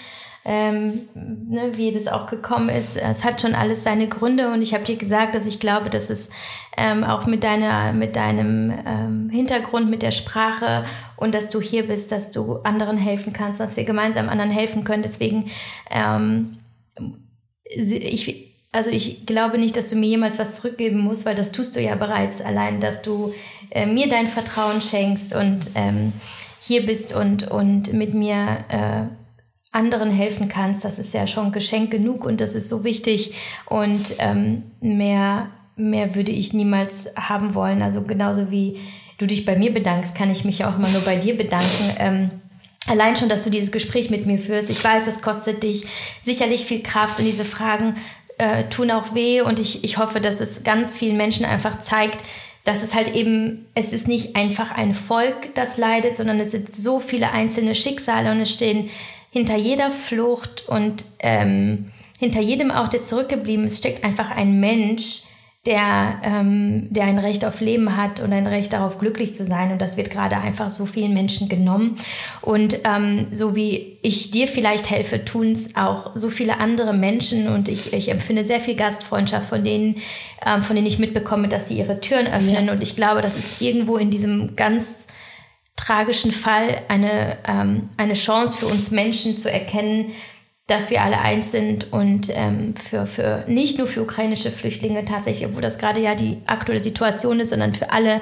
ähm, 0.49 1.09
ne, 1.14 1.76
wie 1.76 1.90
das 1.90 2.07
auch 2.07 2.28
gekommen 2.28 2.68
ist. 2.68 2.97
Es 2.97 3.24
hat 3.24 3.40
schon 3.40 3.57
alles 3.57 3.82
seine 3.82 4.07
Gründe 4.07 4.53
und 4.53 4.62
ich 4.62 4.74
habe 4.74 4.84
dir 4.84 4.97
gesagt, 4.97 5.34
dass 5.34 5.44
ich 5.44 5.59
glaube, 5.59 5.90
dass 5.90 6.09
es 6.09 6.30
ähm, 6.76 7.03
auch 7.03 7.26
mit 7.26 7.42
deiner, 7.42 7.92
mit 7.92 8.14
deinem 8.14 8.72
ähm, 8.86 9.28
Hintergrund, 9.28 9.90
mit 9.90 10.03
der 10.03 10.12
Sprache 10.12 10.84
und 11.16 11.34
dass 11.34 11.49
du 11.49 11.61
hier 11.61 11.88
bist, 11.88 12.12
dass 12.12 12.30
du 12.30 12.59
anderen 12.59 12.97
helfen 12.97 13.32
kannst, 13.32 13.59
dass 13.59 13.76
wir 13.76 13.82
gemeinsam 13.82 14.28
anderen 14.28 14.53
helfen 14.53 14.84
können. 14.84 15.03
Deswegen 15.03 15.51
ähm, 15.90 16.59
ich 17.64 18.47
also 18.70 18.90
ich 18.90 19.26
glaube 19.26 19.59
nicht, 19.59 19.76
dass 19.76 19.88
du 19.88 19.97
mir 19.97 20.07
jemals 20.07 20.38
was 20.38 20.61
zurückgeben 20.61 21.01
musst, 21.01 21.26
weil 21.26 21.34
das 21.34 21.51
tust 21.51 21.74
du 21.74 21.80
ja 21.80 21.97
bereits. 21.97 22.40
Allein, 22.40 22.78
dass 22.78 23.03
du 23.03 23.32
äh, 23.70 23.86
mir 23.86 24.09
dein 24.09 24.28
Vertrauen 24.28 24.80
schenkst 24.80 25.34
und 25.34 25.70
ähm, 25.74 26.12
hier 26.61 26.84
bist 26.84 27.16
und, 27.16 27.51
und 27.51 27.94
mit 27.94 28.12
mir 28.14 28.64
äh, 28.68 29.25
anderen 29.76 30.10
helfen 30.10 30.48
kannst, 30.48 30.84
das 30.84 30.98
ist 30.98 31.12
ja 31.12 31.26
schon 31.26 31.52
Geschenk 31.52 31.90
genug 31.90 32.24
und 32.24 32.40
das 32.40 32.54
ist 32.54 32.68
so 32.70 32.82
wichtig 32.82 33.34
und 33.66 34.16
ähm, 34.18 34.62
mehr, 34.80 35.50
mehr 35.76 36.14
würde 36.14 36.32
ich 36.32 36.54
niemals 36.54 37.08
haben 37.16 37.54
wollen. 37.54 37.82
Also 37.82 38.02
genauso 38.02 38.50
wie 38.50 38.80
du 39.18 39.26
dich 39.26 39.44
bei 39.44 39.54
mir 39.54 39.72
bedankst, 39.72 40.14
kann 40.14 40.30
ich 40.30 40.44
mich 40.44 40.64
auch 40.64 40.76
immer 40.76 40.88
nur 40.88 41.02
bei 41.02 41.16
dir 41.16 41.36
bedanken. 41.36 41.94
Ähm, 41.98 42.30
allein 42.86 43.16
schon, 43.16 43.28
dass 43.28 43.44
du 43.44 43.50
dieses 43.50 43.70
Gespräch 43.70 44.08
mit 44.08 44.24
mir 44.24 44.38
führst. 44.38 44.70
Ich 44.70 44.82
weiß, 44.82 45.06
es 45.08 45.20
kostet 45.20 45.62
dich 45.62 45.84
sicherlich 46.22 46.64
viel 46.64 46.82
Kraft 46.82 47.18
und 47.18 47.26
diese 47.26 47.44
Fragen 47.44 47.96
äh, 48.38 48.64
tun 48.70 48.90
auch 48.90 49.14
weh 49.14 49.42
und 49.42 49.60
ich, 49.60 49.84
ich 49.84 49.98
hoffe, 49.98 50.20
dass 50.20 50.40
es 50.40 50.64
ganz 50.64 50.96
vielen 50.96 51.18
Menschen 51.18 51.44
einfach 51.44 51.80
zeigt, 51.80 52.24
dass 52.64 52.82
es 52.82 52.94
halt 52.94 53.14
eben, 53.14 53.66
es 53.74 53.92
ist 53.92 54.08
nicht 54.08 54.36
einfach 54.36 54.72
ein 54.72 54.92
Volk, 54.92 55.54
das 55.54 55.76
leidet, 55.76 56.16
sondern 56.16 56.40
es 56.40 56.50
sind 56.50 56.74
so 56.74 56.98
viele 56.98 57.30
einzelne 57.30 57.74
Schicksale 57.74 58.30
und 58.32 58.40
es 58.40 58.50
stehen 58.50 58.90
hinter 59.37 59.57
jeder 59.57 59.91
Flucht 59.91 60.66
und 60.66 61.05
ähm, 61.18 61.93
hinter 62.18 62.41
jedem 62.41 62.70
auch, 62.70 62.89
der 62.89 63.03
zurückgeblieben 63.03 63.66
ist, 63.66 63.76
steckt 63.76 64.03
einfach 64.03 64.30
ein 64.30 64.61
Mensch, 64.61 65.24
der, 65.66 66.20
ähm, 66.22 66.87
der 66.91 67.05
ein 67.05 67.18
Recht 67.18 67.45
auf 67.45 67.61
Leben 67.61 67.99
hat 67.99 68.20
und 68.20 68.32
ein 68.32 68.47
Recht 68.47 68.72
darauf, 68.72 68.97
glücklich 68.99 69.34
zu 69.34 69.45
sein. 69.45 69.72
Und 69.72 69.82
das 69.82 69.99
wird 69.99 70.11
gerade 70.11 70.39
einfach 70.39 70.70
so 70.70 70.87
vielen 70.87 71.12
Menschen 71.12 71.51
genommen. 71.51 71.99
Und 72.41 72.78
ähm, 72.84 73.26
so 73.30 73.55
wie 73.55 73.99
ich 74.01 74.30
dir 74.30 74.49
vielleicht 74.49 74.89
helfe, 74.89 75.22
tun 75.22 75.53
es 75.53 75.76
auch 75.76 76.12
so 76.14 76.30
viele 76.30 76.59
andere 76.59 76.95
Menschen. 76.95 77.47
Und 77.47 77.68
ich, 77.68 77.93
ich 77.93 78.09
empfinde 78.09 78.43
sehr 78.43 78.61
viel 78.61 78.74
Gastfreundschaft 78.74 79.51
von 79.51 79.62
denen, 79.62 79.97
ähm, 80.47 80.62
von 80.62 80.76
denen 80.76 80.89
ich 80.89 80.99
mitbekomme, 80.99 81.49
dass 81.49 81.68
sie 81.68 81.76
ihre 81.76 82.01
Türen 82.01 82.26
öffnen. 82.26 82.68
Ja. 82.68 82.72
Und 82.72 82.82
ich 82.82 82.97
glaube, 82.97 83.20
das 83.20 83.37
ist 83.37 83.61
irgendwo 83.61 83.99
in 83.99 84.09
diesem 84.09 84.57
ganz 84.57 85.09
tragischen 85.87 86.32
Fall 86.32 86.82
eine, 86.89 87.39
ähm, 87.47 87.91
eine 87.97 88.14
Chance 88.14 88.59
für 88.59 88.66
uns 88.66 88.91
Menschen 88.91 89.39
zu 89.39 89.51
erkennen, 89.51 90.12
dass 90.66 90.91
wir 90.91 91.03
alle 91.03 91.20
eins 91.20 91.53
sind 91.53 91.93
und 91.93 92.28
ähm, 92.34 92.74
für, 92.74 93.07
für 93.07 93.45
nicht 93.47 93.78
nur 93.78 93.87
für 93.87 94.03
ukrainische 94.03 94.51
Flüchtlinge 94.51 95.05
tatsächlich, 95.05 95.47
obwohl 95.47 95.62
das 95.62 95.78
gerade 95.78 96.01
ja 96.01 96.16
die 96.16 96.39
aktuelle 96.47 96.82
Situation 96.82 97.39
ist, 97.39 97.51
sondern 97.51 97.74
für 97.74 97.93
alle 97.93 98.20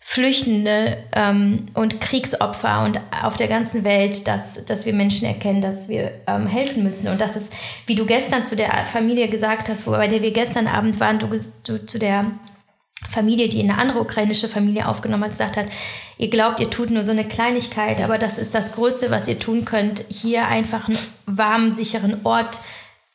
Flüchtende 0.00 0.98
ähm, 1.14 1.66
und 1.74 2.00
Kriegsopfer 2.00 2.84
und 2.84 3.00
auf 3.22 3.36
der 3.36 3.48
ganzen 3.48 3.84
Welt, 3.84 4.26
dass, 4.26 4.64
dass 4.64 4.86
wir 4.86 4.94
Menschen 4.94 5.26
erkennen, 5.26 5.60
dass 5.60 5.88
wir 5.88 6.12
ähm, 6.26 6.46
helfen 6.46 6.82
müssen. 6.82 7.08
Und 7.08 7.20
das 7.20 7.36
ist, 7.36 7.52
wie 7.86 7.94
du 7.94 8.06
gestern 8.06 8.46
zu 8.46 8.56
der 8.56 8.86
Familie 8.86 9.28
gesagt 9.28 9.68
hast, 9.68 9.86
wo, 9.86 9.92
bei 9.92 10.08
der 10.08 10.22
wir 10.22 10.32
gestern 10.32 10.68
Abend 10.68 11.00
waren, 11.00 11.18
du, 11.18 11.28
du 11.64 11.84
zu 11.86 11.98
der 11.98 12.26
Familie, 13.10 13.48
die 13.48 13.60
eine 13.60 13.78
andere 13.78 14.00
ukrainische 14.00 14.48
Familie 14.48 14.88
aufgenommen 14.88 15.24
hat, 15.24 15.30
gesagt 15.32 15.56
hat, 15.56 15.66
ihr 16.18 16.30
glaubt, 16.30 16.60
ihr 16.60 16.70
tut 16.70 16.90
nur 16.90 17.04
so 17.04 17.12
eine 17.12 17.26
Kleinigkeit, 17.26 18.00
aber 18.00 18.18
das 18.18 18.38
ist 18.38 18.54
das 18.54 18.72
Größte, 18.72 19.10
was 19.10 19.28
ihr 19.28 19.38
tun 19.38 19.64
könnt, 19.64 20.04
hier 20.08 20.46
einfach 20.46 20.88
einen 20.88 20.98
warmen, 21.26 21.72
sicheren 21.72 22.20
Ort 22.24 22.58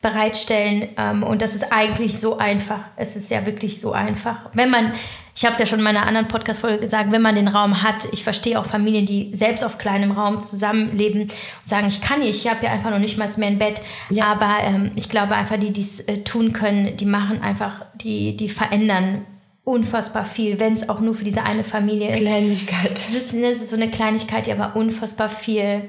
bereitstellen. 0.02 0.88
Ähm, 0.96 1.22
und 1.22 1.42
das 1.42 1.54
ist 1.54 1.72
eigentlich 1.72 2.18
so 2.18 2.38
einfach. 2.38 2.80
Es 2.96 3.16
ist 3.16 3.30
ja 3.30 3.44
wirklich 3.46 3.80
so 3.80 3.92
einfach. 3.92 4.48
Wenn 4.54 4.70
man, 4.70 4.92
ich 5.36 5.44
habe 5.44 5.52
es 5.52 5.58
ja 5.58 5.66
schon 5.66 5.80
in 5.80 5.84
meiner 5.84 6.06
anderen 6.06 6.28
Podcast-Folge 6.28 6.78
gesagt, 6.78 7.12
wenn 7.12 7.20
man 7.20 7.34
den 7.34 7.48
Raum 7.48 7.82
hat, 7.82 8.08
ich 8.12 8.24
verstehe 8.24 8.58
auch 8.58 8.64
Familien, 8.64 9.04
die 9.04 9.30
selbst 9.34 9.62
auf 9.62 9.76
kleinem 9.76 10.12
Raum 10.12 10.40
zusammenleben 10.40 11.22
und 11.22 11.32
sagen, 11.66 11.88
ich 11.88 12.00
kann 12.00 12.20
nicht, 12.20 12.44
ich 12.44 12.50
habe 12.50 12.64
ja 12.64 12.72
einfach 12.72 12.90
noch 12.90 12.98
nicht 12.98 13.18
mal 13.18 13.28
mehr 13.36 13.48
ein 13.48 13.58
Bett. 13.58 13.82
Ja. 14.08 14.26
Aber 14.26 14.58
ähm, 14.62 14.92
ich 14.96 15.10
glaube 15.10 15.34
einfach, 15.34 15.58
die 15.58 15.70
dies 15.70 16.00
äh, 16.00 16.22
tun 16.24 16.54
können, 16.54 16.96
die 16.96 17.06
machen 17.06 17.42
einfach, 17.42 17.84
die, 17.94 18.36
die 18.36 18.48
verändern 18.48 19.26
unfassbar 19.70 20.24
viel, 20.24 20.58
wenn 20.60 20.72
es 20.72 20.88
auch 20.88 21.00
nur 21.00 21.14
für 21.14 21.24
diese 21.24 21.44
eine 21.44 21.64
Familie 21.64 22.10
ist. 22.10 22.20
Kleinigkeit. 22.20 22.98
Es 22.98 23.14
ist, 23.14 23.32
ne, 23.32 23.50
ist 23.50 23.68
so 23.68 23.76
eine 23.76 23.88
Kleinigkeit, 23.88 24.46
die 24.46 24.52
aber 24.52 24.76
unfassbar 24.76 25.28
viel 25.28 25.88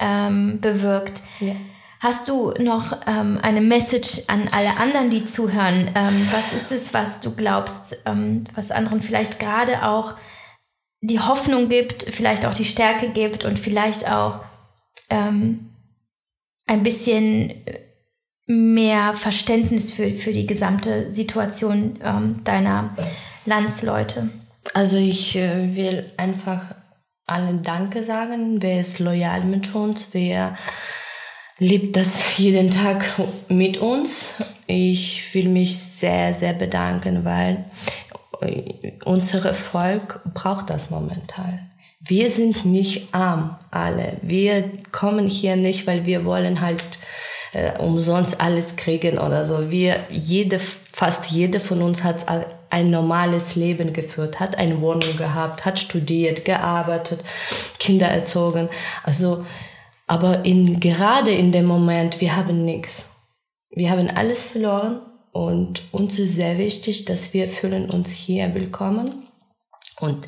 ähm, 0.00 0.58
bewirkt. 0.60 1.22
Ja. 1.40 1.54
Hast 2.00 2.26
du 2.28 2.52
noch 2.58 3.00
ähm, 3.06 3.38
eine 3.42 3.60
Message 3.60 4.22
an 4.26 4.48
alle 4.50 4.76
anderen, 4.76 5.10
die 5.10 5.24
zuhören? 5.24 5.90
Ähm, 5.94 6.28
was 6.32 6.52
ist 6.52 6.72
es, 6.72 6.92
was 6.94 7.20
du 7.20 7.36
glaubst, 7.36 8.02
ähm, 8.06 8.44
was 8.54 8.72
anderen 8.72 9.02
vielleicht 9.02 9.38
gerade 9.38 9.86
auch 9.86 10.14
die 11.00 11.20
Hoffnung 11.20 11.68
gibt, 11.68 12.04
vielleicht 12.04 12.46
auch 12.46 12.54
die 12.54 12.64
Stärke 12.64 13.08
gibt 13.10 13.44
und 13.44 13.58
vielleicht 13.58 14.10
auch 14.10 14.40
ähm, 15.10 15.70
ein 16.66 16.82
bisschen 16.82 17.52
mehr 18.46 19.14
Verständnis 19.14 19.92
für, 19.92 20.12
für 20.12 20.32
die 20.32 20.46
gesamte 20.46 21.12
Situation 21.12 21.98
ähm, 22.02 22.40
deiner 22.44 22.96
Landsleute? 23.44 24.28
Also 24.74 24.96
ich 24.96 25.36
äh, 25.36 25.74
will 25.76 26.10
einfach 26.16 26.74
allen 27.26 27.62
Danke 27.62 28.04
sagen. 28.04 28.62
Wer 28.62 28.80
ist 28.80 28.98
loyal 28.98 29.44
mit 29.44 29.74
uns? 29.74 30.08
Wer 30.12 30.56
liebt 31.58 31.96
das 31.96 32.38
jeden 32.38 32.70
Tag 32.70 33.04
mit 33.48 33.78
uns? 33.78 34.34
Ich 34.66 35.34
will 35.34 35.48
mich 35.48 35.78
sehr, 35.78 36.34
sehr 36.34 36.52
bedanken, 36.52 37.24
weil 37.24 37.64
äh, 38.40 38.92
unser 39.04 39.54
Volk 39.54 40.20
braucht 40.34 40.70
das 40.70 40.90
momentan. 40.90 41.70
Wir 42.00 42.30
sind 42.30 42.64
nicht 42.64 43.14
arm, 43.14 43.56
alle. 43.70 44.16
Wir 44.22 44.68
kommen 44.90 45.28
hier 45.28 45.54
nicht, 45.54 45.86
weil 45.86 46.04
wir 46.04 46.24
wollen 46.24 46.60
halt 46.60 46.82
äh, 47.52 47.78
umsonst 47.78 48.40
alles 48.40 48.76
kriegen 48.76 49.18
oder 49.18 49.44
so. 49.44 49.70
Wir, 49.70 49.96
jede, 50.10 50.58
fast 50.58 51.30
jede 51.30 51.60
von 51.60 51.82
uns 51.82 52.02
hat 52.02 52.26
ein 52.70 52.90
normales 52.90 53.54
Leben 53.56 53.92
geführt, 53.92 54.40
hat 54.40 54.56
eine 54.56 54.80
Wohnung 54.80 55.16
gehabt, 55.16 55.64
hat 55.64 55.78
studiert, 55.78 56.44
gearbeitet, 56.44 57.20
Kinder 57.78 58.08
erzogen. 58.08 58.68
Also, 59.02 59.44
aber 60.06 60.44
in, 60.44 60.80
gerade 60.80 61.30
in 61.30 61.52
dem 61.52 61.66
Moment, 61.66 62.20
wir 62.20 62.34
haben 62.36 62.64
nichts. 62.64 63.10
Wir 63.70 63.90
haben 63.90 64.10
alles 64.10 64.44
verloren 64.44 65.00
und 65.32 65.82
uns 65.92 66.18
ist 66.18 66.34
sehr 66.34 66.58
wichtig, 66.58 67.04
dass 67.06 67.32
wir 67.32 67.48
fühlen 67.48 67.90
uns 67.90 68.10
hier 68.10 68.54
willkommen. 68.54 69.28
Und 70.00 70.26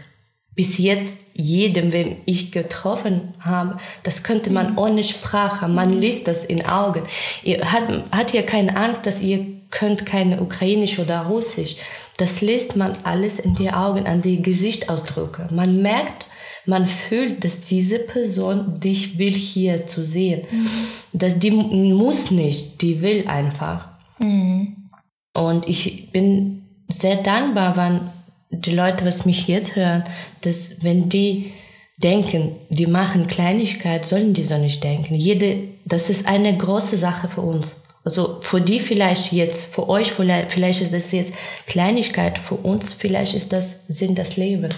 bis 0.55 0.79
jetzt 0.79 1.17
jedem, 1.33 1.93
wem 1.93 2.17
ich 2.27 2.53
getroffen 2.53 3.35
habe, 3.41 3.79
das 4.05 4.23
könnte 4.23 4.51
man 4.51 4.73
mhm. 4.73 4.79
ohne 4.79 5.05
Sprache, 5.05 5.69
man 5.69 6.01
liest 6.01 6.29
das 6.29 6.45
in 6.45 6.65
Augen. 6.67 7.03
Ihr 7.43 7.73
hat, 7.73 7.83
hat 8.13 8.31
hier 8.31 8.45
keine 8.45 8.77
Angst, 8.77 9.05
dass 9.05 9.21
ihr 9.21 9.45
könnt 9.71 10.07
keine 10.07 10.41
Ukrainisch 10.41 10.99
oder 11.01 11.23
Russisch. 11.23 11.77
Das 12.17 12.41
liest 12.41 12.77
man 12.77 12.93
alles 13.03 13.41
in 13.41 13.57
die 13.57 13.71
Augen, 13.71 14.07
an 14.07 14.23
die 14.23 14.41
Gesichtsausdrücke. 14.41 15.49
Man 15.51 15.83
merkt, 15.83 16.27
man 16.67 16.87
fühlt, 16.87 17.45
dass 17.45 17.61
diese 17.61 17.99
Person 17.99 18.81
dich 18.81 19.19
will 19.19 19.33
hier 19.33 19.87
zu 19.89 20.05
sehen. 20.05 20.43
Mhm. 20.51 20.69
Dass 21.13 21.39
die 21.39 21.51
muss 21.51 22.31
nicht, 22.31 22.81
die 22.81 23.03
will 23.03 23.27
einfach. 23.27 23.89
Mhm. 24.19 24.77
Und 25.37 25.69
ich 25.69 26.13
bin 26.13 26.63
sehr 26.89 27.17
dankbar, 27.17 27.77
wenn 27.77 28.01
die 28.61 28.75
Leute, 28.75 29.05
was 29.05 29.25
mich 29.25 29.49
jetzt 29.49 29.77
hören, 29.77 30.05
dass 30.43 30.83
wenn 30.83 31.09
die 31.09 31.53
denken, 31.97 32.57
die 32.71 32.87
machen 32.87 33.27
Kleinigkeit, 33.27 34.05
sollen 34.07 34.35
die 34.35 34.43
so 34.43 34.59
nicht 34.59 34.83
denken. 34.83 35.15
Jede, 35.15 35.59
das 35.85 36.11
ist 36.11 36.27
eine 36.27 36.57
große 36.57 36.99
Sache 36.99 37.29
für 37.29 37.41
uns. 37.41 37.77
Also 38.05 38.39
für 38.41 38.61
die 38.61 38.81
vielleicht 38.81 39.33
jetzt, 39.33 39.73
für 39.73 39.89
euch 39.89 40.13
vielleicht, 40.13 40.53
vielleicht 40.53 40.83
ist 40.83 40.93
das 40.93 41.13
jetzt 41.13 41.33
Kleinigkeit, 41.67 42.39
für 42.39 42.57
uns 42.57 42.93
vielleicht 42.93 43.35
ist 43.35 43.53
das 43.53 43.87
Sinn 43.89 44.15
das 44.15 44.37
Leben. 44.37 44.69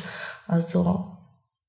Also 0.47 1.17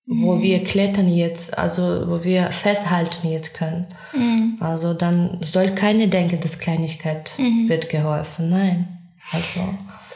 wo 0.07 0.35
mhm. 0.35 0.41
wir 0.41 0.63
klettern 0.63 1.13
jetzt, 1.13 1.57
also 1.57 2.05
wo 2.07 2.23
wir 2.23 2.51
festhalten 2.51 3.29
jetzt 3.29 3.53
können. 3.53 3.87
Mhm. 4.13 4.57
Also 4.59 4.93
dann 4.93 5.39
soll 5.41 5.69
keine 5.69 6.07
denken, 6.07 6.39
dass 6.39 6.59
Kleinigkeit 6.59 7.31
mhm. 7.37 7.67
wird 7.67 7.89
geholfen. 7.89 8.49
Nein. 8.49 8.87
Also. 9.31 9.61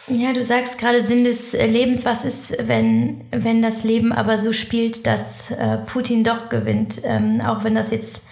Ja, 0.07 0.33
du 0.33 0.43
sagst 0.43 0.79
gerade 0.79 1.01
Sinn 1.01 1.23
des 1.23 1.53
Lebens. 1.53 2.05
Was 2.05 2.25
ist, 2.25 2.55
wenn, 2.67 3.25
wenn 3.31 3.61
das 3.61 3.83
Leben 3.83 4.11
aber 4.11 4.37
so 4.37 4.51
spielt, 4.51 5.05
dass 5.07 5.51
äh, 5.51 5.77
Putin 5.77 6.23
doch 6.23 6.49
gewinnt? 6.49 7.01
Ähm, 7.03 7.41
auch 7.41 7.63
wenn 7.63 7.75
das 7.75 7.91
jetzt 7.91 8.23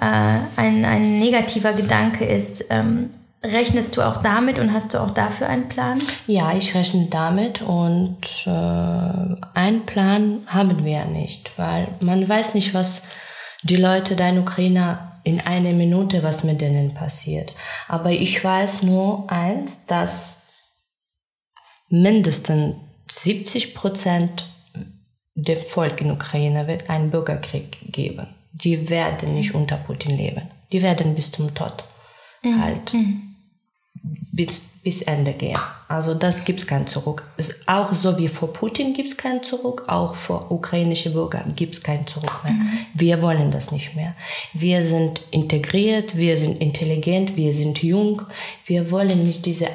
äh, 0.00 0.04
ein, 0.04 0.84
ein 0.84 1.18
negativer 1.18 1.72
Gedanke 1.72 2.24
ist. 2.24 2.64
Ähm, 2.70 3.10
Rechnest 3.44 3.96
du 3.96 4.02
auch 4.02 4.18
damit 4.18 4.60
und 4.60 4.72
hast 4.72 4.94
du 4.94 4.98
auch 4.98 5.10
dafür 5.10 5.48
einen 5.48 5.68
Plan? 5.68 6.00
Ja, 6.28 6.54
ich 6.54 6.76
rechne 6.76 7.08
damit 7.10 7.60
und 7.60 8.20
äh, 8.46 8.50
einen 8.50 9.84
Plan 9.84 10.42
haben 10.46 10.84
wir 10.84 11.06
nicht, 11.06 11.50
weil 11.56 11.88
man 11.98 12.28
weiß 12.28 12.54
nicht, 12.54 12.72
was 12.72 13.02
die 13.64 13.76
Leute 13.76 14.14
da 14.14 14.28
in 14.28 14.38
Ukraine 14.38 14.98
in 15.24 15.40
einer 15.40 15.72
Minute, 15.72 16.22
was 16.22 16.44
mit 16.44 16.60
denen 16.60 16.94
passiert. 16.94 17.52
Aber 17.88 18.10
ich 18.10 18.42
weiß 18.44 18.84
nur 18.84 19.30
eins, 19.30 19.86
dass 19.86 20.41
mindestens 21.92 22.74
70 23.10 23.74
Prozent 23.74 24.48
der 25.34 25.58
Volk 25.58 26.00
in 26.00 26.10
Ukraine 26.10 26.66
wird 26.66 26.88
einen 26.88 27.10
Bürgerkrieg 27.10 27.76
geben. 27.92 28.26
Die 28.52 28.88
werden 28.88 29.34
nicht 29.34 29.54
unter 29.54 29.76
Putin 29.76 30.16
leben. 30.16 30.42
Die 30.72 30.82
werden 30.82 31.14
bis 31.14 31.30
zum 31.30 31.54
Tod 31.54 31.84
mhm. 32.42 32.62
halt. 32.62 32.94
Mhm 32.94 33.32
bis, 34.32 34.62
bis 34.82 35.02
Ende 35.02 35.32
gehen. 35.32 35.58
Also 35.88 36.14
das 36.14 36.44
gibt's 36.44 36.66
kein 36.66 36.86
Zurück. 36.86 37.30
Ist 37.36 37.68
auch 37.68 37.92
so 37.92 38.18
wie 38.18 38.28
vor 38.28 38.52
Putin 38.52 38.94
gibt's 38.94 39.16
kein 39.16 39.42
Zurück, 39.42 39.84
auch 39.88 40.14
vor 40.14 40.50
ukrainische 40.50 41.10
Bürger 41.10 41.44
gibt's 41.54 41.82
kein 41.82 42.06
Zurück 42.06 42.40
mehr. 42.42 42.54
Mhm. 42.54 42.78
Wir 42.94 43.22
wollen 43.22 43.50
das 43.50 43.72
nicht 43.72 43.94
mehr. 43.94 44.14
Wir 44.54 44.86
sind 44.86 45.22
integriert, 45.30 46.16
wir 46.16 46.36
sind 46.36 46.60
intelligent, 46.60 47.36
wir 47.36 47.52
sind 47.52 47.82
jung. 47.82 48.22
Wir 48.64 48.90
wollen 48.90 49.26
nicht 49.26 49.44
diese 49.44 49.68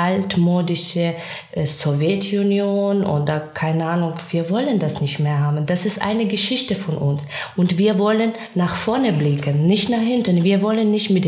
altmodische 0.00 1.14
äh, 1.52 1.66
Sowjetunion 1.66 3.04
oder 3.04 3.40
keine 3.40 3.86
Ahnung, 3.86 4.14
wir 4.30 4.48
wollen 4.50 4.78
das 4.78 5.00
nicht 5.00 5.18
mehr 5.18 5.38
haben. 5.38 5.66
Das 5.66 5.84
ist 5.84 6.00
eine 6.00 6.26
Geschichte 6.26 6.74
von 6.74 6.96
uns 6.96 7.26
und 7.56 7.78
wir 7.78 7.98
wollen 7.98 8.32
nach 8.54 8.74
vorne 8.74 9.12
blicken, 9.12 9.66
nicht 9.66 9.90
nach 9.90 10.00
hinten. 10.00 10.42
Wir 10.44 10.62
wollen 10.62 10.90
nicht 10.90 11.10
mit 11.10 11.26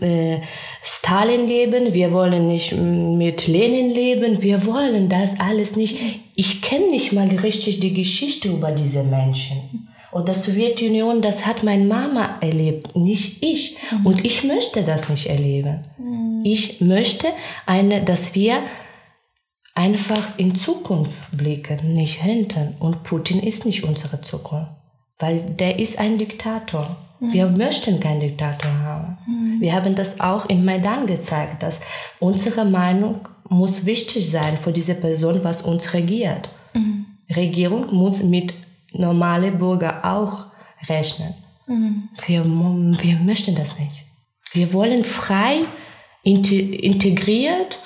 äh, 0.00 0.38
Stalin 0.82 1.48
leben, 1.48 1.94
wir 1.94 2.12
wollen 2.12 2.46
nicht 2.46 2.76
mit 2.76 3.46
Lenin 3.46 3.90
leben, 3.90 4.42
wir 4.42 4.66
wollen 4.66 5.08
das 5.08 5.40
alles 5.40 5.76
nicht. 5.76 5.98
Ich 6.34 6.62
kenne 6.62 6.88
nicht 6.88 7.12
mal 7.12 7.28
richtig 7.28 7.80
die 7.80 7.94
Geschichte 7.94 8.48
über 8.48 8.70
diese 8.70 9.02
Menschen. 9.02 9.88
Und 10.14 10.28
das 10.28 10.44
Sowjetunion, 10.44 11.22
das 11.22 11.44
hat 11.44 11.64
meine 11.64 11.86
Mama 11.86 12.38
erlebt, 12.40 12.94
nicht 12.94 13.42
ich. 13.42 13.76
Mhm. 13.90 14.06
Und 14.06 14.24
ich 14.24 14.44
möchte 14.44 14.84
das 14.84 15.08
nicht 15.08 15.26
erleben. 15.26 15.84
Mhm. 15.98 16.40
Ich 16.44 16.80
möchte 16.80 17.26
eine, 17.66 18.00
dass 18.00 18.32
wir 18.36 18.62
einfach 19.74 20.38
in 20.38 20.54
Zukunft 20.54 21.36
blicken, 21.36 21.92
nicht 21.92 22.22
hinten. 22.22 22.76
Und 22.78 23.02
Putin 23.02 23.40
ist 23.40 23.66
nicht 23.66 23.82
unsere 23.82 24.20
Zukunft, 24.20 24.70
weil 25.18 25.40
der 25.40 25.80
ist 25.80 25.98
ein 25.98 26.16
Diktator. 26.16 26.96
Mhm. 27.18 27.32
Wir 27.32 27.46
möchten 27.48 27.98
keinen 27.98 28.20
Diktator 28.20 28.70
haben. 28.70 29.18
Mhm. 29.26 29.60
Wir 29.60 29.74
haben 29.74 29.96
das 29.96 30.20
auch 30.20 30.48
in 30.48 30.64
Maidan 30.64 31.08
gezeigt, 31.08 31.60
dass 31.64 31.80
unsere 32.20 32.64
Meinung 32.64 33.26
muss 33.48 33.84
wichtig 33.84 34.30
sein 34.30 34.58
für 34.58 34.70
diese 34.70 34.94
Person, 34.94 35.42
was 35.42 35.62
uns 35.62 35.92
regiert. 35.92 36.50
Mhm. 36.72 37.06
Regierung 37.34 37.92
muss 37.92 38.22
mit 38.22 38.54
normale 38.94 39.52
Bürger 39.52 40.04
auch 40.04 40.46
rechnen. 40.88 41.34
Mhm. 41.66 42.08
Wir, 42.26 42.44
wir 42.44 43.16
möchten 43.20 43.54
das 43.54 43.78
nicht. 43.78 44.04
Wir 44.52 44.72
wollen 44.72 45.04
frei, 45.04 45.60
integriert 46.22 47.78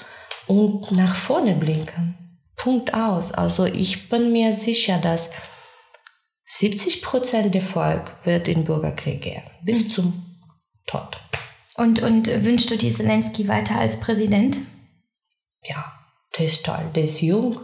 und 0.47 0.93
nach 0.93 1.15
vorne 1.15 1.55
blicken. 1.55 2.15
Punkt 2.57 2.93
aus. 2.93 3.33
Also 3.33 3.67
ich 3.67 4.09
bin 4.09 4.33
mir 4.33 4.53
sicher, 4.53 4.99
dass 4.99 5.31
70 6.47 7.03
Prozent 7.03 7.55
der 7.55 7.63
Volk 7.63 8.13
wird 8.25 8.49
in 8.49 8.65
Bürgerkrieg 8.65 9.23
gehen, 9.23 9.43
bis 9.63 9.85
mhm. 9.85 9.91
zum 9.91 10.23
Tod. 10.87 11.21
Und, 11.77 12.03
und 12.03 12.27
wünschst 12.45 12.71
du 12.71 12.77
dir 12.77 12.93
Zelensky 12.93 13.47
weiter 13.47 13.79
als 13.79 14.01
Präsident? 14.01 14.59
Ja, 15.65 15.93
der 16.37 16.47
ist 16.47 16.65
toll, 16.65 16.91
der 16.95 17.05
ist 17.05 17.21
jung, 17.21 17.61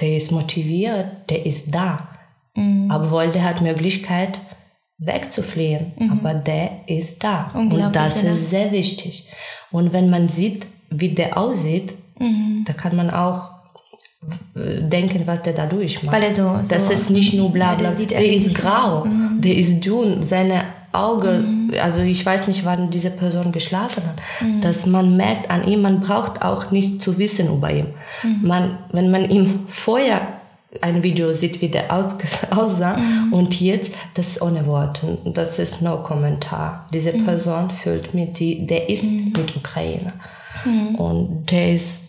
der 0.00 0.16
ist 0.16 0.30
motiviert, 0.32 1.30
der 1.30 1.46
ist 1.46 1.74
da. 1.74 2.15
Mhm. 2.56 2.90
Aber 2.90 3.26
der 3.28 3.44
hat 3.44 3.62
Möglichkeit 3.62 4.38
wegzufliehen, 4.98 5.92
mhm. 5.98 6.12
aber 6.12 6.34
der 6.34 6.88
ist 6.88 7.22
da. 7.22 7.50
Und 7.54 7.70
das 7.92 8.22
ist 8.22 8.50
sehr 8.50 8.72
wichtig. 8.72 9.28
Und 9.70 9.92
wenn 9.92 10.10
man 10.10 10.28
sieht, 10.28 10.66
wie 10.90 11.10
der 11.10 11.36
aussieht, 11.36 11.92
mhm. 12.18 12.64
da 12.66 12.72
kann 12.72 12.96
man 12.96 13.10
auch 13.10 13.50
äh, 14.54 14.82
denken, 14.82 15.22
was 15.26 15.42
der 15.42 15.52
da 15.52 15.66
durchmacht. 15.66 16.14
Weil 16.14 16.22
er 16.22 16.34
so, 16.34 16.58
so 16.62 16.74
das 16.74 16.90
ist 16.90 17.10
nicht 17.10 17.34
nur 17.34 17.52
bla 17.52 17.74
bla. 17.74 17.90
Der, 17.90 18.06
der 18.06 18.32
ist 18.32 18.56
grau, 18.56 19.04
mhm. 19.04 19.40
der 19.40 19.56
ist 19.56 19.84
dünn, 19.84 20.24
seine 20.24 20.64
Augen, 20.92 21.66
mhm. 21.66 21.74
also 21.78 22.00
ich 22.00 22.24
weiß 22.24 22.48
nicht, 22.48 22.64
wann 22.64 22.90
diese 22.90 23.10
Person 23.10 23.52
geschlafen 23.52 24.02
hat, 24.04 24.16
mhm. 24.40 24.62
dass 24.62 24.86
man 24.86 25.16
merkt 25.16 25.50
an 25.50 25.68
ihm, 25.68 25.82
man 25.82 26.00
braucht 26.00 26.42
auch 26.42 26.70
nicht 26.70 27.02
zu 27.02 27.18
wissen 27.18 27.48
über 27.54 27.70
ihn. 27.70 27.88
Mhm. 28.22 28.48
Man, 28.48 28.78
wenn 28.92 29.10
man 29.10 29.28
ihm 29.28 29.66
vorher 29.68 30.20
ein 30.80 31.02
Video 31.02 31.32
sieht, 31.32 31.60
wie 31.60 31.68
der 31.68 31.92
aus, 31.92 32.16
aussah 32.50 32.96
mhm. 32.96 33.32
und 33.32 33.60
jetzt 33.60 33.94
das 34.14 34.28
ist 34.28 34.42
ohne 34.42 34.66
Worte. 34.66 35.18
Das 35.24 35.58
ist 35.58 35.82
no 35.82 35.98
Kommentar. 35.98 36.88
Diese 36.92 37.12
mhm. 37.12 37.24
Person 37.24 37.70
fühlt 37.70 38.14
mit, 38.14 38.38
die, 38.38 38.66
der 38.66 38.88
ist 38.88 39.04
mhm. 39.04 39.32
mit 39.36 39.56
Ukraine 39.56 40.12
mhm. 40.64 40.94
und 40.96 41.50
der 41.50 41.74
ist 41.74 42.08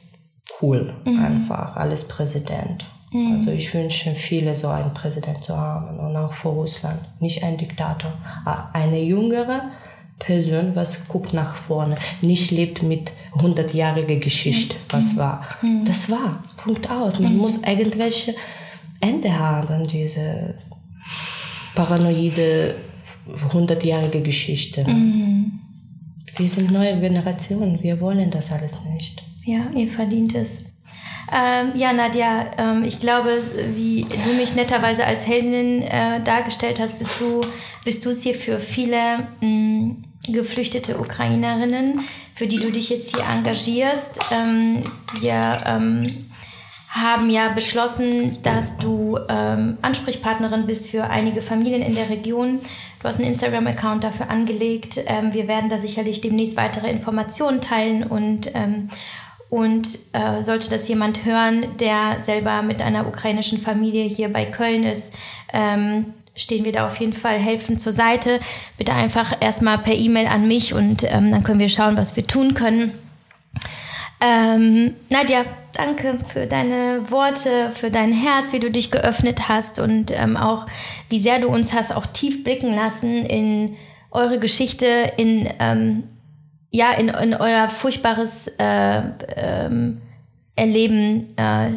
cool 0.61 0.93
mhm. 1.05 1.19
einfach 1.19 1.75
als 1.75 2.07
Präsident. 2.07 2.85
Mhm. 3.11 3.37
Also 3.39 3.51
ich 3.51 3.73
wünsche 3.73 4.11
viele 4.11 4.55
so 4.55 4.67
einen 4.67 4.93
Präsident 4.93 5.43
zu 5.43 5.55
haben 5.55 5.99
und 5.99 6.15
auch 6.15 6.33
für 6.33 6.49
Russland. 6.49 6.99
Nicht 7.19 7.43
ein 7.43 7.57
Diktator, 7.57 8.13
eine 8.73 9.01
jüngere 9.01 9.71
Person, 10.19 10.71
was 10.73 11.07
guckt 11.07 11.33
nach 11.33 11.55
vorne, 11.55 11.95
nicht 12.21 12.51
lebt 12.51 12.81
mit 12.81 13.11
hundertjähriger 13.35 14.15
Geschichte, 14.15 14.75
was 14.89 15.15
war. 15.15 15.45
Das 15.85 16.09
war, 16.09 16.43
Punkt 16.57 16.89
aus. 16.89 17.19
Man 17.19 17.37
muss 17.37 17.57
irgendwelche 17.57 18.33
Ende 18.99 19.37
haben, 19.37 19.87
diese 19.87 20.55
paranoide 21.75 22.75
hundertjährige 23.53 24.21
Geschichte. 24.21 24.83
Mhm. 24.83 25.59
Wir 26.35 26.49
sind 26.49 26.71
neue 26.71 26.99
Generationen, 26.99 27.81
wir 27.81 27.99
wollen 27.99 28.29
das 28.31 28.51
alles 28.51 28.83
nicht. 28.93 29.23
Ja, 29.45 29.69
ihr 29.75 29.89
verdient 29.89 30.35
es. 30.35 30.65
Ähm, 31.31 31.71
ja, 31.75 31.91
Nadja, 31.91 32.51
ähm, 32.57 32.83
ich 32.83 32.99
glaube, 32.99 33.29
wie 33.75 34.01
du 34.03 34.33
mich 34.37 34.55
netterweise 34.55 35.05
als 35.05 35.27
Heldin 35.27 35.81
äh, 35.81 36.21
dargestellt 36.23 36.79
hast, 36.79 36.99
bist 36.99 37.19
du, 37.19 37.41
bist 37.83 38.05
du 38.05 38.11
es 38.11 38.23
hier 38.23 38.35
für 38.35 38.59
viele 38.59 39.27
mh, 39.41 39.47
mm, 39.47 40.03
geflüchtete 40.29 40.97
Ukrainerinnen, 40.99 42.01
für 42.33 42.47
die 42.47 42.59
du 42.59 42.71
dich 42.71 42.89
jetzt 42.89 43.15
hier 43.15 43.25
engagierst. 43.25 44.11
Ähm, 44.31 44.83
wir 45.19 45.63
ähm, 45.65 46.26
haben 47.01 47.29
ja 47.29 47.49
beschlossen, 47.49 48.41
dass 48.43 48.77
du 48.77 49.17
ähm, 49.29 49.77
Ansprechpartnerin 49.81 50.65
bist 50.65 50.89
für 50.89 51.05
einige 51.09 51.41
Familien 51.41 51.81
in 51.81 51.95
der 51.95 52.09
Region. 52.09 52.59
Du 53.01 53.07
hast 53.07 53.19
einen 53.19 53.29
Instagram-Account 53.29 54.03
dafür 54.03 54.29
angelegt. 54.29 54.99
Ähm, 55.05 55.33
wir 55.33 55.47
werden 55.47 55.69
da 55.69 55.79
sicherlich 55.79 56.21
demnächst 56.21 56.57
weitere 56.57 56.89
Informationen 56.89 57.61
teilen 57.61 58.03
und 58.03 58.51
ähm, 58.53 58.89
und 59.49 59.87
äh, 60.11 60.43
sollte 60.43 60.69
das 60.69 60.89
jemand 60.89 61.23
hören, 61.23 61.77
der 61.79 62.21
selber 62.21 62.61
mit 62.63 62.81
einer 62.81 63.07
ukrainischen 63.07 63.59
Familie 63.59 64.03
hier 64.03 64.27
bei 64.27 64.43
Köln 64.43 64.83
ist, 64.83 65.13
ähm, 65.53 66.13
stehen 66.35 66.65
wir 66.65 66.71
da 66.71 66.85
auf 66.85 66.97
jeden 66.97 67.13
Fall 67.13 67.37
helfend 67.37 67.79
zur 67.79 67.93
Seite. 67.93 68.39
Bitte 68.77 68.93
einfach 68.93 69.33
erstmal 69.39 69.77
per 69.77 69.95
E-Mail 69.95 70.27
an 70.27 70.47
mich 70.47 70.73
und 70.73 71.03
ähm, 71.03 71.31
dann 71.31 71.43
können 71.43 71.59
wir 71.59 71.69
schauen, 71.69 71.97
was 71.97 72.15
wir 72.17 72.27
tun 72.27 72.55
können. 72.55 72.91
Ähm, 74.19 74.95
Nadja, 75.09 75.45
danke 75.73 76.17
für 76.25 76.47
deine 76.47 77.11
Worte, 77.11 77.71
für 77.71 77.91
dein 77.91 78.11
Herz, 78.11 78.51
wie 78.51 78.59
du 78.59 78.71
dich 78.71 78.89
geöffnet 78.89 79.47
hast 79.47 79.79
und 79.79 80.11
ähm, 80.11 80.37
auch 80.37 80.65
wie 81.09 81.19
sehr 81.19 81.39
du 81.39 81.49
uns 81.49 81.71
hast 81.73 81.95
auch 81.95 82.05
tief 82.07 82.43
blicken 82.43 82.73
lassen 82.73 83.25
in 83.25 83.77
eure 84.09 84.39
Geschichte, 84.39 85.13
in 85.17 85.47
ähm, 85.59 86.03
ja 86.71 86.93
in, 86.93 87.09
in 87.09 87.33
euer 87.35 87.69
furchtbares 87.69 88.47
äh, 88.57 89.01
ähm, 89.35 90.01
Erleben, 90.55 91.37
äh, 91.37 91.69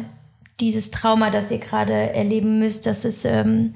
dieses 0.59 0.89
Trauma, 0.89 1.29
das 1.29 1.51
ihr 1.51 1.59
gerade 1.59 1.93
erleben 1.93 2.57
müsst. 2.57 2.87
Das 2.87 3.05
ist 3.05 3.25
ähm, 3.25 3.73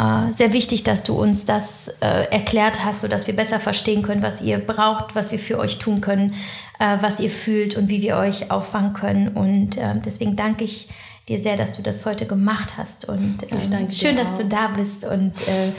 äh, 0.00 0.32
sehr 0.32 0.52
wichtig, 0.54 0.82
dass 0.82 1.02
du 1.02 1.14
uns 1.14 1.44
das 1.44 1.88
äh, 2.00 2.24
erklärt 2.30 2.84
hast, 2.84 3.00
sodass 3.00 3.26
wir 3.26 3.36
besser 3.36 3.60
verstehen 3.60 4.02
können, 4.02 4.22
was 4.22 4.40
ihr 4.40 4.58
braucht, 4.58 5.14
was 5.14 5.30
wir 5.30 5.38
für 5.38 5.58
euch 5.58 5.78
tun 5.78 6.00
können, 6.00 6.34
äh, 6.78 6.96
was 7.00 7.20
ihr 7.20 7.30
fühlt 7.30 7.76
und 7.76 7.88
wie 7.88 8.00
wir 8.00 8.16
euch 8.16 8.50
auffangen 8.50 8.94
können. 8.94 9.28
Und 9.28 9.76
äh, 9.76 9.94
deswegen 10.04 10.36
danke 10.36 10.64
ich 10.64 10.88
dir 11.28 11.38
sehr, 11.38 11.56
dass 11.56 11.74
du 11.74 11.82
das 11.82 12.06
heute 12.06 12.26
gemacht 12.26 12.78
hast. 12.78 13.06
Und 13.06 13.38
ähm, 13.50 13.90
schön, 13.90 14.16
dass 14.16 14.38
du 14.38 14.46
da 14.46 14.68
bist 14.68 15.04
und 15.04 15.34
äh, 15.46 15.72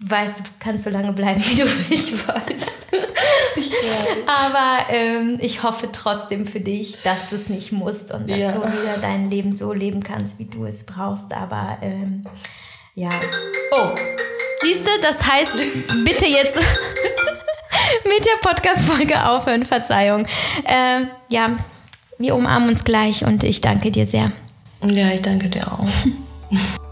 weißt, 0.00 0.38
du 0.38 0.44
kannst 0.58 0.84
so 0.84 0.90
lange 0.90 1.12
bleiben, 1.12 1.44
wie 1.44 1.56
du 1.56 1.64
willst. 1.88 2.26
Aber 4.26 4.90
ähm, 4.90 5.38
ich 5.40 5.62
hoffe 5.62 5.90
trotzdem 5.92 6.46
für 6.46 6.60
dich, 6.60 7.02
dass 7.02 7.28
du 7.28 7.36
es 7.36 7.50
nicht 7.50 7.72
musst 7.72 8.12
und 8.12 8.30
dass 8.30 8.38
ja. 8.38 8.52
du 8.52 8.60
wieder 8.60 8.98
dein 9.02 9.28
Leben 9.28 9.52
so 9.52 9.72
leben 9.72 10.02
kannst, 10.02 10.38
wie 10.38 10.46
du 10.46 10.64
es 10.64 10.86
brauchst. 10.86 11.32
Aber 11.32 11.78
ähm, 11.82 12.24
ja. 12.98 13.10
Oh, 13.70 13.90
siehst 14.60 14.86
du, 14.86 14.90
das 15.00 15.24
heißt, 15.24 15.54
bitte 16.04 16.26
jetzt 16.26 16.56
mit 18.04 18.26
der 18.26 18.48
Podcast-Folge 18.48 19.24
aufhören, 19.24 19.64
Verzeihung. 19.64 20.26
Äh, 20.64 21.06
ja, 21.28 21.56
wir 22.18 22.34
umarmen 22.34 22.70
uns 22.70 22.84
gleich 22.84 23.24
und 23.24 23.44
ich 23.44 23.60
danke 23.60 23.92
dir 23.92 24.06
sehr. 24.06 24.32
Ja, 24.82 25.10
ich 25.12 25.22
danke 25.22 25.48
dir 25.48 25.70
auch. 25.70 25.86